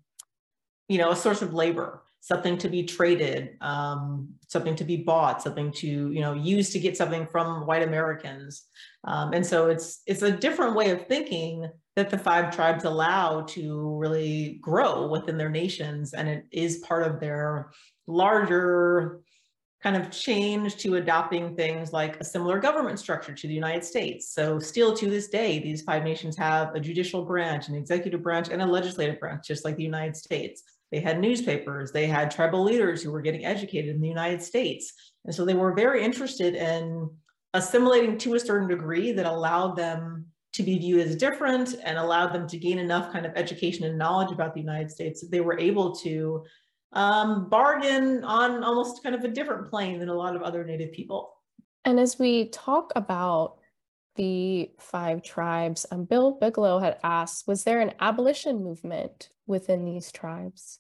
you 0.89 0.99
know, 0.99 1.11
a 1.11 1.17
source 1.17 1.43
of 1.43 1.53
labor, 1.53 2.03
something 2.21 2.57
to 2.59 2.69
be 2.69 2.85
traded, 2.85 3.57
um, 3.61 4.29
something 4.49 4.77
to 4.77 4.85
be 4.85 4.99
bought, 4.99 5.43
something 5.43 5.73
to, 5.73 5.87
you 5.87 6.21
know, 6.21 6.35
use 6.35 6.71
to 6.71 6.79
get 6.79 6.97
something 6.97 7.27
from 7.27 7.67
white 7.67 7.83
Americans. 7.83 8.67
Um, 9.05 9.33
and 9.33 9.45
so 9.45 9.69
it's, 9.69 10.03
it's 10.07 10.23
a 10.23 10.31
different 10.31 10.77
way 10.77 10.91
of 10.91 11.07
thinking 11.09 11.69
that 11.97 12.09
the 12.09 12.19
five 12.19 12.55
tribes 12.55 12.85
allow 12.85 13.43
to 13.43 13.97
really 13.97 14.59
grow 14.63 15.09
within 15.09 15.37
their 15.37 15.51
nations. 15.51 16.15
And 16.15 16.29
it 16.29 16.47
is 16.53 16.79
part 16.79 17.03
of 17.03 17.19
their 17.19 17.71
larger 18.07 19.21
kind 19.83 19.97
of 19.97 20.11
change 20.11 20.77
to 20.77 20.95
adopting 20.95 21.57
things 21.57 21.93
like 21.93 22.21
a 22.21 22.25
similar 22.25 22.61
government 22.61 22.99
structure 22.99 23.35
to 23.35 23.49
the 23.49 23.55
United 23.55 23.85
States. 23.85 24.33
So 24.33 24.59
still 24.61 24.95
to 24.95 25.11
this 25.11 25.29
day, 25.29 25.59
these 25.59 25.83
five 25.83 26.05
nations 26.05 26.37
have 26.37 26.75
a 26.75 26.81
judicial 26.81 27.25
branch, 27.25 27.69
an 27.69 27.75
executive 27.75 28.23
branch, 28.23 28.49
and 28.49 28.63
a 28.63 28.67
legislative 28.67 29.19
branch, 29.19 29.47
just 29.47 29.65
like 29.65 29.77
the 29.77 29.83
United 29.83 30.17
States. 30.17 30.63
They 30.93 31.01
had 31.01 31.21
newspapers, 31.21 31.91
they 31.91 32.07
had 32.07 32.31
tribal 32.31 32.63
leaders 32.63 33.03
who 33.03 33.11
were 33.11 33.23
getting 33.23 33.45
educated 33.45 33.95
in 33.95 34.01
the 34.01 34.09
United 34.09 34.43
States. 34.43 34.93
And 35.25 35.35
so 35.35 35.45
they 35.45 35.55
were 35.55 35.75
very 35.75 36.05
interested 36.05 36.55
in 36.55 37.11
assimilating 37.55 38.19
to 38.19 38.35
a 38.35 38.41
certain 38.41 38.69
degree 38.69 39.13
that 39.13 39.27
allowed 39.27 39.77
them 39.77 40.27
to 40.53 40.63
be 40.63 40.79
viewed 40.79 41.07
as 41.07 41.17
different 41.17 41.77
and 41.83 41.97
allowed 41.99 42.33
them 42.33 42.47
to 42.47 42.59
gain 42.59 42.79
enough 42.79 43.13
kind 43.13 43.25
of 43.25 43.33
education 43.37 43.85
and 43.85 43.99
knowledge 43.99 44.33
about 44.33 44.55
the 44.55 44.61
United 44.61 44.91
States 44.91 45.21
that 45.23 45.31
they 45.31 45.41
were 45.41 45.59
able 45.59 45.95
to 45.97 46.45
um, 46.93 47.49
bargain 47.49 48.23
on 48.25 48.63
almost 48.63 49.03
kind 49.03 49.15
of 49.15 49.25
a 49.25 49.29
different 49.29 49.69
plane 49.69 49.99
than 49.99 50.09
a 50.09 50.15
lot 50.15 50.37
of 50.37 50.43
other 50.43 50.65
Native 50.65 50.93
people. 50.93 51.35
And 51.85 51.99
as 51.99 52.19
we 52.19 52.49
talk 52.49 52.93
about 52.95 53.57
the 54.17 54.71
five 54.79 55.23
tribes, 55.23 55.87
um, 55.91 56.05
Bill 56.05 56.33
Bigelow 56.33 56.79
had 56.79 56.99
asked, 57.03 57.49
was 57.49 57.65
there 57.65 57.81
an 57.81 57.93
abolition 58.01 58.63
movement 58.63 59.31
within 59.47 59.85
these 59.85 60.13
tribes? 60.13 60.79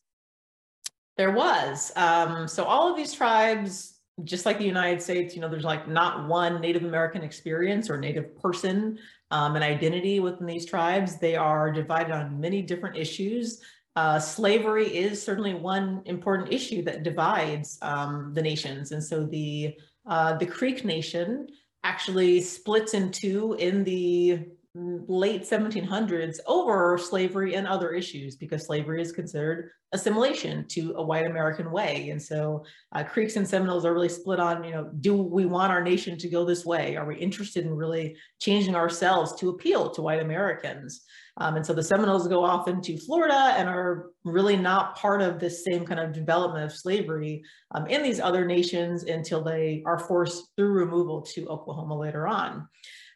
There 1.17 1.33
was. 1.33 1.93
Um, 1.97 2.47
so 2.47 2.65
all 2.65 2.91
of 2.91 2.97
these 2.97 3.13
tribes, 3.13 3.99
just 4.25 4.47
like 4.47 4.59
the 4.59 4.65
United 4.65 5.03
States, 5.03 5.35
you 5.35 5.41
know, 5.41 5.49
there's 5.49 5.65
like 5.65 5.89
not 5.89 6.29
one 6.29 6.61
Native 6.61 6.85
American 6.85 7.23
experience 7.23 7.89
or 7.91 7.99
Native 7.99 8.37
person 8.37 8.99
um, 9.31 9.57
and 9.57 9.65
identity 9.65 10.21
within 10.21 10.47
these 10.47 10.67
tribes. 10.67 11.17
They 11.17 11.37
are 11.37 11.73
divided 11.73 12.13
on 12.13 12.39
many 12.39 12.63
different 12.63 12.97
issues. 12.97 13.61
Uh, 13.95 14.19
slavery 14.19 14.87
is 14.87 15.23
certainly 15.23 15.55
one 15.55 16.03
important 16.07 16.53
issue 16.53 16.83
that 16.83 17.03
divides 17.03 17.79
um, 17.83 18.33
the 18.35 18.43
nations. 18.43 18.93
And 18.93 19.05
so 19.05 19.27
the, 19.27 19.75
uh, 20.07 20.37
the 20.39 20.47
Creek 20.47 20.85
Nation 20.85 21.49
actually 21.85 22.41
splits 22.41 22.95
in 22.95 23.11
two 23.11 23.55
in 23.59 23.85
the 23.85 24.47
late 24.75 25.43
1700s 25.43 26.39
over 26.47 26.97
slavery 26.97 27.55
and 27.55 27.67
other 27.67 27.91
issues 27.91 28.37
because 28.37 28.65
slavery 28.65 29.03
is 29.03 29.13
considered 29.13 29.71
assimilation 29.93 30.67
to 30.69 30.95
a 30.97 31.03
white 31.03 31.27
American 31.27 31.71
way. 31.71 32.09
And 32.09 32.21
so 32.21 32.65
uh, 32.93 33.05
Creeks 33.05 33.37
and 33.37 33.47
Seminoles 33.47 33.85
are 33.85 33.93
really 33.93 34.09
split 34.09 34.41
on, 34.41 34.65
you 34.65 34.71
know, 34.71 34.91
do 35.01 35.15
we 35.15 35.45
want 35.45 35.73
our 35.73 35.85
nation 35.85 36.17
to 36.17 36.29
go 36.29 36.47
this 36.47 36.65
way? 36.65 36.97
Are 36.97 37.05
we 37.05 37.17
interested 37.17 37.67
in 37.67 37.75
really 37.75 38.17
changing 38.41 38.75
ourselves 38.75 39.35
to 39.41 39.51
appeal 39.51 39.91
to 39.91 40.01
white 40.01 40.23
Americans? 40.23 41.03
Um, 41.39 41.57
and 41.57 41.65
so 41.65 41.73
the 41.73 41.83
Seminoles 41.83 42.29
go 42.29 42.45
off 42.45 42.69
into 42.69 42.99
Florida 42.99 43.55
and 43.57 43.69
are 43.69 44.11
really 44.25 44.57
not 44.57 44.97
part 44.97 45.23
of 45.23 45.41
this 45.41 45.65
same 45.65 45.85
kind 45.87 45.99
of 45.99 46.13
development 46.13 46.65
of 46.65 46.77
slavery 46.77 47.43
um, 47.71 47.87
in 47.87 48.03
these 48.03 48.21
other 48.21 48.45
nations 48.45 49.05
until 49.05 49.43
they 49.43 49.83
are 49.87 49.99
forced 49.99 50.49
through 50.57 50.73
removal 50.73 51.23
to 51.23 51.49
Oklahoma 51.49 51.99
later 51.99 52.29
on. 52.29 52.69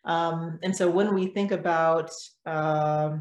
Um, 0.05 0.59
and 0.63 0.75
so 0.75 0.89
when 0.89 1.15
we 1.15 1.27
think 1.27 1.53
about 1.53 2.11
uh, 2.47 3.17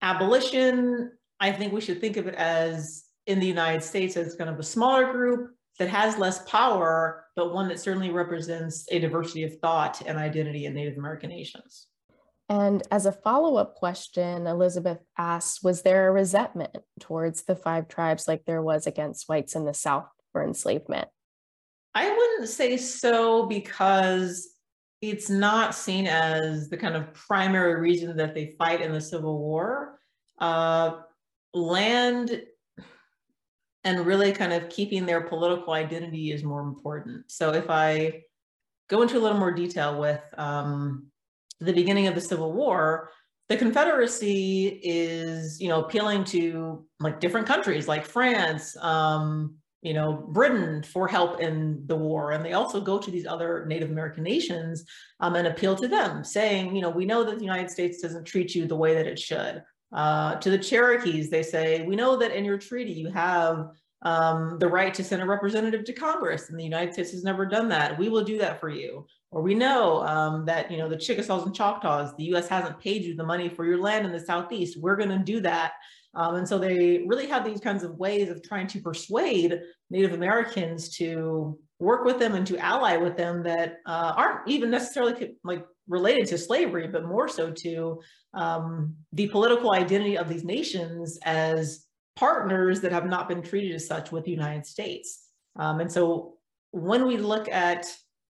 abolition, 0.00 1.12
I 1.38 1.52
think 1.52 1.72
we 1.72 1.80
should 1.80 2.00
think 2.00 2.16
of 2.16 2.26
it 2.26 2.36
as 2.36 3.04
in 3.26 3.38
the 3.38 3.46
United 3.46 3.82
States 3.82 4.16
as 4.16 4.34
kind 4.34 4.48
of 4.48 4.58
a 4.58 4.64
smaller 4.64 5.12
group 5.12 5.50
that 5.78 5.88
has 5.88 6.16
less 6.16 6.48
power, 6.48 7.26
but 7.36 7.52
one 7.52 7.68
that 7.68 7.80
certainly 7.80 8.10
represents 8.10 8.86
a 8.90 8.98
diversity 8.98 9.42
of 9.42 9.58
thought 9.58 10.02
and 10.06 10.18
identity 10.18 10.66
in 10.66 10.74
Native 10.74 10.96
American 10.96 11.30
nations. 11.30 11.88
And 12.52 12.82
as 12.90 13.06
a 13.06 13.12
follow 13.12 13.56
up 13.56 13.76
question, 13.76 14.46
Elizabeth 14.46 14.98
asked 15.16 15.64
Was 15.64 15.80
there 15.80 16.06
a 16.06 16.12
resentment 16.12 16.76
towards 17.00 17.44
the 17.44 17.56
five 17.56 17.88
tribes 17.88 18.28
like 18.28 18.44
there 18.44 18.60
was 18.60 18.86
against 18.86 19.26
whites 19.26 19.56
in 19.56 19.64
the 19.64 19.72
South 19.72 20.10
for 20.32 20.44
enslavement? 20.44 21.08
I 21.94 22.14
wouldn't 22.14 22.50
say 22.50 22.76
so 22.76 23.46
because 23.46 24.50
it's 25.00 25.30
not 25.30 25.74
seen 25.74 26.06
as 26.06 26.68
the 26.68 26.76
kind 26.76 26.94
of 26.94 27.14
primary 27.14 27.80
reason 27.80 28.18
that 28.18 28.34
they 28.34 28.54
fight 28.58 28.82
in 28.82 28.92
the 28.92 29.00
Civil 29.00 29.38
War. 29.38 29.98
Uh, 30.38 30.98
land 31.54 32.42
and 33.82 34.04
really 34.04 34.30
kind 34.30 34.52
of 34.52 34.68
keeping 34.68 35.06
their 35.06 35.22
political 35.22 35.72
identity 35.72 36.32
is 36.32 36.44
more 36.44 36.60
important. 36.60 37.32
So 37.32 37.54
if 37.54 37.70
I 37.70 38.24
go 38.90 39.00
into 39.00 39.16
a 39.16 39.20
little 39.20 39.38
more 39.38 39.52
detail 39.52 39.98
with 39.98 40.20
um, 40.36 41.11
the 41.64 41.72
beginning 41.72 42.06
of 42.06 42.14
the 42.14 42.20
Civil 42.20 42.52
War, 42.52 43.10
the 43.48 43.56
Confederacy 43.56 44.80
is, 44.82 45.60
you 45.60 45.68
know, 45.68 45.84
appealing 45.84 46.24
to 46.24 46.86
like 47.00 47.20
different 47.20 47.46
countries 47.46 47.88
like 47.88 48.06
France, 48.06 48.76
um, 48.78 49.56
you 49.82 49.94
know, 49.94 50.12
Britain 50.12 50.82
for 50.82 51.08
help 51.08 51.40
in 51.40 51.82
the 51.86 51.96
war. 51.96 52.32
And 52.32 52.44
they 52.44 52.52
also 52.52 52.80
go 52.80 52.98
to 52.98 53.10
these 53.10 53.26
other 53.26 53.66
Native 53.66 53.90
American 53.90 54.22
nations 54.22 54.84
um, 55.20 55.34
and 55.34 55.48
appeal 55.48 55.74
to 55.76 55.88
them, 55.88 56.24
saying, 56.24 56.74
you 56.74 56.82
know, 56.82 56.90
we 56.90 57.04
know 57.04 57.24
that 57.24 57.38
the 57.38 57.44
United 57.44 57.70
States 57.70 58.00
doesn't 58.00 58.24
treat 58.24 58.54
you 58.54 58.66
the 58.66 58.76
way 58.76 58.94
that 58.94 59.06
it 59.06 59.18
should. 59.18 59.62
Uh, 59.92 60.36
to 60.36 60.50
the 60.50 60.58
Cherokees, 60.58 61.28
they 61.28 61.42
say, 61.42 61.84
we 61.84 61.96
know 61.96 62.16
that 62.16 62.34
in 62.34 62.44
your 62.44 62.58
treaty 62.58 62.92
you 62.92 63.10
have 63.10 63.68
um, 64.02 64.58
the 64.58 64.68
right 64.68 64.92
to 64.94 65.04
send 65.04 65.22
a 65.22 65.26
representative 65.26 65.84
to 65.84 65.92
Congress, 65.92 66.50
and 66.50 66.58
the 66.58 66.64
United 66.64 66.92
States 66.92 67.12
has 67.12 67.24
never 67.24 67.46
done 67.46 67.68
that. 67.68 67.98
We 67.98 68.08
will 68.08 68.24
do 68.24 68.38
that 68.38 68.60
for 68.60 68.68
you. 68.68 69.06
Or 69.30 69.40
we 69.40 69.54
know 69.54 70.02
um, 70.02 70.44
that, 70.44 70.70
you 70.70 70.76
know, 70.76 70.88
the 70.88 70.96
Chickasaws 70.96 71.46
and 71.46 71.54
Choctaws, 71.54 72.14
the 72.16 72.24
U.S. 72.24 72.48
hasn't 72.48 72.78
paid 72.80 73.02
you 73.02 73.16
the 73.16 73.24
money 73.24 73.48
for 73.48 73.64
your 73.64 73.78
land 73.78 74.04
in 74.04 74.12
the 74.12 74.20
Southeast. 74.20 74.78
We're 74.78 74.96
going 74.96 75.08
to 75.08 75.18
do 75.18 75.40
that 75.40 75.72
um, 76.14 76.36
and 76.36 76.48
so 76.48 76.58
they 76.58 77.04
really 77.06 77.26
have 77.26 77.44
these 77.44 77.60
kinds 77.60 77.84
of 77.84 77.96
ways 77.96 78.28
of 78.28 78.42
trying 78.42 78.66
to 78.68 78.80
persuade 78.80 79.60
Native 79.90 80.12
Americans 80.12 80.90
to 80.96 81.58
work 81.78 82.04
with 82.04 82.18
them 82.18 82.34
and 82.34 82.46
to 82.46 82.58
ally 82.58 82.96
with 82.96 83.16
them 83.16 83.42
that 83.44 83.78
uh, 83.86 84.12
aren't 84.16 84.46
even 84.46 84.70
necessarily 84.70 85.34
like 85.42 85.64
related 85.88 86.26
to 86.28 86.38
slavery, 86.38 86.86
but 86.86 87.06
more 87.06 87.28
so 87.28 87.50
to 87.50 88.00
um, 88.34 88.94
the 89.12 89.26
political 89.28 89.72
identity 89.72 90.16
of 90.16 90.28
these 90.28 90.44
nations 90.44 91.18
as 91.24 91.86
partners 92.16 92.80
that 92.80 92.92
have 92.92 93.06
not 93.06 93.28
been 93.28 93.42
treated 93.42 93.74
as 93.74 93.86
such 93.86 94.12
with 94.12 94.24
the 94.24 94.30
United 94.30 94.66
States. 94.66 95.26
Um, 95.56 95.80
and 95.80 95.90
so 95.90 96.34
when 96.70 97.06
we 97.06 97.16
look 97.16 97.48
at 97.48 97.86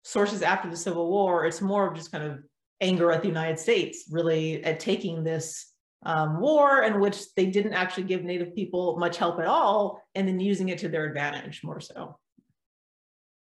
sources 0.05 0.43
after 0.43 0.70
the 0.70 0.76
Civil 0.76 1.09
War, 1.11 1.45
it's 1.45 1.61
more 1.61 1.87
of 1.87 1.95
just 1.95 2.12
kind 2.12 2.24
of 2.24 2.39
anger 2.81 3.12
at 3.12 3.22
the 3.22 3.28
United 3.28 3.59
States, 3.59 4.05
really 4.11 4.64
at 4.64 4.81
taking 4.81 5.22
this 5.22 5.66
um, 6.05 6.41
war 6.41 6.83
in 6.83 7.01
which 7.01 7.35
they 7.35 7.47
didn't 7.47 7.74
actually 7.74 8.05
give 8.05 8.24
Native 8.24 8.55
people 8.55 8.99
much 8.99 9.18
help 9.18 9.39
at 9.39 9.47
all, 9.47 10.03
and 10.14 10.26
then 10.26 10.41
using 10.41 10.70
it 10.70 10.78
to 10.78 10.89
their 10.89 11.05
advantage 11.05 11.61
more 11.62 11.81
so. 11.81 12.18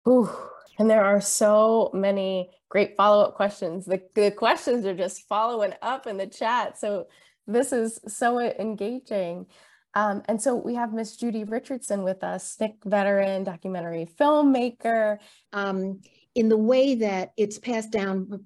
Ooh, 0.07 0.31
and 0.79 0.89
there 0.89 1.05
are 1.05 1.21
so 1.21 1.91
many 1.93 2.51
great 2.69 2.97
follow-up 2.97 3.35
questions. 3.35 3.87
The, 3.87 4.03
the 4.15 4.31
questions 4.31 4.87
are 4.87 4.95
just 4.95 5.27
following 5.29 5.73
up 5.83 6.07
in 6.07 6.17
the 6.17 6.27
chat. 6.27 6.79
So 6.79 7.07
this 7.47 7.73
is 7.73 8.01
so 8.07 8.39
engaging. 8.39 9.47
Um, 9.95 10.23
and 10.27 10.41
so 10.41 10.55
we 10.57 10.75
have 10.75 10.93
Miss 10.93 11.17
Judy 11.17 11.45
Richardson 11.45 12.03
with 12.03 12.25
us, 12.25 12.57
SNCC 12.61 12.85
veteran, 12.85 13.45
documentary 13.45 14.07
filmmaker. 14.19 15.19
Um, 15.53 16.01
in 16.35 16.49
the 16.49 16.57
way 16.57 16.97
that 16.97 17.33
it's 17.37 17.59
passed 17.59 17.93
down 17.93 18.45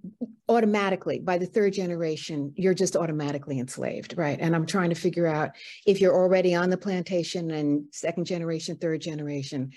automatically 0.48 1.20
by 1.20 1.38
the 1.38 1.46
third 1.46 1.72
generation, 1.72 2.52
you're 2.54 2.74
just 2.74 2.96
automatically 2.96 3.58
enslaved, 3.58 4.14
right? 4.18 4.38
And 4.40 4.54
I'm 4.54 4.66
trying 4.66 4.90
to 4.90 4.94
figure 4.94 5.26
out 5.26 5.52
if 5.86 6.00
you're 6.00 6.14
already 6.14 6.54
on 6.54 6.68
the 6.68 6.76
plantation 6.76 7.50
and 7.50 7.84
second 7.92 8.26
generation, 8.26 8.76
third 8.76 9.00
generation, 9.00 9.72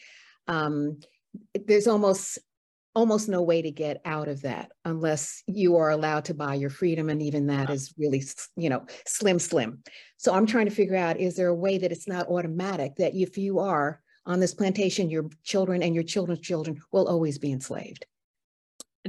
um, 0.48 1.00
there's 1.66 1.88
almost 1.88 2.38
almost 2.94 3.30
no 3.30 3.42
way 3.42 3.62
to 3.62 3.72
get 3.72 4.02
out 4.04 4.28
of 4.28 4.42
that 4.42 4.72
unless 4.86 5.44
you 5.48 5.78
are 5.78 5.90
allowed 5.90 6.26
to 6.26 6.34
buy 6.34 6.56
your 6.56 6.70
freedom 6.70 7.10
and 7.10 7.22
even 7.22 7.48
that 7.48 7.70
is 7.70 7.94
really 7.98 8.24
you 8.56 8.70
know 8.70 8.86
slim 9.06 9.40
slim. 9.40 9.82
So 10.18 10.34
i'm 10.34 10.46
trying 10.46 10.66
to 10.66 10.76
figure 10.76 10.96
out 10.96 11.20
is 11.20 11.36
there 11.36 11.48
a 11.48 11.56
way 11.56 11.78
that 11.78 11.92
it's 11.92 12.08
not 12.08 12.28
automatic 12.28 12.96
that 12.98 13.16
if 13.16 13.38
you 13.38 13.60
are 13.60 14.02
on 14.26 14.40
this 14.40 14.54
plantation 14.54 15.10
your 15.10 15.30
children 15.44 15.82
and 15.82 15.96
your 15.96 16.04
children's 16.04 16.42
children 16.42 16.80
will 16.92 17.08
always 17.08 17.38
be 17.38 17.52
enslaved? 17.52 18.06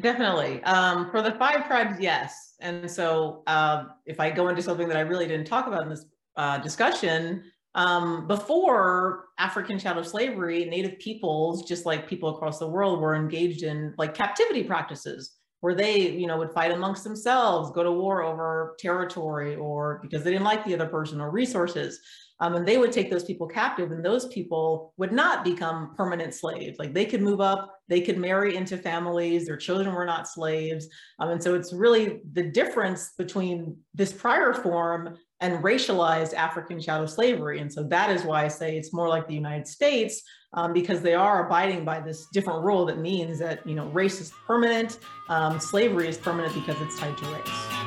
Definitely. 0.00 0.62
Um, 0.62 1.10
for 1.10 1.20
the 1.20 1.32
five 1.32 1.66
tribes 1.66 2.00
yes. 2.00 2.54
And 2.60 2.90
so 2.90 3.42
uh, 3.46 3.84
if 4.06 4.20
i 4.20 4.30
go 4.30 4.48
into 4.48 4.62
something 4.62 4.88
that 4.88 4.96
i 4.96 5.00
really 5.00 5.26
didn't 5.26 5.46
talk 5.46 5.66
about 5.66 5.82
in 5.82 5.88
this 5.88 6.04
uh, 6.36 6.58
discussion 6.58 7.44
um, 7.74 8.26
before 8.26 9.28
African 9.38 9.78
chattel 9.78 10.04
slavery, 10.04 10.64
Native 10.66 10.98
peoples, 10.98 11.66
just 11.66 11.86
like 11.86 12.08
people 12.08 12.28
across 12.36 12.58
the 12.58 12.68
world, 12.68 13.00
were 13.00 13.14
engaged 13.14 13.62
in 13.62 13.94
like 13.96 14.14
captivity 14.14 14.62
practices 14.62 15.38
where 15.60 15.74
they, 15.74 16.10
you 16.10 16.26
know, 16.26 16.36
would 16.36 16.52
fight 16.52 16.72
amongst 16.72 17.04
themselves, 17.04 17.70
go 17.70 17.84
to 17.84 17.92
war 17.92 18.22
over 18.22 18.74
territory 18.80 19.54
or 19.54 20.00
because 20.02 20.24
they 20.24 20.32
didn't 20.32 20.44
like 20.44 20.64
the 20.64 20.74
other 20.74 20.88
person 20.88 21.20
or 21.20 21.30
resources. 21.30 22.00
Um, 22.43 22.57
and 22.57 22.66
they 22.66 22.76
would 22.76 22.90
take 22.90 23.09
those 23.09 23.22
people 23.22 23.47
captive 23.47 23.93
and 23.93 24.05
those 24.05 24.26
people 24.26 24.93
would 24.97 25.12
not 25.12 25.45
become 25.45 25.95
permanent 25.95 26.34
slaves. 26.34 26.76
Like 26.76 26.93
they 26.93 27.05
could 27.05 27.22
move 27.22 27.40
up, 27.40 27.72
they 27.88 28.01
could 28.01 28.18
marry 28.18 28.57
into 28.57 28.76
families, 28.76 29.47
their 29.47 29.57
children 29.57 29.95
were 29.95 30.05
not 30.05 30.26
slaves. 30.26 30.88
Um, 31.20 31.30
and 31.30 31.43
so 31.43 31.55
it's 31.55 31.72
really 31.72 32.20
the 32.32 32.43
difference 32.43 33.12
between 33.16 33.76
this 33.95 34.12
prior 34.12 34.53
form 34.53 35.16
and 35.40 35.62
racialized 35.62 36.34
African 36.34 36.80
chattel 36.80 37.07
slavery. 37.07 37.61
And 37.61 37.72
so 37.72 37.84
that 37.84 38.11
is 38.11 38.24
why 38.24 38.45
I 38.45 38.49
say 38.49 38.76
it's 38.76 38.93
more 38.93 39.09
like 39.09 39.28
the 39.28 39.34
United 39.34 39.68
States 39.68 40.22
um, 40.55 40.72
because 40.72 41.01
they 41.01 41.14
are 41.14 41.47
abiding 41.47 41.84
by 41.84 42.01
this 42.01 42.26
different 42.32 42.64
rule 42.64 42.84
that 42.86 42.99
means 42.99 43.38
that, 43.38 43.64
you 43.64 43.76
know, 43.76 43.86
race 43.90 44.20
is 44.20 44.32
permanent, 44.49 44.99
um, 45.28 45.61
slavery 45.61 46.09
is 46.09 46.18
permanent 46.18 46.55
because 46.55 46.80
it's 46.80 46.99
tied 46.99 47.16
to 47.16 47.24
race. 47.26 47.81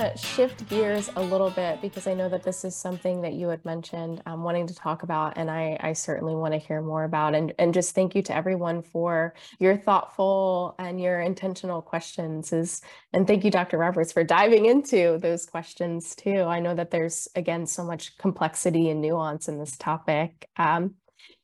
To 0.00 0.16
shift 0.16 0.68
gears 0.68 1.10
a 1.16 1.22
little 1.22 1.50
bit 1.50 1.80
because 1.82 2.06
I 2.06 2.14
know 2.14 2.28
that 2.28 2.42
this 2.42 2.64
is 2.64 2.74
something 2.74 3.20
that 3.22 3.34
you 3.34 3.48
had 3.48 3.64
mentioned 3.64 4.22
um, 4.26 4.42
wanting 4.42 4.66
to 4.66 4.74
talk 4.74 5.02
about, 5.02 5.36
and 5.36 5.50
I, 5.50 5.76
I 5.80 5.92
certainly 5.92 6.34
want 6.34 6.54
to 6.54 6.58
hear 6.58 6.80
more 6.80 7.04
about. 7.04 7.34
And, 7.34 7.52
and 7.58 7.74
just 7.74 7.94
thank 7.94 8.14
you 8.14 8.22
to 8.22 8.34
everyone 8.34 8.82
for 8.82 9.34
your 9.58 9.76
thoughtful 9.76 10.74
and 10.78 11.00
your 11.00 11.20
intentional 11.20 11.82
questions. 11.82 12.52
Is 12.52 12.80
and 13.12 13.26
thank 13.26 13.44
you, 13.44 13.50
Dr. 13.50 13.78
Roberts, 13.78 14.12
for 14.12 14.24
diving 14.24 14.66
into 14.66 15.18
those 15.18 15.44
questions 15.44 16.14
too. 16.14 16.42
I 16.42 16.60
know 16.60 16.74
that 16.74 16.90
there's 16.90 17.28
again 17.34 17.66
so 17.66 17.84
much 17.84 18.16
complexity 18.16 18.88
and 18.88 19.00
nuance 19.00 19.48
in 19.48 19.58
this 19.58 19.76
topic. 19.76 20.48
Um, 20.56 20.94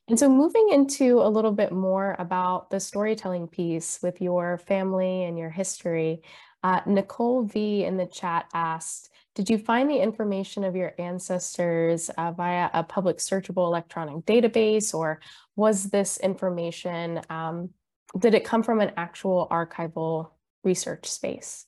and 0.09 0.17
so 0.17 0.29
moving 0.29 0.69
into 0.71 1.19
a 1.19 1.27
little 1.27 1.51
bit 1.51 1.73
more 1.73 2.15
about 2.17 2.69
the 2.69 2.79
storytelling 2.79 3.49
piece 3.49 3.99
with 4.01 4.21
your 4.21 4.57
family 4.57 5.25
and 5.25 5.37
your 5.37 5.49
history, 5.49 6.21
uh, 6.63 6.81
Nicole 6.85 7.43
V 7.43 7.85
in 7.85 7.97
the 7.97 8.05
chat 8.05 8.45
asked, 8.53 9.09
did 9.35 9.49
you 9.49 9.57
find 9.57 9.89
the 9.89 9.99
information 9.99 10.63
of 10.63 10.75
your 10.75 10.93
ancestors 10.97 12.09
uh, 12.17 12.31
via 12.31 12.69
a 12.73 12.83
public 12.83 13.17
searchable 13.17 13.67
electronic 13.67 14.25
database 14.25 14.93
or 14.93 15.19
was 15.55 15.85
this 15.91 16.17
information, 16.17 17.21
um, 17.29 17.69
did 18.17 18.33
it 18.33 18.43
come 18.43 18.63
from 18.63 18.79
an 18.79 18.91
actual 18.97 19.47
archival 19.51 20.31
research 20.63 21.05
space? 21.05 21.65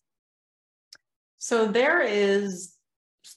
So 1.37 1.67
there 1.67 2.01
is 2.01 2.75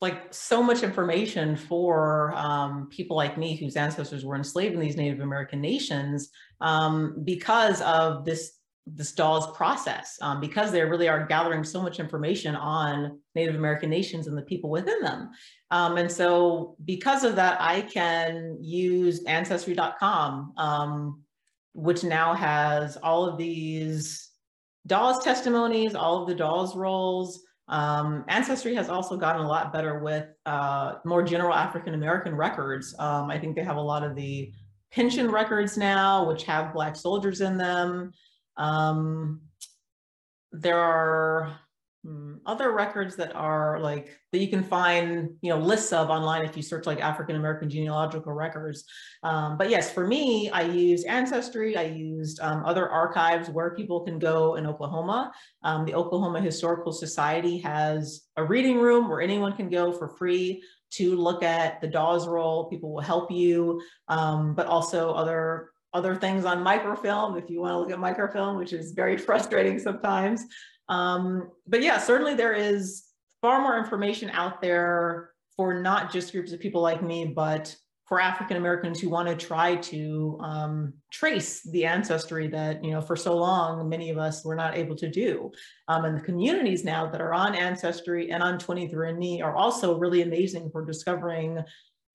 like 0.00 0.32
so 0.32 0.62
much 0.62 0.82
information 0.82 1.56
for 1.56 2.32
um, 2.34 2.88
people 2.90 3.16
like 3.16 3.36
me 3.36 3.56
whose 3.56 3.76
ancestors 3.76 4.24
were 4.24 4.36
enslaved 4.36 4.74
in 4.74 4.80
these 4.80 4.96
Native 4.96 5.20
American 5.20 5.60
nations 5.60 6.30
um, 6.60 7.22
because 7.24 7.82
of 7.82 8.24
this 8.24 8.52
this 8.86 9.12
Dawes 9.12 9.50
process 9.56 10.18
um, 10.22 10.40
because 10.40 10.72
they 10.72 10.82
really 10.82 11.08
are 11.08 11.24
gathering 11.26 11.62
so 11.62 11.80
much 11.80 12.00
information 12.00 12.56
on 12.56 13.20
Native 13.34 13.54
American 13.54 13.88
nations 13.90 14.26
and 14.26 14.36
the 14.36 14.42
people 14.42 14.70
within 14.70 15.00
them. 15.02 15.30
Um, 15.70 15.96
and 15.96 16.10
so 16.10 16.76
because 16.84 17.24
of 17.24 17.36
that, 17.36 17.60
I 17.60 17.82
can 17.82 18.58
use 18.60 19.24
ancestry.com, 19.24 20.54
um, 20.56 21.22
which 21.74 22.02
now 22.02 22.34
has 22.34 22.96
all 22.96 23.24
of 23.24 23.38
these 23.38 24.30
Dawes 24.86 25.22
testimonies, 25.22 25.94
all 25.94 26.22
of 26.22 26.28
the 26.28 26.34
Dawes 26.34 26.74
rolls. 26.74 27.40
Um, 27.68 28.24
Ancestry 28.28 28.74
has 28.74 28.88
also 28.88 29.16
gotten 29.16 29.42
a 29.42 29.48
lot 29.48 29.72
better 29.72 30.00
with 30.00 30.26
uh, 30.44 30.94
more 31.04 31.22
general 31.22 31.54
African 31.54 31.94
American 31.94 32.34
records. 32.34 32.94
Um, 32.98 33.30
I 33.30 33.38
think 33.38 33.54
they 33.54 33.62
have 33.62 33.76
a 33.76 33.80
lot 33.80 34.02
of 34.02 34.16
the 34.16 34.52
pension 34.90 35.30
records 35.30 35.78
now, 35.78 36.26
which 36.26 36.42
have 36.44 36.74
Black 36.74 36.96
soldiers 36.96 37.40
in 37.40 37.56
them. 37.56 38.12
Um, 38.56 39.40
there 40.52 40.78
are 40.78 41.58
hmm, 42.04 42.34
other 42.44 42.72
records 42.72 43.16
that 43.16 43.34
are 43.34 43.80
like 43.80 44.18
that 44.32 44.38
you 44.38 44.48
can 44.48 44.62
find 44.62 45.30
you 45.40 45.50
know 45.50 45.58
lists 45.58 45.92
of 45.92 46.10
online 46.10 46.44
if 46.44 46.56
you 46.56 46.62
search 46.62 46.84
like 46.84 47.00
african 47.00 47.36
american 47.36 47.70
genealogical 47.70 48.32
records. 48.32 48.84
Um, 49.22 49.56
but 49.56 49.70
yes 49.70 49.90
for 49.92 50.06
me 50.06 50.50
i 50.50 50.62
use 50.62 51.04
ancestry 51.04 51.76
i 51.76 51.84
used 51.84 52.40
um, 52.40 52.64
other 52.66 52.88
archives 52.90 53.48
where 53.48 53.74
people 53.74 54.00
can 54.00 54.18
go 54.18 54.56
in 54.56 54.66
oklahoma. 54.66 55.32
Um, 55.62 55.86
the 55.86 55.94
oklahoma 55.94 56.40
historical 56.40 56.92
society 56.92 57.58
has 57.58 58.26
a 58.36 58.44
reading 58.44 58.78
room 58.78 59.08
where 59.08 59.22
anyone 59.22 59.56
can 59.56 59.70
go 59.70 59.90
for 59.92 60.08
free 60.08 60.62
to 60.92 61.16
look 61.16 61.42
at 61.42 61.80
the 61.80 61.88
dawes 61.88 62.28
roll. 62.28 62.68
People 62.68 62.92
will 62.92 63.00
help 63.00 63.30
you. 63.30 63.82
Um, 64.08 64.54
but 64.54 64.66
also 64.66 65.12
other 65.12 65.71
other 65.94 66.14
things 66.14 66.44
on 66.44 66.62
microfilm 66.62 67.36
if 67.36 67.50
you 67.50 67.60
want 67.60 67.72
to 67.72 67.78
look 67.78 67.90
at 67.90 67.98
microfilm, 67.98 68.56
which 68.56 68.72
is 68.72 68.92
very 68.92 69.16
frustrating 69.28 69.78
sometimes. 69.78 70.44
Um, 70.88 71.50
but 71.66 71.82
yeah, 71.82 71.98
certainly 71.98 72.34
there 72.34 72.54
is 72.54 73.04
far 73.40 73.60
more 73.60 73.78
information 73.78 74.30
out 74.30 74.60
there 74.60 75.30
for 75.56 75.74
not 75.74 76.12
just 76.12 76.32
groups 76.32 76.52
of 76.52 76.60
people 76.60 76.80
like 76.80 77.02
me, 77.02 77.26
but 77.26 77.74
for 78.12 78.20
African 78.20 78.56
Americans 78.58 79.00
who 79.00 79.08
want 79.08 79.28
to 79.28 79.34
try 79.34 79.76
to 79.76 80.38
um, 80.42 80.92
trace 81.10 81.62
the 81.70 81.86
ancestry 81.86 82.46
that, 82.48 82.84
you 82.84 82.90
know, 82.90 83.00
for 83.00 83.16
so 83.16 83.34
long, 83.34 83.88
many 83.88 84.10
of 84.10 84.18
us 84.18 84.44
were 84.44 84.54
not 84.54 84.76
able 84.76 84.94
to 84.96 85.08
do. 85.08 85.50
Um, 85.88 86.04
and 86.04 86.18
the 86.18 86.20
communities 86.20 86.84
now 86.84 87.06
that 87.06 87.22
are 87.22 87.32
on 87.32 87.54
Ancestry 87.54 88.30
and 88.30 88.42
on 88.42 88.58
23andMe 88.58 89.42
are 89.42 89.56
also 89.56 89.98
really 89.98 90.20
amazing 90.20 90.68
for 90.70 90.84
discovering 90.84 91.60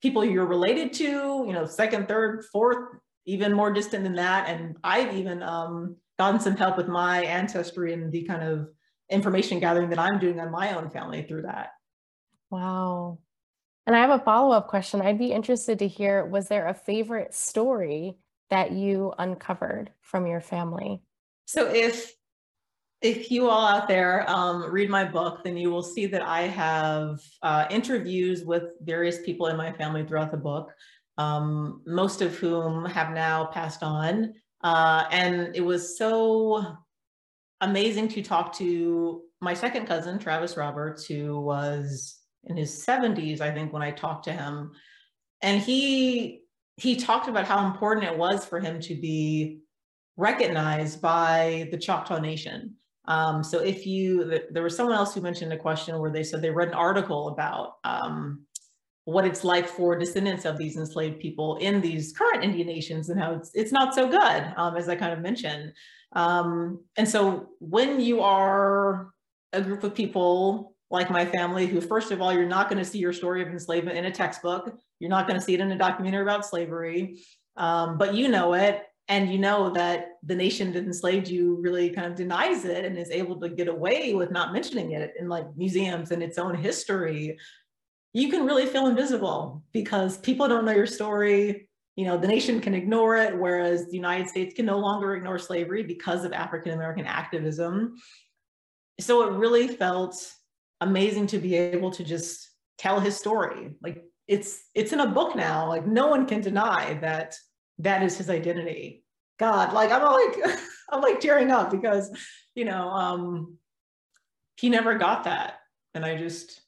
people 0.01 0.23
you're 0.23 0.45
related 0.45 0.93
to, 0.93 1.43
you 1.47 1.53
know, 1.53 1.65
second, 1.65 2.07
third, 2.07 2.45
fourth 2.51 2.99
even 3.27 3.53
more 3.53 3.71
distant 3.71 4.03
than 4.03 4.15
that. 4.15 4.49
And 4.49 4.77
I've 4.83 5.13
even 5.13 5.43
um, 5.43 5.97
gotten 6.17 6.39
some 6.39 6.55
help 6.55 6.77
with 6.77 6.87
my 6.87 7.23
ancestry 7.23 7.93
and 7.93 8.11
the 8.11 8.23
kind 8.23 8.41
of 8.41 8.69
information 9.11 9.59
gathering 9.59 9.89
that 9.89 9.99
I'm 9.99 10.17
doing 10.17 10.39
on 10.39 10.49
my 10.49 10.75
own 10.75 10.89
family 10.89 11.23
through 11.23 11.43
that. 11.43 11.71
Wow. 12.49 13.19
And 13.85 13.95
I 13.95 13.99
have 13.99 14.09
a 14.09 14.23
follow 14.23 14.55
up 14.55 14.67
question. 14.67 15.01
I'd 15.01 15.19
be 15.19 15.31
interested 15.31 15.79
to 15.79 15.87
hear 15.87 16.25
was 16.25 16.47
there 16.47 16.67
a 16.67 16.73
favorite 16.73 17.33
story 17.33 18.17
that 18.49 18.71
you 18.71 19.13
uncovered 19.17 19.91
from 20.01 20.25
your 20.25 20.41
family? 20.41 21.01
So 21.45 21.67
if 21.67 22.13
if 23.01 23.29
you 23.29 23.47
all 23.47 23.67
out 23.67 23.87
there 23.87 24.27
um, 24.27 24.71
read 24.71 24.89
my 24.89 25.05
book, 25.05 25.43
then 25.43 25.55
you 25.55 25.69
will 25.69 25.83
see 25.83 26.07
that 26.07 26.23
I 26.23 26.43
have 26.43 27.19
uh, 27.43 27.65
interviews 27.69 28.43
with 28.43 28.73
various 28.81 29.21
people 29.21 29.47
in 29.47 29.55
my 29.55 29.71
family 29.71 30.03
throughout 30.03 30.31
the 30.31 30.37
book 30.37 30.71
um, 31.17 31.81
most 31.85 32.21
of 32.21 32.35
whom 32.35 32.85
have 32.85 33.11
now 33.11 33.45
passed 33.45 33.83
on. 33.83 34.33
Uh, 34.63 35.05
and 35.11 35.55
it 35.55 35.61
was 35.61 35.97
so 35.97 36.77
amazing 37.61 38.07
to 38.09 38.21
talk 38.21 38.53
to 38.57 39.21
my 39.41 39.53
second 39.53 39.85
cousin, 39.85 40.19
Travis 40.19 40.57
Roberts, 40.57 41.05
who 41.05 41.39
was 41.39 42.19
in 42.45 42.57
his 42.57 42.85
70s, 42.85 43.41
I 43.41 43.51
think, 43.51 43.73
when 43.73 43.81
I 43.81 43.91
talked 43.91 44.25
to 44.25 44.33
him. 44.33 44.71
And 45.41 45.61
he 45.61 46.41
he 46.77 46.95
talked 46.95 47.27
about 47.27 47.45
how 47.45 47.65
important 47.65 48.05
it 48.05 48.17
was 48.17 48.45
for 48.45 48.59
him 48.59 48.79
to 48.81 48.95
be 48.95 49.61
recognized 50.15 51.01
by 51.01 51.67
the 51.71 51.77
Choctaw 51.77 52.19
Nation. 52.19 52.75
Um, 53.07 53.43
so 53.43 53.59
if 53.59 53.87
you, 53.87 54.39
there 54.51 54.63
was 54.63 54.75
someone 54.75 54.95
else 54.95 55.13
who 55.13 55.21
mentioned 55.21 55.53
a 55.53 55.57
question 55.57 55.97
where 55.99 56.11
they 56.11 56.23
said 56.23 56.41
they 56.41 56.51
read 56.51 56.67
an 56.67 56.73
article 56.73 57.29
about 57.29 57.73
um, 57.83 58.45
what 59.07 59.23
it's 59.23 59.45
like 59.45 59.69
for 59.69 59.97
descendants 59.97 60.43
of 60.43 60.57
these 60.57 60.75
enslaved 60.75 61.17
people 61.21 61.55
in 61.57 61.79
these 61.79 62.11
current 62.11 62.43
Indian 62.43 62.67
nations 62.67 63.07
and 63.07 63.17
how 63.17 63.31
it's, 63.31 63.51
it's 63.53 63.71
not 63.71 63.95
so 63.95 64.05
good, 64.05 64.53
um, 64.57 64.75
as 64.75 64.89
I 64.89 64.97
kind 64.97 65.13
of 65.13 65.19
mentioned. 65.19 65.71
Um, 66.11 66.83
and 66.97 67.07
so 67.07 67.47
when 67.59 68.01
you 68.01 68.19
are 68.19 69.11
a 69.53 69.61
group 69.61 69.85
of 69.85 69.95
people 69.95 70.75
like 70.91 71.09
my 71.09 71.25
family, 71.25 71.67
who 71.67 71.79
first 71.79 72.11
of 72.11 72.21
all, 72.21 72.33
you're 72.33 72.45
not 72.45 72.69
going 72.69 72.83
to 72.83 72.89
see 72.89 72.99
your 72.99 73.13
story 73.13 73.41
of 73.41 73.47
enslavement 73.47 73.97
in 73.97 74.03
a 74.03 74.11
textbook, 74.11 74.77
you're 74.99 75.09
not 75.09 75.25
going 75.25 75.39
to 75.39 75.45
see 75.45 75.53
it 75.53 75.61
in 75.61 75.71
a 75.71 75.77
documentary 75.77 76.23
about 76.23 76.45
slavery, 76.45 77.21
um, 77.55 77.97
but 77.97 78.13
you 78.13 78.27
know 78.27 78.55
it, 78.55 78.83
and 79.07 79.31
you 79.31 79.37
know 79.37 79.69
that 79.69 80.17
the 80.23 80.35
nation 80.35 80.73
that 80.73 80.83
enslaved 80.83 81.29
you 81.29 81.55
really 81.61 81.89
kind 81.91 82.07
of 82.07 82.15
denies 82.15 82.65
it 82.65 82.83
and 82.83 82.97
is 82.97 83.09
able 83.09 83.39
to 83.39 83.47
get 83.47 83.69
away 83.69 84.13
with 84.15 84.31
not 84.31 84.51
mentioning 84.51 84.91
it 84.91 85.13
in 85.17 85.29
like 85.29 85.45
museums 85.55 86.11
and 86.11 86.21
its 86.21 86.37
own 86.37 86.53
history 86.55 87.37
you 88.17 88.29
can 88.29 88.45
really 88.45 88.65
feel 88.65 88.87
invisible 88.87 89.63
because 89.71 90.17
people 90.17 90.47
don't 90.47 90.65
know 90.65 90.71
your 90.71 90.87
story 90.87 91.69
you 91.95 92.05
know 92.05 92.17
the 92.17 92.27
nation 92.27 92.59
can 92.59 92.73
ignore 92.73 93.15
it 93.15 93.37
whereas 93.37 93.85
the 93.87 93.95
united 93.95 94.27
states 94.27 94.55
can 94.55 94.65
no 94.65 94.77
longer 94.77 95.15
ignore 95.15 95.39
slavery 95.39 95.83
because 95.83 96.23
of 96.23 96.33
african 96.33 96.71
american 96.71 97.05
activism 97.05 97.95
so 98.99 99.27
it 99.27 99.37
really 99.37 99.67
felt 99.67 100.15
amazing 100.81 101.27
to 101.27 101.39
be 101.39 101.55
able 101.55 101.91
to 101.91 102.03
just 102.03 102.49
tell 102.77 102.99
his 102.99 103.15
story 103.15 103.75
like 103.81 104.03
it's 104.27 104.65
it's 104.75 104.93
in 104.93 104.99
a 104.99 105.07
book 105.07 105.35
now 105.35 105.67
like 105.67 105.85
no 105.85 106.07
one 106.07 106.25
can 106.25 106.41
deny 106.41 106.93
that 106.95 107.35
that 107.79 108.03
is 108.03 108.17
his 108.17 108.29
identity. 108.29 109.03
God, 109.39 109.73
like 109.73 109.91
I'm 109.91 110.03
like 110.03 110.59
I'm 110.91 111.01
like 111.01 111.19
tearing 111.19 111.51
up 111.51 111.71
because 111.71 112.09
you 112.55 112.65
know 112.65 112.89
um 112.89 113.57
he 114.55 114.69
never 114.69 114.97
got 114.97 115.25
that. 115.25 115.59
And 115.93 116.05
I 116.05 116.17
just 116.17 116.61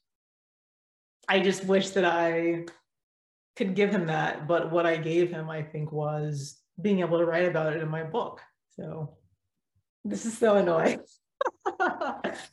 I 1.29 1.39
just 1.39 1.63
wish 1.65 1.91
that 1.91 2.05
I 2.05 2.65
could 3.55 3.75
give 3.75 3.91
him 3.91 4.07
that. 4.07 4.47
But 4.47 4.71
what 4.71 4.85
I 4.85 4.97
gave 4.97 5.29
him, 5.29 5.49
I 5.49 5.61
think, 5.61 5.91
was 5.91 6.59
being 6.81 6.99
able 6.99 7.19
to 7.19 7.25
write 7.25 7.47
about 7.47 7.73
it 7.73 7.81
in 7.81 7.87
my 7.87 8.03
book. 8.03 8.41
So 8.75 9.15
this 10.03 10.25
is 10.25 10.37
so 10.37 10.55
annoying. 10.55 11.01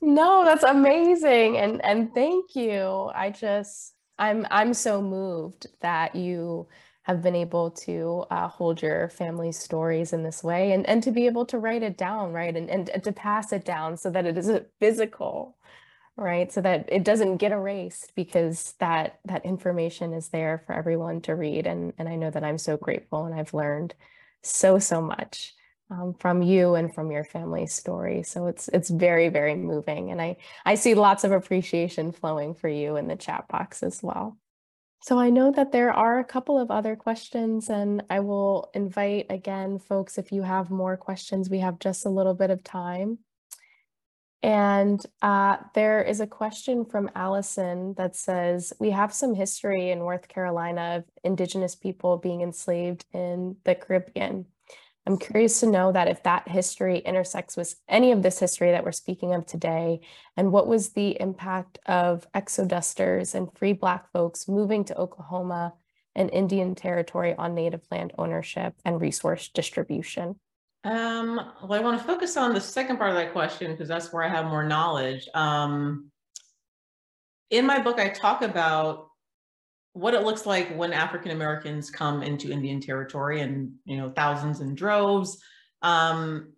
no, 0.01 0.45
that's 0.45 0.63
amazing. 0.63 1.57
And 1.57 1.83
and 1.85 2.15
thank 2.15 2.55
you. 2.55 3.11
I 3.15 3.31
just 3.31 3.95
I'm 4.19 4.47
I'm 4.51 4.75
so 4.75 5.01
moved 5.01 5.67
that 5.81 6.15
you 6.15 6.69
have 7.07 7.23
been 7.23 7.37
able 7.37 7.71
to 7.71 8.25
uh, 8.31 8.49
hold 8.49 8.83
your 8.83 9.09
family's 9.09 9.57
stories 9.57 10.13
in 10.13 10.25
this 10.25 10.43
way 10.43 10.73
and, 10.73 10.85
and 10.89 11.05
to 11.05 11.13
be 11.13 11.27
able 11.27 11.47
to 11.47 11.57
write 11.57 11.85
it 11.85 11.97
down, 11.97 12.33
right? 12.33 12.57
And, 12.57 12.69
and, 12.69 12.89
and 12.89 13.05
to 13.05 13.13
pass 13.13 13.53
it 13.53 13.65
down 13.65 13.97
so 13.97 14.11
that 14.11 14.27
it 14.27 14.37
is 14.37 14.49
a 14.49 14.67
physical, 14.81 15.56
right? 16.17 16.51
So 16.51 16.61
that 16.63 16.89
it 16.91 17.05
doesn't 17.05 17.37
get 17.37 17.53
erased 17.53 18.13
because 18.15 18.75
that 18.81 19.21
that 19.27 19.45
information 19.45 20.13
is 20.13 20.29
there 20.29 20.63
for 20.67 20.75
everyone 20.75 21.21
to 21.23 21.35
read. 21.35 21.67
And, 21.67 21.93
and 21.99 22.09
I 22.09 22.17
know 22.17 22.31
that 22.31 22.45
I'm 22.45 22.59
so 22.59 22.77
grateful 22.77 23.27
and 23.27 23.35
I've 23.35 23.55
learned 23.55 23.95
so, 24.43 24.79
so 24.79 25.01
much 25.01 25.55
um, 25.91 26.15
from 26.19 26.43
you 26.43 26.75
and 26.75 26.95
from 26.95 27.11
your 27.11 27.25
family's 27.25 27.75
story. 27.75 28.23
So 28.23 28.47
it's 28.47 28.69
it's 28.69 28.91
very, 28.91 29.29
very 29.29 29.55
moving. 29.55 30.11
And 30.11 30.21
I, 30.21 30.37
I 30.65 30.75
see 30.75 30.95
lots 30.95 31.25
of 31.25 31.33
appreciation 31.33 32.13
flowing 32.13 32.55
for 32.55 32.69
you 32.69 32.97
in 32.97 33.09
the 33.09 33.17
chat 33.17 33.47
box 33.49 33.83
as 33.83 34.03
well. 34.03 34.39
So 35.03 35.19
I 35.19 35.31
know 35.31 35.53
that 35.53 35.71
there 35.71 35.93
are 35.93 36.19
a 36.19 36.25
couple 36.25 36.59
of 36.59 36.71
other 36.71 36.97
questions, 36.97 37.69
and 37.69 38.03
I 38.11 38.21
will 38.21 38.71
invite 38.75 39.27
again, 39.31 39.79
folks, 39.79 40.19
if 40.19 40.33
you 40.33 40.43
have 40.43 40.71
more 40.71 40.97
questions, 40.97 41.49
we 41.49 41.61
have 41.61 41.79
just 41.79 42.07
a 42.07 42.11
little 42.11 42.35
bit 42.35 42.51
of 42.51 42.65
time. 42.65 43.19
And 44.43 45.05
uh, 45.23 45.57
there 45.75 46.03
is 46.03 46.21
a 46.21 46.27
question 46.27 46.85
from 46.85 47.11
Allison 47.15 47.95
that 47.97 48.15
says, 48.15 48.73
we 48.79 48.91
have 48.91 49.13
some 49.13 49.35
history 49.35 49.91
in 49.91 49.99
North 49.99 50.29
Carolina 50.29 50.99
of 50.99 51.05
indigenous 51.25 51.75
people 51.75 52.19
being 52.19 52.43
enslaved 52.43 53.05
in 53.13 53.57
the 53.65 53.75
Caribbean. 53.75 54.47
I'm 55.07 55.19
curious 55.19 55.61
to 55.61 55.67
know 55.67 55.93
that 55.93 56.09
if 56.09 56.25
that 56.25 56.49
history 56.49 56.99
intersects 56.99 57.57
with 57.57 57.77
any 57.89 58.11
of 58.11 58.23
this 58.23 58.41
history 58.41 58.73
that 58.73 58.85
we're 58.85 58.93
speaking 58.93 59.35
of 59.35 59.47
today, 59.47 60.01
and 60.37 60.51
what 60.51 60.67
was 60.67 60.91
the 60.91 61.21
impact 61.21 61.79
of 61.87 62.27
exodusters 62.33 63.35
and 63.35 63.53
free 63.57 63.73
Black 63.73 64.11
folks 64.13 64.49
moving 64.49 64.85
to 64.85 64.99
Oklahoma 64.99 65.75
and 66.17 66.29
Indian 66.31 66.75
territory 66.75 67.35
on 67.37 67.55
Native 67.55 67.83
land 67.91 68.15
ownership 68.19 68.75
and 68.85 69.01
resource 69.01 69.49
distribution? 69.49 70.41
Um, 70.87 71.35
well, 71.65 71.81
I 71.81 71.83
want 71.83 71.99
to 72.01 72.07
focus 72.07 72.37
on 72.37 72.55
the 72.55 72.61
second 72.61 72.99
part 72.99 73.11
of 73.11 73.17
that 73.17 73.33
question 73.33 73.73
because 73.73 73.89
that's 73.89 74.13
where 74.13 74.23
I 74.23 74.29
have 74.29 74.47
more 74.47 74.63
knowledge. 74.63 75.29
Um, 75.35 76.13
in 77.51 77.67
my 77.67 77.81
book, 77.81 77.99
I 77.99 78.09
talk 78.09 78.43
about 78.43 79.09
what 79.95 80.15
it 80.15 80.23
looks 80.23 80.47
like 80.47 80.77
when 80.77 80.93
African 80.93 81.33
Americans 81.33 81.91
come 81.91 82.23
into 82.23 82.53
Indian 82.53 82.81
territory 82.81 83.41
and 83.41 83.73
you 83.85 83.97
know 83.97 84.11
thousands 84.11 84.61
and 84.61 84.77
droves. 84.77 85.43
Um, 85.83 86.53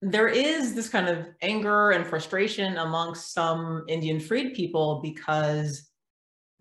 there 0.00 0.28
is 0.28 0.74
this 0.74 0.88
kind 0.88 1.10
of 1.10 1.26
anger 1.42 1.90
and 1.90 2.06
frustration 2.06 2.78
amongst 2.78 3.34
some 3.34 3.84
Indian 3.86 4.18
freed 4.18 4.54
people 4.54 5.00
because 5.02 5.90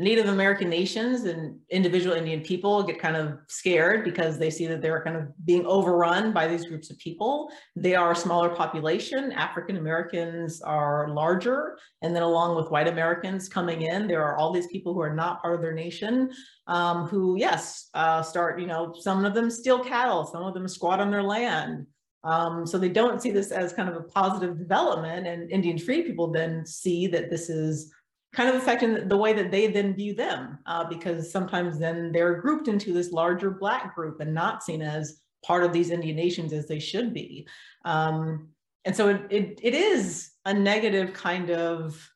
Native 0.01 0.29
American 0.29 0.67
nations 0.67 1.25
and 1.25 1.59
individual 1.69 2.15
Indian 2.15 2.41
people 2.41 2.81
get 2.81 2.99
kind 2.99 3.15
of 3.15 3.37
scared 3.47 4.03
because 4.03 4.39
they 4.39 4.49
see 4.49 4.65
that 4.65 4.81
they're 4.81 5.03
kind 5.03 5.15
of 5.15 5.27
being 5.45 5.63
overrun 5.67 6.33
by 6.33 6.47
these 6.47 6.65
groups 6.65 6.89
of 6.89 6.97
people. 6.97 7.51
They 7.75 7.93
are 7.93 8.13
a 8.13 8.15
smaller 8.15 8.49
population. 8.49 9.31
African 9.31 9.77
Americans 9.77 10.59
are 10.63 11.09
larger. 11.09 11.77
And 12.01 12.15
then 12.15 12.23
along 12.23 12.55
with 12.55 12.71
white 12.71 12.87
Americans 12.87 13.47
coming 13.47 13.83
in, 13.83 14.07
there 14.07 14.23
are 14.23 14.37
all 14.37 14.51
these 14.51 14.67
people 14.67 14.95
who 14.95 15.01
are 15.01 15.13
not 15.13 15.39
part 15.39 15.53
of 15.53 15.61
their 15.61 15.73
nation 15.73 16.31
um, 16.65 17.07
who, 17.07 17.37
yes, 17.37 17.89
uh, 17.93 18.23
start, 18.23 18.59
you 18.59 18.65
know, 18.65 18.95
some 18.99 19.23
of 19.23 19.35
them 19.35 19.51
steal 19.51 19.83
cattle, 19.83 20.25
some 20.25 20.41
of 20.41 20.55
them 20.55 20.67
squat 20.67 20.99
on 20.99 21.11
their 21.11 21.23
land. 21.23 21.85
Um, 22.23 22.65
so 22.65 22.77
they 22.77 22.89
don't 22.89 23.21
see 23.21 23.31
this 23.31 23.51
as 23.51 23.73
kind 23.73 23.89
of 23.89 23.95
a 23.95 24.03
positive 24.03 24.57
development 24.57 25.25
and 25.25 25.51
Indian 25.51 25.77
free 25.77 26.03
people 26.03 26.31
then 26.31 26.65
see 26.65 27.07
that 27.07 27.31
this 27.31 27.49
is 27.49 27.91
kind 28.33 28.49
of 28.49 28.55
affecting 28.55 29.07
the 29.07 29.17
way 29.17 29.33
that 29.33 29.51
they 29.51 29.67
then 29.67 29.93
view 29.93 30.13
them 30.13 30.59
uh, 30.65 30.83
because 30.85 31.31
sometimes 31.31 31.77
then 31.77 32.11
they're 32.11 32.35
grouped 32.35 32.67
into 32.67 32.93
this 32.93 33.11
larger 33.11 33.51
black 33.51 33.93
group 33.95 34.19
and 34.21 34.33
not 34.33 34.63
seen 34.63 34.81
as 34.81 35.21
part 35.43 35.63
of 35.63 35.73
these 35.73 35.89
indian 35.89 36.15
nations 36.15 36.53
as 36.53 36.67
they 36.67 36.79
should 36.79 37.13
be. 37.13 37.47
Um, 37.83 38.49
and 38.85 38.95
so 38.95 39.09
it, 39.09 39.21
it, 39.29 39.59
it 39.61 39.73
is 39.73 40.31
a 40.45 40.53
negative 40.53 41.13
kind 41.13 41.51
of 41.51 42.09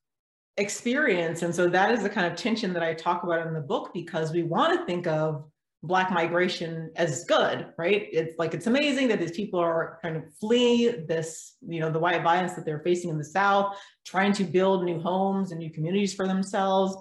experience. 0.57 1.41
And 1.41 1.53
so 1.53 1.67
that 1.69 1.91
is 1.91 2.01
the 2.01 2.09
kind 2.09 2.31
of 2.31 2.37
tension 2.37 2.71
that 2.73 2.83
i 2.83 2.93
talk 2.93 3.23
about 3.23 3.45
in 3.45 3.53
the 3.53 3.61
book 3.61 3.91
because 3.93 4.31
we 4.31 4.43
want 4.43 4.79
to 4.79 4.85
think 4.85 5.07
of 5.07 5.45
black 5.87 6.11
migration 6.11 6.91
as 6.95 7.25
good 7.25 7.67
right? 7.77 8.07
It's 8.11 8.37
like 8.37 8.53
it's 8.53 8.67
amazing 8.67 9.07
that 9.09 9.19
these 9.19 9.31
people 9.31 9.59
are 9.59 9.99
kind 10.01 10.17
of 10.17 10.23
flee 10.39 10.89
this 11.07 11.55
you 11.67 11.79
know 11.79 11.91
the 11.91 11.99
white 11.99 12.23
violence 12.23 12.53
that 12.53 12.65
they're 12.65 12.83
facing 12.83 13.09
in 13.09 13.17
the 13.17 13.25
south 13.25 13.77
trying 14.05 14.33
to 14.33 14.43
build 14.43 14.83
new 14.83 14.99
homes 14.99 15.51
and 15.51 15.59
new 15.59 15.71
communities 15.71 16.13
for 16.13 16.27
themselves. 16.27 16.95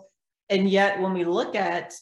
And 0.51 0.69
yet 0.69 1.01
when 1.01 1.13
we 1.13 1.25
look 1.25 1.55
at 1.55 1.95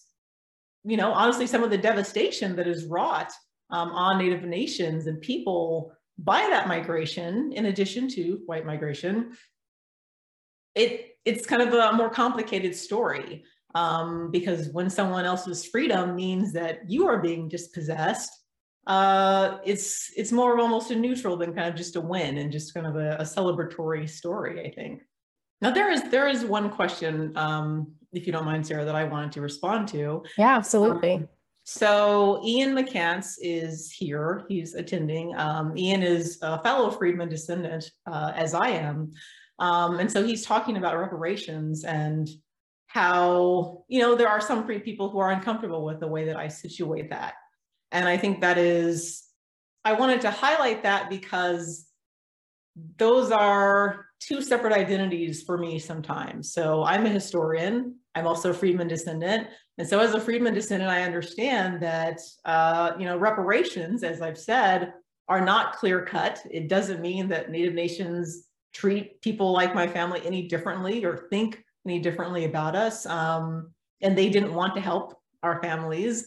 you 0.85 0.97
know 0.97 1.13
honestly 1.13 1.47
some 1.47 1.63
of 1.63 1.71
the 1.71 1.79
devastation 1.79 2.57
that 2.57 2.67
is 2.67 2.87
wrought 2.87 3.33
um, 3.71 3.91
on 3.91 4.19
native 4.19 4.45
nations 4.45 5.07
and 5.07 5.21
people 5.21 5.93
by 6.19 6.41
that 6.51 6.69
migration 6.69 7.53
in 7.53 7.67
addition 7.67 8.09
to 8.09 8.41
white 8.47 8.67
migration 8.67 9.33
it 10.75 11.17
it's 11.25 11.47
kind 11.47 11.63
of 11.63 11.73
a 11.73 11.93
more 11.93 12.11
complicated 12.11 12.75
story 12.75 13.45
um, 13.75 14.31
because 14.31 14.69
when 14.69 14.91
someone 14.91 15.25
else's 15.25 15.65
freedom 15.65 16.15
means 16.15 16.53
that 16.53 16.91
you 16.91 17.07
are 17.07 17.21
being 17.21 17.49
dispossessed, 17.49 18.31
uh, 18.87 19.59
it's 19.65 20.13
it's 20.17 20.33
more 20.33 20.55
of 20.55 20.61
almost 20.61 20.91
a 20.91 20.97
neutral 20.97 21.37
than 21.37 21.55
kind 21.55 21.69
of 21.69 21.75
just 21.75 21.97
a 21.97 22.01
win 22.01 22.39
and 22.39 22.51
just 22.51 22.75
kind 22.75 22.87
of 22.87 22.97
a, 22.97 23.17
a 23.17 23.23
celebratory 23.23 24.09
story, 24.09 24.61
I 24.61 24.75
think. 24.75 25.03
Now 25.61 25.71
there 25.71 25.91
is 25.91 26.03
there 26.11 26.29
is 26.29 26.45
one 26.45 26.71
question, 26.71 27.33
um, 27.37 27.93
if 28.13 28.27
you 28.27 28.33
don't 28.33 28.45
mind, 28.45 28.67
Cierra, 28.67 28.85
that 28.85 28.97
I 28.97 29.05
wanted 29.05 29.33
to 29.33 29.41
respond 29.41 29.89
to. 29.89 30.25
Yeah, 30.37 30.57
absolutely. 30.57 31.15
Um, 31.15 31.29
so 31.65 32.41
Ian 32.45 32.75
McCants 32.75 33.35
is 33.41 33.91
here. 33.93 34.45
He's 34.49 34.75
attending. 34.75 35.37
Um, 35.37 35.77
Ian 35.79 36.03
is 36.03 36.39
a 36.43 36.61
fellow 36.61 36.91
Freedman 36.91 37.29
descendant, 37.29 37.89
uh, 38.11 38.33
as 38.35 38.53
I 38.53 38.71
am. 38.71 39.13
Um, 39.61 40.01
and 40.01 40.11
so 40.11 40.25
he's 40.25 40.45
talking 40.45 40.77
about 40.77 40.99
reparations 40.99 41.85
and 41.85 42.29
how, 42.93 43.85
you 43.89 44.01
know, 44.01 44.15
there 44.15 44.29
are 44.29 44.41
some 44.41 44.65
free 44.67 44.79
people 44.79 45.09
who 45.09 45.19
are 45.19 45.31
uncomfortable 45.31 45.85
with 45.85 46.01
the 46.01 46.07
way 46.07 46.25
that 46.27 46.37
I 46.37 46.49
situate 46.49 47.11
that. 47.11 47.35
And 47.91 48.09
I 48.09 48.17
think 48.17 48.41
that 48.41 48.59
is, 48.59 49.25
I 49.85 49.95
wanted 49.95 50.21
to 50.23 50.31
highlight 50.31 50.83
that 50.83 51.11
because 51.11 51.87
those 52.99 53.31
are 53.31 54.07
two 54.21 54.41
separate 54.43 54.73
identities 54.73 55.43
for 55.43 55.59
me 55.59 55.79
sometimes. 55.79 56.53
So 56.53 56.85
I'm 56.85 57.07
a 57.07 57.11
historian 57.11 57.97
I'm 58.15 58.27
also 58.27 58.51
a 58.51 58.55
freedman 58.55 58.89
descendant. 58.89 59.49
And 59.79 59.89
so 59.89 60.01
as 60.01 60.15
a 60.15 60.21
freedman 60.21 60.55
descendant, 60.55 60.91
I 60.91 61.03
understand 61.03 61.83
that, 61.83 62.21
uh, 62.45 62.93
you 62.99 63.05
know, 63.05 63.17
reparations, 63.17 64.03
as 64.05 64.21
I've 64.21 64.39
said, 64.39 64.93
are 65.29 65.41
not 65.41 65.77
clear 65.77 66.05
cut. 66.05 66.45
It 66.51 66.69
doesn't 66.69 67.01
mean 67.01 67.29
that 67.29 67.51
Native 67.51 67.75
nations 67.75 68.49
treat 68.75 69.21
people 69.23 69.53
like 69.53 69.75
my 69.75 69.87
family 69.87 70.21
any 70.25 70.47
differently 70.47 71.05
or 71.05 71.27
think 71.31 71.63
any 71.87 71.99
differently 71.99 72.45
about 72.45 72.77
us. 72.77 73.07
Um, 73.07 73.71
and 74.01 74.17
they 74.17 74.29
didn't 74.29 74.55
want 74.55 74.75
to 74.75 74.81
help 74.81 75.19
our 75.43 75.61
families. 75.63 76.27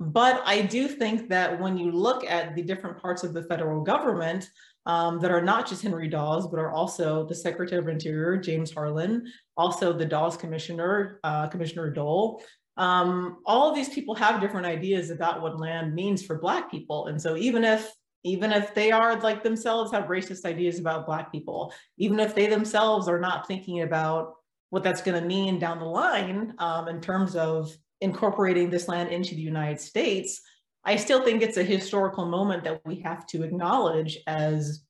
But 0.00 0.42
I 0.44 0.62
do 0.62 0.88
think 0.88 1.28
that 1.28 1.60
when 1.60 1.78
you 1.78 1.92
look 1.92 2.24
at 2.24 2.54
the 2.54 2.62
different 2.62 3.00
parts 3.00 3.22
of 3.22 3.32
the 3.32 3.44
federal 3.44 3.82
government 3.82 4.48
um, 4.86 5.20
that 5.20 5.30
are 5.30 5.42
not 5.42 5.66
just 5.66 5.82
Henry 5.82 6.08
Dawes, 6.08 6.46
but 6.48 6.58
are 6.58 6.72
also 6.72 7.26
the 7.26 7.34
Secretary 7.34 7.80
of 7.80 7.88
Interior, 7.88 8.36
James 8.36 8.72
Harlan, 8.72 9.30
also 9.56 9.92
the 9.92 10.04
Dawes 10.04 10.36
Commissioner, 10.36 11.20
uh, 11.24 11.46
Commissioner 11.46 11.90
Dole, 11.90 12.42
um, 12.76 13.38
all 13.46 13.68
of 13.68 13.74
these 13.74 13.88
people 13.88 14.14
have 14.14 14.40
different 14.40 14.66
ideas 14.66 15.10
about 15.10 15.40
what 15.40 15.60
land 15.60 15.94
means 15.94 16.24
for 16.24 16.38
Black 16.38 16.70
people. 16.70 17.06
And 17.06 17.20
so 17.20 17.36
even 17.36 17.64
if 17.64 17.92
even 18.26 18.52
if 18.52 18.74
they 18.74 18.90
are 18.90 19.20
like 19.20 19.42
themselves 19.42 19.92
have 19.92 20.04
racist 20.04 20.46
ideas 20.46 20.78
about 20.78 21.06
Black 21.06 21.30
people, 21.30 21.72
even 21.98 22.18
if 22.18 22.34
they 22.34 22.46
themselves 22.46 23.06
are 23.06 23.20
not 23.20 23.46
thinking 23.46 23.82
about 23.82 24.32
what 24.74 24.82
that's 24.82 25.02
going 25.02 25.22
to 25.22 25.24
mean 25.24 25.60
down 25.60 25.78
the 25.78 25.84
line 25.84 26.52
um, 26.58 26.88
in 26.88 27.00
terms 27.00 27.36
of 27.36 27.72
incorporating 28.00 28.70
this 28.70 28.88
land 28.88 29.08
into 29.08 29.36
the 29.36 29.40
United 29.40 29.80
States, 29.80 30.40
I 30.84 30.96
still 30.96 31.24
think 31.24 31.42
it's 31.42 31.58
a 31.58 31.62
historical 31.62 32.26
moment 32.26 32.64
that 32.64 32.80
we 32.84 32.96
have 33.02 33.24
to 33.28 33.44
acknowledge 33.44 34.18
as 34.26 34.82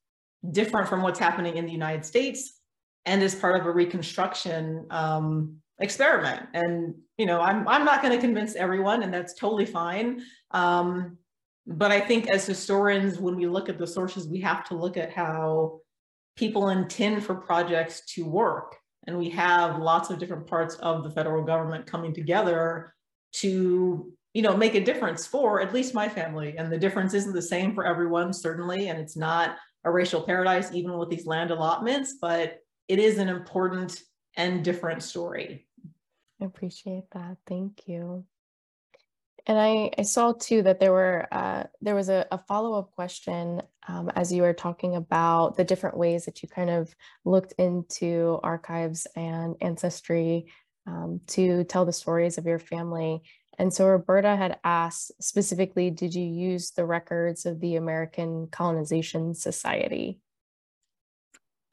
different 0.50 0.88
from 0.88 1.02
what's 1.02 1.18
happening 1.18 1.58
in 1.58 1.66
the 1.66 1.72
United 1.72 2.02
States 2.06 2.62
and 3.04 3.22
as 3.22 3.34
part 3.34 3.60
of 3.60 3.66
a 3.66 3.70
reconstruction 3.70 4.86
um, 4.88 5.56
experiment. 5.78 6.46
And 6.54 6.94
you 7.18 7.26
know, 7.26 7.42
I'm 7.42 7.68
I'm 7.68 7.84
not 7.84 8.00
going 8.00 8.14
to 8.14 8.26
convince 8.26 8.54
everyone, 8.54 9.02
and 9.02 9.12
that's 9.12 9.34
totally 9.34 9.66
fine. 9.66 10.22
Um, 10.52 11.18
but 11.66 11.92
I 11.92 12.00
think 12.00 12.30
as 12.30 12.46
historians, 12.46 13.18
when 13.18 13.36
we 13.36 13.46
look 13.46 13.68
at 13.68 13.76
the 13.76 13.86
sources, 13.86 14.28
we 14.28 14.40
have 14.40 14.64
to 14.68 14.76
look 14.76 14.96
at 14.96 15.12
how 15.12 15.80
people 16.36 16.70
intend 16.70 17.22
for 17.22 17.34
projects 17.34 18.00
to 18.14 18.24
work. 18.24 18.78
And 19.06 19.18
we 19.18 19.28
have 19.30 19.78
lots 19.78 20.10
of 20.10 20.18
different 20.18 20.46
parts 20.46 20.76
of 20.76 21.04
the 21.04 21.10
federal 21.10 21.44
government 21.44 21.86
coming 21.86 22.14
together 22.14 22.94
to, 23.34 24.12
you 24.32 24.42
know, 24.42 24.56
make 24.56 24.74
a 24.74 24.84
difference 24.84 25.26
for 25.26 25.60
at 25.60 25.74
least 25.74 25.94
my 25.94 26.08
family. 26.08 26.56
And 26.56 26.72
the 26.72 26.78
difference 26.78 27.14
isn't 27.14 27.34
the 27.34 27.42
same 27.42 27.74
for 27.74 27.84
everyone, 27.84 28.32
certainly. 28.32 28.88
And 28.88 28.98
it's 28.98 29.16
not 29.16 29.56
a 29.84 29.90
racial 29.90 30.22
paradise, 30.22 30.72
even 30.72 30.96
with 30.96 31.10
these 31.10 31.26
land 31.26 31.50
allotments, 31.50 32.14
but 32.20 32.58
it 32.88 32.98
is 32.98 33.18
an 33.18 33.28
important 33.28 34.00
and 34.36 34.64
different 34.64 35.02
story. 35.02 35.66
I 36.40 36.46
appreciate 36.46 37.04
that. 37.12 37.36
Thank 37.46 37.86
you. 37.86 38.24
And 39.46 39.58
I, 39.58 39.90
I 39.98 40.02
saw 40.02 40.32
too 40.32 40.62
that 40.62 40.80
there 40.80 40.92
were 40.92 41.28
uh, 41.30 41.64
there 41.82 41.94
was 41.94 42.08
a, 42.08 42.26
a 42.30 42.38
follow-up 42.38 42.92
question 42.92 43.60
um, 43.86 44.10
as 44.16 44.32
you 44.32 44.42
were 44.42 44.54
talking 44.54 44.96
about 44.96 45.56
the 45.56 45.64
different 45.64 45.98
ways 45.98 46.24
that 46.24 46.42
you 46.42 46.48
kind 46.48 46.70
of 46.70 46.94
looked 47.24 47.52
into 47.58 48.40
archives 48.42 49.06
and 49.16 49.54
ancestry 49.60 50.46
um, 50.86 51.20
to 51.26 51.64
tell 51.64 51.84
the 51.84 51.92
stories 51.92 52.38
of 52.38 52.46
your 52.46 52.58
family. 52.58 53.22
And 53.58 53.72
so 53.72 53.86
Roberta 53.86 54.34
had 54.34 54.58
asked 54.64 55.12
specifically, 55.22 55.90
did 55.90 56.14
you 56.14 56.24
use 56.24 56.70
the 56.70 56.86
records 56.86 57.46
of 57.46 57.60
the 57.60 57.76
American 57.76 58.48
Colonization 58.50 59.34
Society? 59.34 60.18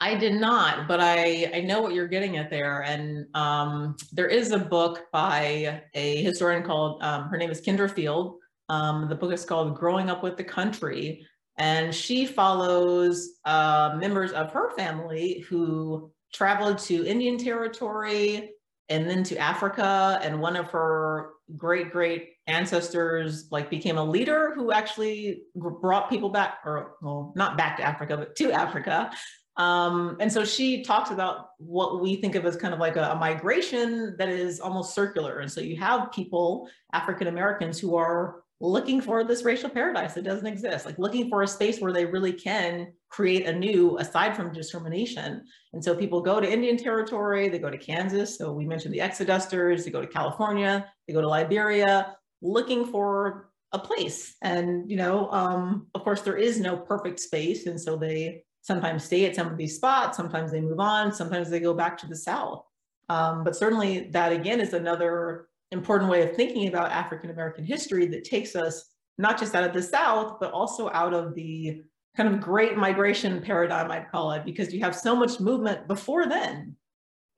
I 0.02 0.16
did 0.16 0.34
not, 0.34 0.88
but 0.88 0.98
I, 1.00 1.48
I 1.54 1.60
know 1.60 1.80
what 1.80 1.94
you're 1.94 2.08
getting 2.08 2.36
at 2.36 2.50
there. 2.50 2.82
And 2.82 3.24
um, 3.34 3.96
there 4.10 4.26
is 4.26 4.50
a 4.50 4.58
book 4.58 5.04
by 5.12 5.84
a 5.94 6.20
historian 6.24 6.64
called, 6.64 7.00
um, 7.04 7.28
her 7.28 7.36
name 7.36 7.52
is 7.52 7.60
Kendra 7.60 7.88
Field. 7.88 8.34
Um, 8.68 9.08
the 9.08 9.14
book 9.14 9.32
is 9.32 9.44
called 9.44 9.76
Growing 9.76 10.10
Up 10.10 10.24
with 10.24 10.36
the 10.36 10.42
Country. 10.42 11.24
And 11.56 11.94
she 11.94 12.26
follows 12.26 13.38
uh, 13.44 13.94
members 13.96 14.32
of 14.32 14.50
her 14.50 14.74
family 14.74 15.44
who 15.48 16.10
traveled 16.34 16.78
to 16.78 17.06
Indian 17.06 17.38
Territory 17.38 18.50
and 18.88 19.08
then 19.08 19.22
to 19.22 19.38
Africa. 19.38 20.18
And 20.24 20.40
one 20.40 20.56
of 20.56 20.66
her 20.72 21.30
great, 21.56 21.92
great 21.92 22.30
ancestors 22.48 23.46
like 23.52 23.70
became 23.70 23.98
a 23.98 24.04
leader 24.04 24.52
who 24.56 24.72
actually 24.72 25.42
brought 25.54 26.10
people 26.10 26.30
back 26.30 26.58
or 26.64 26.96
well, 27.02 27.32
not 27.36 27.56
back 27.56 27.76
to 27.76 27.84
Africa, 27.84 28.16
but 28.16 28.34
to 28.34 28.50
Africa. 28.50 29.12
Um, 29.56 30.16
and 30.18 30.32
so 30.32 30.44
she 30.44 30.82
talks 30.82 31.10
about 31.10 31.50
what 31.58 32.00
we 32.00 32.16
think 32.16 32.34
of 32.34 32.46
as 32.46 32.56
kind 32.56 32.72
of 32.72 32.80
like 32.80 32.96
a, 32.96 33.10
a 33.10 33.16
migration 33.16 34.16
that 34.18 34.28
is 34.28 34.60
almost 34.60 34.94
circular. 34.94 35.40
And 35.40 35.50
so 35.50 35.60
you 35.60 35.76
have 35.76 36.10
people, 36.10 36.68
African 36.92 37.26
Americans, 37.26 37.78
who 37.78 37.96
are 37.96 38.42
looking 38.60 39.00
for 39.00 39.24
this 39.24 39.42
racial 39.42 39.68
paradise 39.68 40.14
that 40.14 40.22
doesn't 40.22 40.46
exist, 40.46 40.86
like 40.86 40.98
looking 40.98 41.28
for 41.28 41.42
a 41.42 41.48
space 41.48 41.80
where 41.80 41.92
they 41.92 42.06
really 42.06 42.32
can 42.32 42.92
create 43.08 43.44
a 43.46 43.52
new 43.52 43.98
aside 43.98 44.36
from 44.36 44.52
discrimination. 44.52 45.44
And 45.72 45.84
so 45.84 45.96
people 45.96 46.22
go 46.22 46.40
to 46.40 46.50
Indian 46.50 46.76
territory, 46.76 47.48
they 47.48 47.58
go 47.58 47.70
to 47.70 47.76
Kansas. 47.76 48.38
So 48.38 48.52
we 48.52 48.64
mentioned 48.64 48.94
the 48.94 49.00
Exodusters, 49.00 49.84
they 49.84 49.90
go 49.90 50.00
to 50.00 50.06
California, 50.06 50.86
they 51.06 51.12
go 51.12 51.20
to 51.20 51.28
Liberia, 51.28 52.16
looking 52.40 52.86
for 52.86 53.50
a 53.72 53.78
place. 53.78 54.36
And, 54.42 54.88
you 54.88 54.96
know, 54.96 55.28
um, 55.30 55.88
of 55.94 56.04
course, 56.04 56.22
there 56.22 56.36
is 56.36 56.60
no 56.60 56.76
perfect 56.76 57.18
space. 57.18 57.66
And 57.66 57.80
so 57.80 57.96
they 57.96 58.44
sometimes 58.62 59.04
stay 59.04 59.26
at 59.26 59.36
some 59.36 59.48
of 59.48 59.56
these 59.56 59.76
spots, 59.76 60.16
sometimes 60.16 60.50
they 60.50 60.60
move 60.60 60.80
on, 60.80 61.12
sometimes 61.12 61.50
they 61.50 61.60
go 61.60 61.74
back 61.74 61.98
to 61.98 62.06
the 62.06 62.16
South. 62.16 62.64
Um, 63.08 63.44
but 63.44 63.54
certainly 63.54 64.08
that 64.10 64.32
again 64.32 64.60
is 64.60 64.72
another 64.72 65.48
important 65.72 66.10
way 66.10 66.22
of 66.22 66.34
thinking 66.34 66.68
about 66.68 66.90
African 66.90 67.30
American 67.30 67.64
history 67.64 68.06
that 68.06 68.24
takes 68.24 68.56
us 68.56 68.90
not 69.18 69.38
just 69.38 69.54
out 69.54 69.64
of 69.64 69.74
the 69.74 69.82
South, 69.82 70.38
but 70.40 70.52
also 70.52 70.90
out 70.90 71.12
of 71.12 71.34
the 71.34 71.82
kind 72.16 72.32
of 72.32 72.40
great 72.40 72.76
migration 72.76 73.40
paradigm, 73.42 73.90
I'd 73.90 74.10
call 74.10 74.32
it, 74.32 74.44
because 74.44 74.72
you 74.72 74.80
have 74.80 74.94
so 74.94 75.14
much 75.16 75.40
movement 75.40 75.88
before 75.88 76.26
then. 76.26 76.76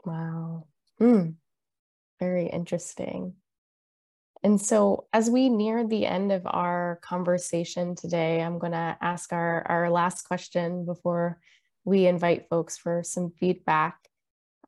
Wow. 0.05 0.66
Mm. 1.01 1.35
Very 2.20 2.47
interesting. 2.47 3.35
And 4.45 4.61
so, 4.61 5.07
as 5.15 5.31
we 5.31 5.49
near 5.49 5.87
the 5.87 6.05
end 6.05 6.31
of 6.31 6.43
our 6.45 7.01
conversation 7.03 7.95
today, 7.95 8.43
I'm 8.43 8.59
going 8.59 8.73
to 8.73 8.97
ask 9.01 9.33
our, 9.33 9.67
our 9.67 9.91
last 9.91 10.29
question 10.29 10.85
before 10.85 11.41
we 11.87 12.07
invite 12.07 12.51
folks 12.51 12.77
for 12.77 13.03
some 13.03 13.33
feedback. 13.41 13.97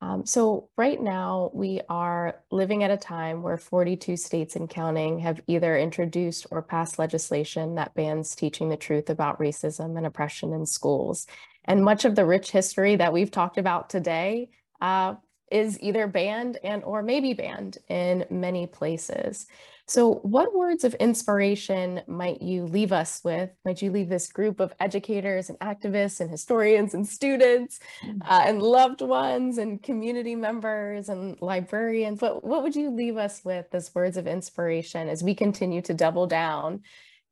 Um, 0.00 0.24
so, 0.24 0.70
right 0.78 0.98
now, 0.98 1.50
we 1.52 1.82
are 1.90 2.36
living 2.50 2.84
at 2.84 2.90
a 2.90 2.96
time 2.96 3.42
where 3.42 3.58
42 3.58 4.16
states 4.16 4.56
and 4.56 4.68
counting 4.68 5.18
have 5.18 5.42
either 5.46 5.76
introduced 5.76 6.46
or 6.50 6.62
passed 6.62 6.98
legislation 6.98 7.74
that 7.74 7.94
bans 7.94 8.34
teaching 8.34 8.70
the 8.70 8.78
truth 8.78 9.10
about 9.10 9.38
racism 9.38 9.98
and 9.98 10.06
oppression 10.06 10.54
in 10.54 10.64
schools. 10.64 11.26
And 11.66 11.84
much 11.84 12.06
of 12.06 12.14
the 12.14 12.24
rich 12.24 12.50
history 12.50 12.96
that 12.96 13.12
we've 13.12 13.30
talked 13.30 13.58
about 13.58 13.90
today 13.90 14.48
uh, 14.80 15.16
is 15.50 15.80
either 15.80 16.06
banned 16.06 16.58
and 16.64 16.82
or 16.84 17.02
maybe 17.02 17.32
banned 17.32 17.78
in 17.88 18.26
many 18.30 18.66
places. 18.66 19.46
So 19.88 20.14
what 20.14 20.52
words 20.52 20.82
of 20.82 20.94
inspiration 20.94 22.02
might 22.08 22.42
you 22.42 22.64
leave 22.64 22.90
us 22.90 23.20
with? 23.22 23.50
Might 23.64 23.82
you 23.82 23.92
leave 23.92 24.08
this 24.08 24.26
group 24.32 24.58
of 24.58 24.74
educators 24.80 25.48
and 25.48 25.56
activists 25.60 26.20
and 26.20 26.28
historians 26.28 26.92
and 26.92 27.06
students 27.06 27.78
mm. 28.04 28.20
uh, 28.22 28.42
and 28.46 28.60
loved 28.60 29.00
ones 29.00 29.58
and 29.58 29.80
community 29.80 30.34
members 30.34 31.08
and 31.08 31.40
librarians? 31.40 32.20
What, 32.20 32.42
what 32.42 32.64
would 32.64 32.74
you 32.74 32.90
leave 32.90 33.16
us 33.16 33.44
with 33.44 33.66
as 33.72 33.94
words 33.94 34.16
of 34.16 34.26
inspiration 34.26 35.08
as 35.08 35.22
we 35.22 35.36
continue 35.36 35.82
to 35.82 35.94
double 35.94 36.26
down 36.26 36.82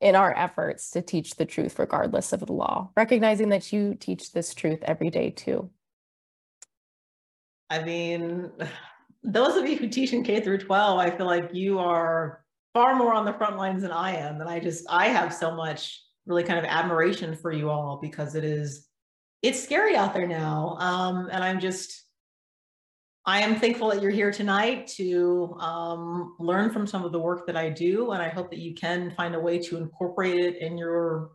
in 0.01 0.15
our 0.15 0.33
efforts 0.37 0.91
to 0.91 1.03
teach 1.03 1.35
the 1.35 1.47
truth 1.47 1.81
regardless 1.81 2.33
of 2.33 2.47
the 2.47 2.53
law, 2.53 2.91
recognizing 2.97 3.49
that 3.49 3.73
you 3.73 3.97
teach 3.97 4.33
this 4.33 4.55
truth 4.55 4.79
every 4.83 5.11
day 5.11 5.31
too? 5.31 5.71
I 7.71 7.83
mean, 7.83 8.51
those 9.23 9.57
of 9.57 9.69
you 9.69 9.77
who 9.77 9.89
teach 9.89 10.13
in 10.13 10.23
K 10.23 10.41
through 10.41 10.59
12, 10.59 10.99
I 10.99 11.11
feel 11.11 11.27
like 11.27 11.51
you 11.53 11.79
are 11.79 12.45
far 12.75 12.95
more 12.95 13.15
on 13.15 13.25
the 13.25 13.33
front 13.33 13.57
lines 13.57 13.83
than 13.83 13.93
I 13.93 14.17
am. 14.17 14.41
And 14.41 14.51
I 14.51 14.61
just, 14.61 14.85
I 14.91 15.09
have 15.09 15.33
so 15.33 15.55
much 15.55 16.03
really 16.27 16.43
kind 16.43 16.59
of 16.59 16.65
admiration 16.65 17.37
for 17.37 17.53
you 17.53 17.71
all 17.71 17.99
because 18.03 18.35
it 18.35 18.45
is, 18.45 18.87
it's 19.43 19.63
scary 19.63 19.97
out 19.97 20.15
there 20.15 20.27
now. 20.27 20.77
Um, 20.81 21.29
and 21.31 21.45
I'm 21.45 21.61
just, 21.61 22.05
I 23.27 23.41
am 23.41 23.59
thankful 23.59 23.89
that 23.89 24.03
you're 24.03 24.11
here 24.11 24.31
tonight 24.31 24.89
to 24.97 25.57
um, 25.59 26.37
learn 26.39 26.71
from 26.71 26.87
some 26.87 27.05
of 27.05 27.13
the 27.13 27.19
work 27.19 27.47
that 27.47 27.57
I 27.57 27.71
do. 27.71 28.11
And 28.11 28.23
I 28.23 28.29
hope 28.29 28.51
that 28.51 28.59
you 28.59 28.75
can 28.75 29.13
find 29.13 29.35
a 29.35 29.41
way 29.41 29.59
to 29.61 29.77
incorporate 29.79 30.39
it 30.39 30.57
in 30.61 30.77
your 30.77 31.31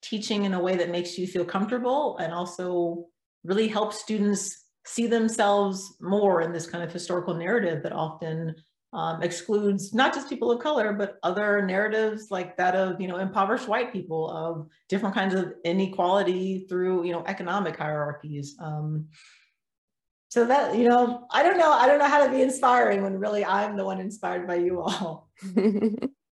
teaching 0.00 0.44
in 0.44 0.54
a 0.54 0.60
way 0.60 0.76
that 0.76 0.90
makes 0.90 1.18
you 1.18 1.26
feel 1.26 1.44
comfortable 1.44 2.16
and 2.18 2.32
also 2.32 3.06
really 3.42 3.68
help 3.68 3.92
students 3.92 4.63
see 4.86 5.06
themselves 5.06 5.96
more 6.00 6.42
in 6.42 6.52
this 6.52 6.66
kind 6.66 6.84
of 6.84 6.92
historical 6.92 7.34
narrative 7.34 7.82
that 7.82 7.92
often 7.92 8.54
um, 8.92 9.22
excludes 9.22 9.92
not 9.92 10.14
just 10.14 10.28
people 10.28 10.52
of 10.52 10.60
color, 10.62 10.92
but 10.92 11.18
other 11.22 11.66
narratives 11.66 12.30
like 12.30 12.56
that 12.56 12.76
of, 12.76 13.00
you 13.00 13.08
know, 13.08 13.18
impoverished 13.18 13.66
white 13.66 13.92
people, 13.92 14.30
of 14.30 14.68
different 14.88 15.14
kinds 15.14 15.34
of 15.34 15.54
inequality 15.64 16.66
through, 16.68 17.04
you 17.04 17.12
know, 17.12 17.24
economic 17.26 17.76
hierarchies. 17.76 18.56
Um, 18.60 19.08
so 20.34 20.44
that 20.44 20.74
you 20.74 20.88
know 20.88 21.28
i 21.30 21.44
don't 21.44 21.58
know 21.58 21.70
i 21.70 21.86
don't 21.86 22.00
know 22.00 22.08
how 22.08 22.24
to 22.24 22.28
be 22.28 22.42
inspiring 22.42 23.04
when 23.04 23.16
really 23.16 23.44
i'm 23.44 23.76
the 23.76 23.84
one 23.84 24.00
inspired 24.00 24.48
by 24.48 24.56
you 24.56 24.80
all 24.80 25.30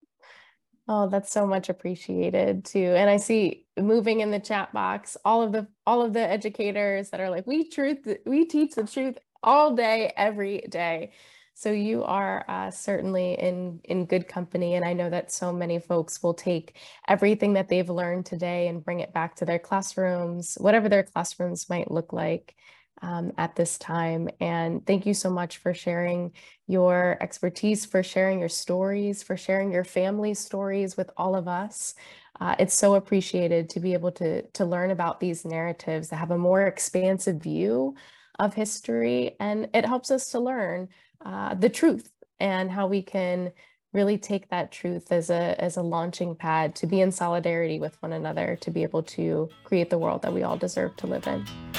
oh 0.89 1.09
that's 1.09 1.33
so 1.33 1.47
much 1.47 1.69
appreciated 1.69 2.65
too 2.65 2.95
and 2.97 3.09
i 3.09 3.17
see 3.17 3.65
moving 3.81 4.21
in 4.21 4.31
the 4.31 4.41
chat 4.41 4.73
box 4.73 5.17
all 5.25 5.43
of 5.43 5.53
the 5.53 5.67
all 5.87 6.03
of 6.03 6.13
the 6.13 6.21
educators 6.21 7.11
that 7.11 7.21
are 7.21 7.31
like 7.31 7.47
we 7.47 7.69
truth 7.69 8.07
we 8.27 8.45
teach 8.45 8.75
the 8.75 8.87
truth 8.87 9.17
all 9.43 9.75
day 9.75 10.13
every 10.17 10.61
day. 10.69 11.13
So 11.55 11.71
you 11.71 12.03
are 12.05 12.45
uh, 12.49 12.71
certainly 12.71 13.35
in 13.35 13.81
in 13.85 14.07
good 14.07 14.27
company 14.27 14.75
and 14.75 14.85
i 14.85 14.95
know 14.95 15.11
that 15.11 15.31
so 15.31 15.53
many 15.53 15.79
folks 15.79 16.23
will 16.23 16.35
take 16.35 16.77
everything 17.07 17.53
that 17.53 17.69
they've 17.69 17.91
learned 17.91 18.25
today 18.27 18.69
and 18.69 18.83
bring 18.85 19.01
it 19.01 19.13
back 19.13 19.37
to 19.37 19.45
their 19.45 19.59
classrooms 19.59 20.57
whatever 20.61 20.89
their 20.89 21.03
classrooms 21.03 21.69
might 21.69 21.91
look 21.91 22.13
like 22.13 22.57
um, 23.03 23.33
at 23.37 23.57
this 23.57 23.77
time. 23.79 24.29
And 24.41 24.87
thank 24.87 25.05
you 25.05 25.15
so 25.15 25.29
much 25.29 25.59
for 25.59 25.75
sharing 25.75 26.33
your 26.67 27.19
expertise, 27.21 27.85
for 27.85 28.03
sharing 28.03 28.39
your 28.39 28.49
stories, 28.49 29.23
for 29.23 29.37
sharing 29.37 29.73
your 29.73 29.85
family 29.85 30.35
stories 30.35 30.97
with 30.97 31.11
all 31.17 31.35
of 31.35 31.49
us. 31.49 31.95
Uh, 32.41 32.55
it's 32.59 32.75
so 32.75 32.95
appreciated 32.95 33.69
to 33.71 33.81
be 33.81 33.93
able 33.93 34.13
to, 34.13 34.43
to 34.43 34.65
learn 34.65 34.91
about 34.91 35.21
these 35.21 35.45
narratives, 35.45 36.09
to 36.09 36.17
have 36.17 36.31
a 36.31 36.39
more 36.39 36.63
expansive 36.63 37.37
view 37.37 37.95
of 38.39 38.55
history. 38.55 39.37
And 39.39 39.69
it 39.75 39.85
helps 39.85 40.11
us 40.11 40.31
to 40.31 40.41
learn 40.41 40.89
uh, 41.25 41.55
the 41.55 41.69
truth 41.69 42.11
and 42.41 42.71
how 42.71 42.87
we 42.87 43.03
can 43.03 43.53
really 43.93 44.17
take 44.17 44.49
that 44.49 44.73
truth 44.73 45.13
as 45.13 45.29
a 45.29 45.55
as 45.63 45.77
a 45.77 45.83
launching 45.83 46.35
pad 46.35 46.75
to 46.75 46.87
be 46.87 47.03
in 47.03 47.13
solidarity 47.13 47.79
with 47.79 48.01
one 48.03 48.15
another 48.15 48.57
to 48.63 48.71
be 48.71 48.83
able 48.83 49.03
to 49.03 49.51
create 49.65 49.91
the 49.91 49.99
world 49.99 50.23
that 50.23 50.33
we 50.33 50.43
all 50.43 50.57
deserve 50.57 50.97
to 50.97 51.07
live 51.07 51.27
in. 51.27 51.72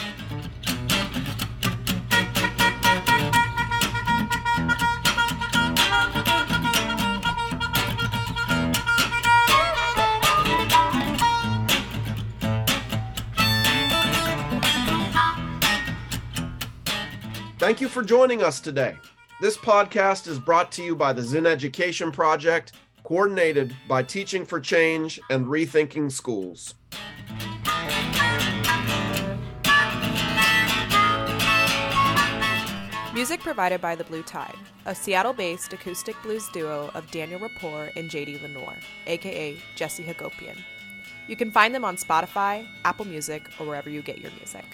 Thank 17.64 17.80
you 17.80 17.88
for 17.88 18.04
joining 18.04 18.44
us 18.44 18.60
today. 18.60 18.98
This 19.40 19.56
podcast 19.56 20.28
is 20.28 20.38
brought 20.38 20.70
to 20.74 20.84
you 20.84 20.98
by 20.98 21.14
the 21.14 21.22
Zinn 21.22 21.46
Education 21.46 22.12
Project, 22.12 22.74
coordinated 23.06 23.74
by 23.88 24.04
Teaching 24.04 24.46
for 24.46 24.60
Change 24.60 25.18
and 25.30 25.46
Rethinking 25.46 26.12
Schools. 26.12 26.76
Music 33.14 33.40
provided 33.40 33.80
by 33.80 33.96
The 33.96 34.04
Blue 34.04 34.24
Tide, 34.24 34.58
a 34.86 34.94
Seattle 34.94 35.32
based 35.32 35.72
acoustic 35.72 36.22
blues 36.22 36.50
duo 36.50 36.92
of 36.94 37.10
Daniel 37.12 37.40
Rapport 37.40 37.92
and 37.96 38.10
JD 38.10 38.42
Lenore, 38.42 38.76
aka 39.08 39.58
Jesse 39.78 40.04
Hagopian. 40.04 40.58
You 41.30 41.38
can 41.38 41.50
find 41.50 41.74
them 41.74 41.86
on 41.86 41.96
Spotify, 41.96 42.68
Apple 42.84 43.06
Music, 43.06 43.50
or 43.58 43.66
wherever 43.66 43.90
you 43.90 44.02
get 44.02 44.18
your 44.18 44.32
music. 44.32 44.66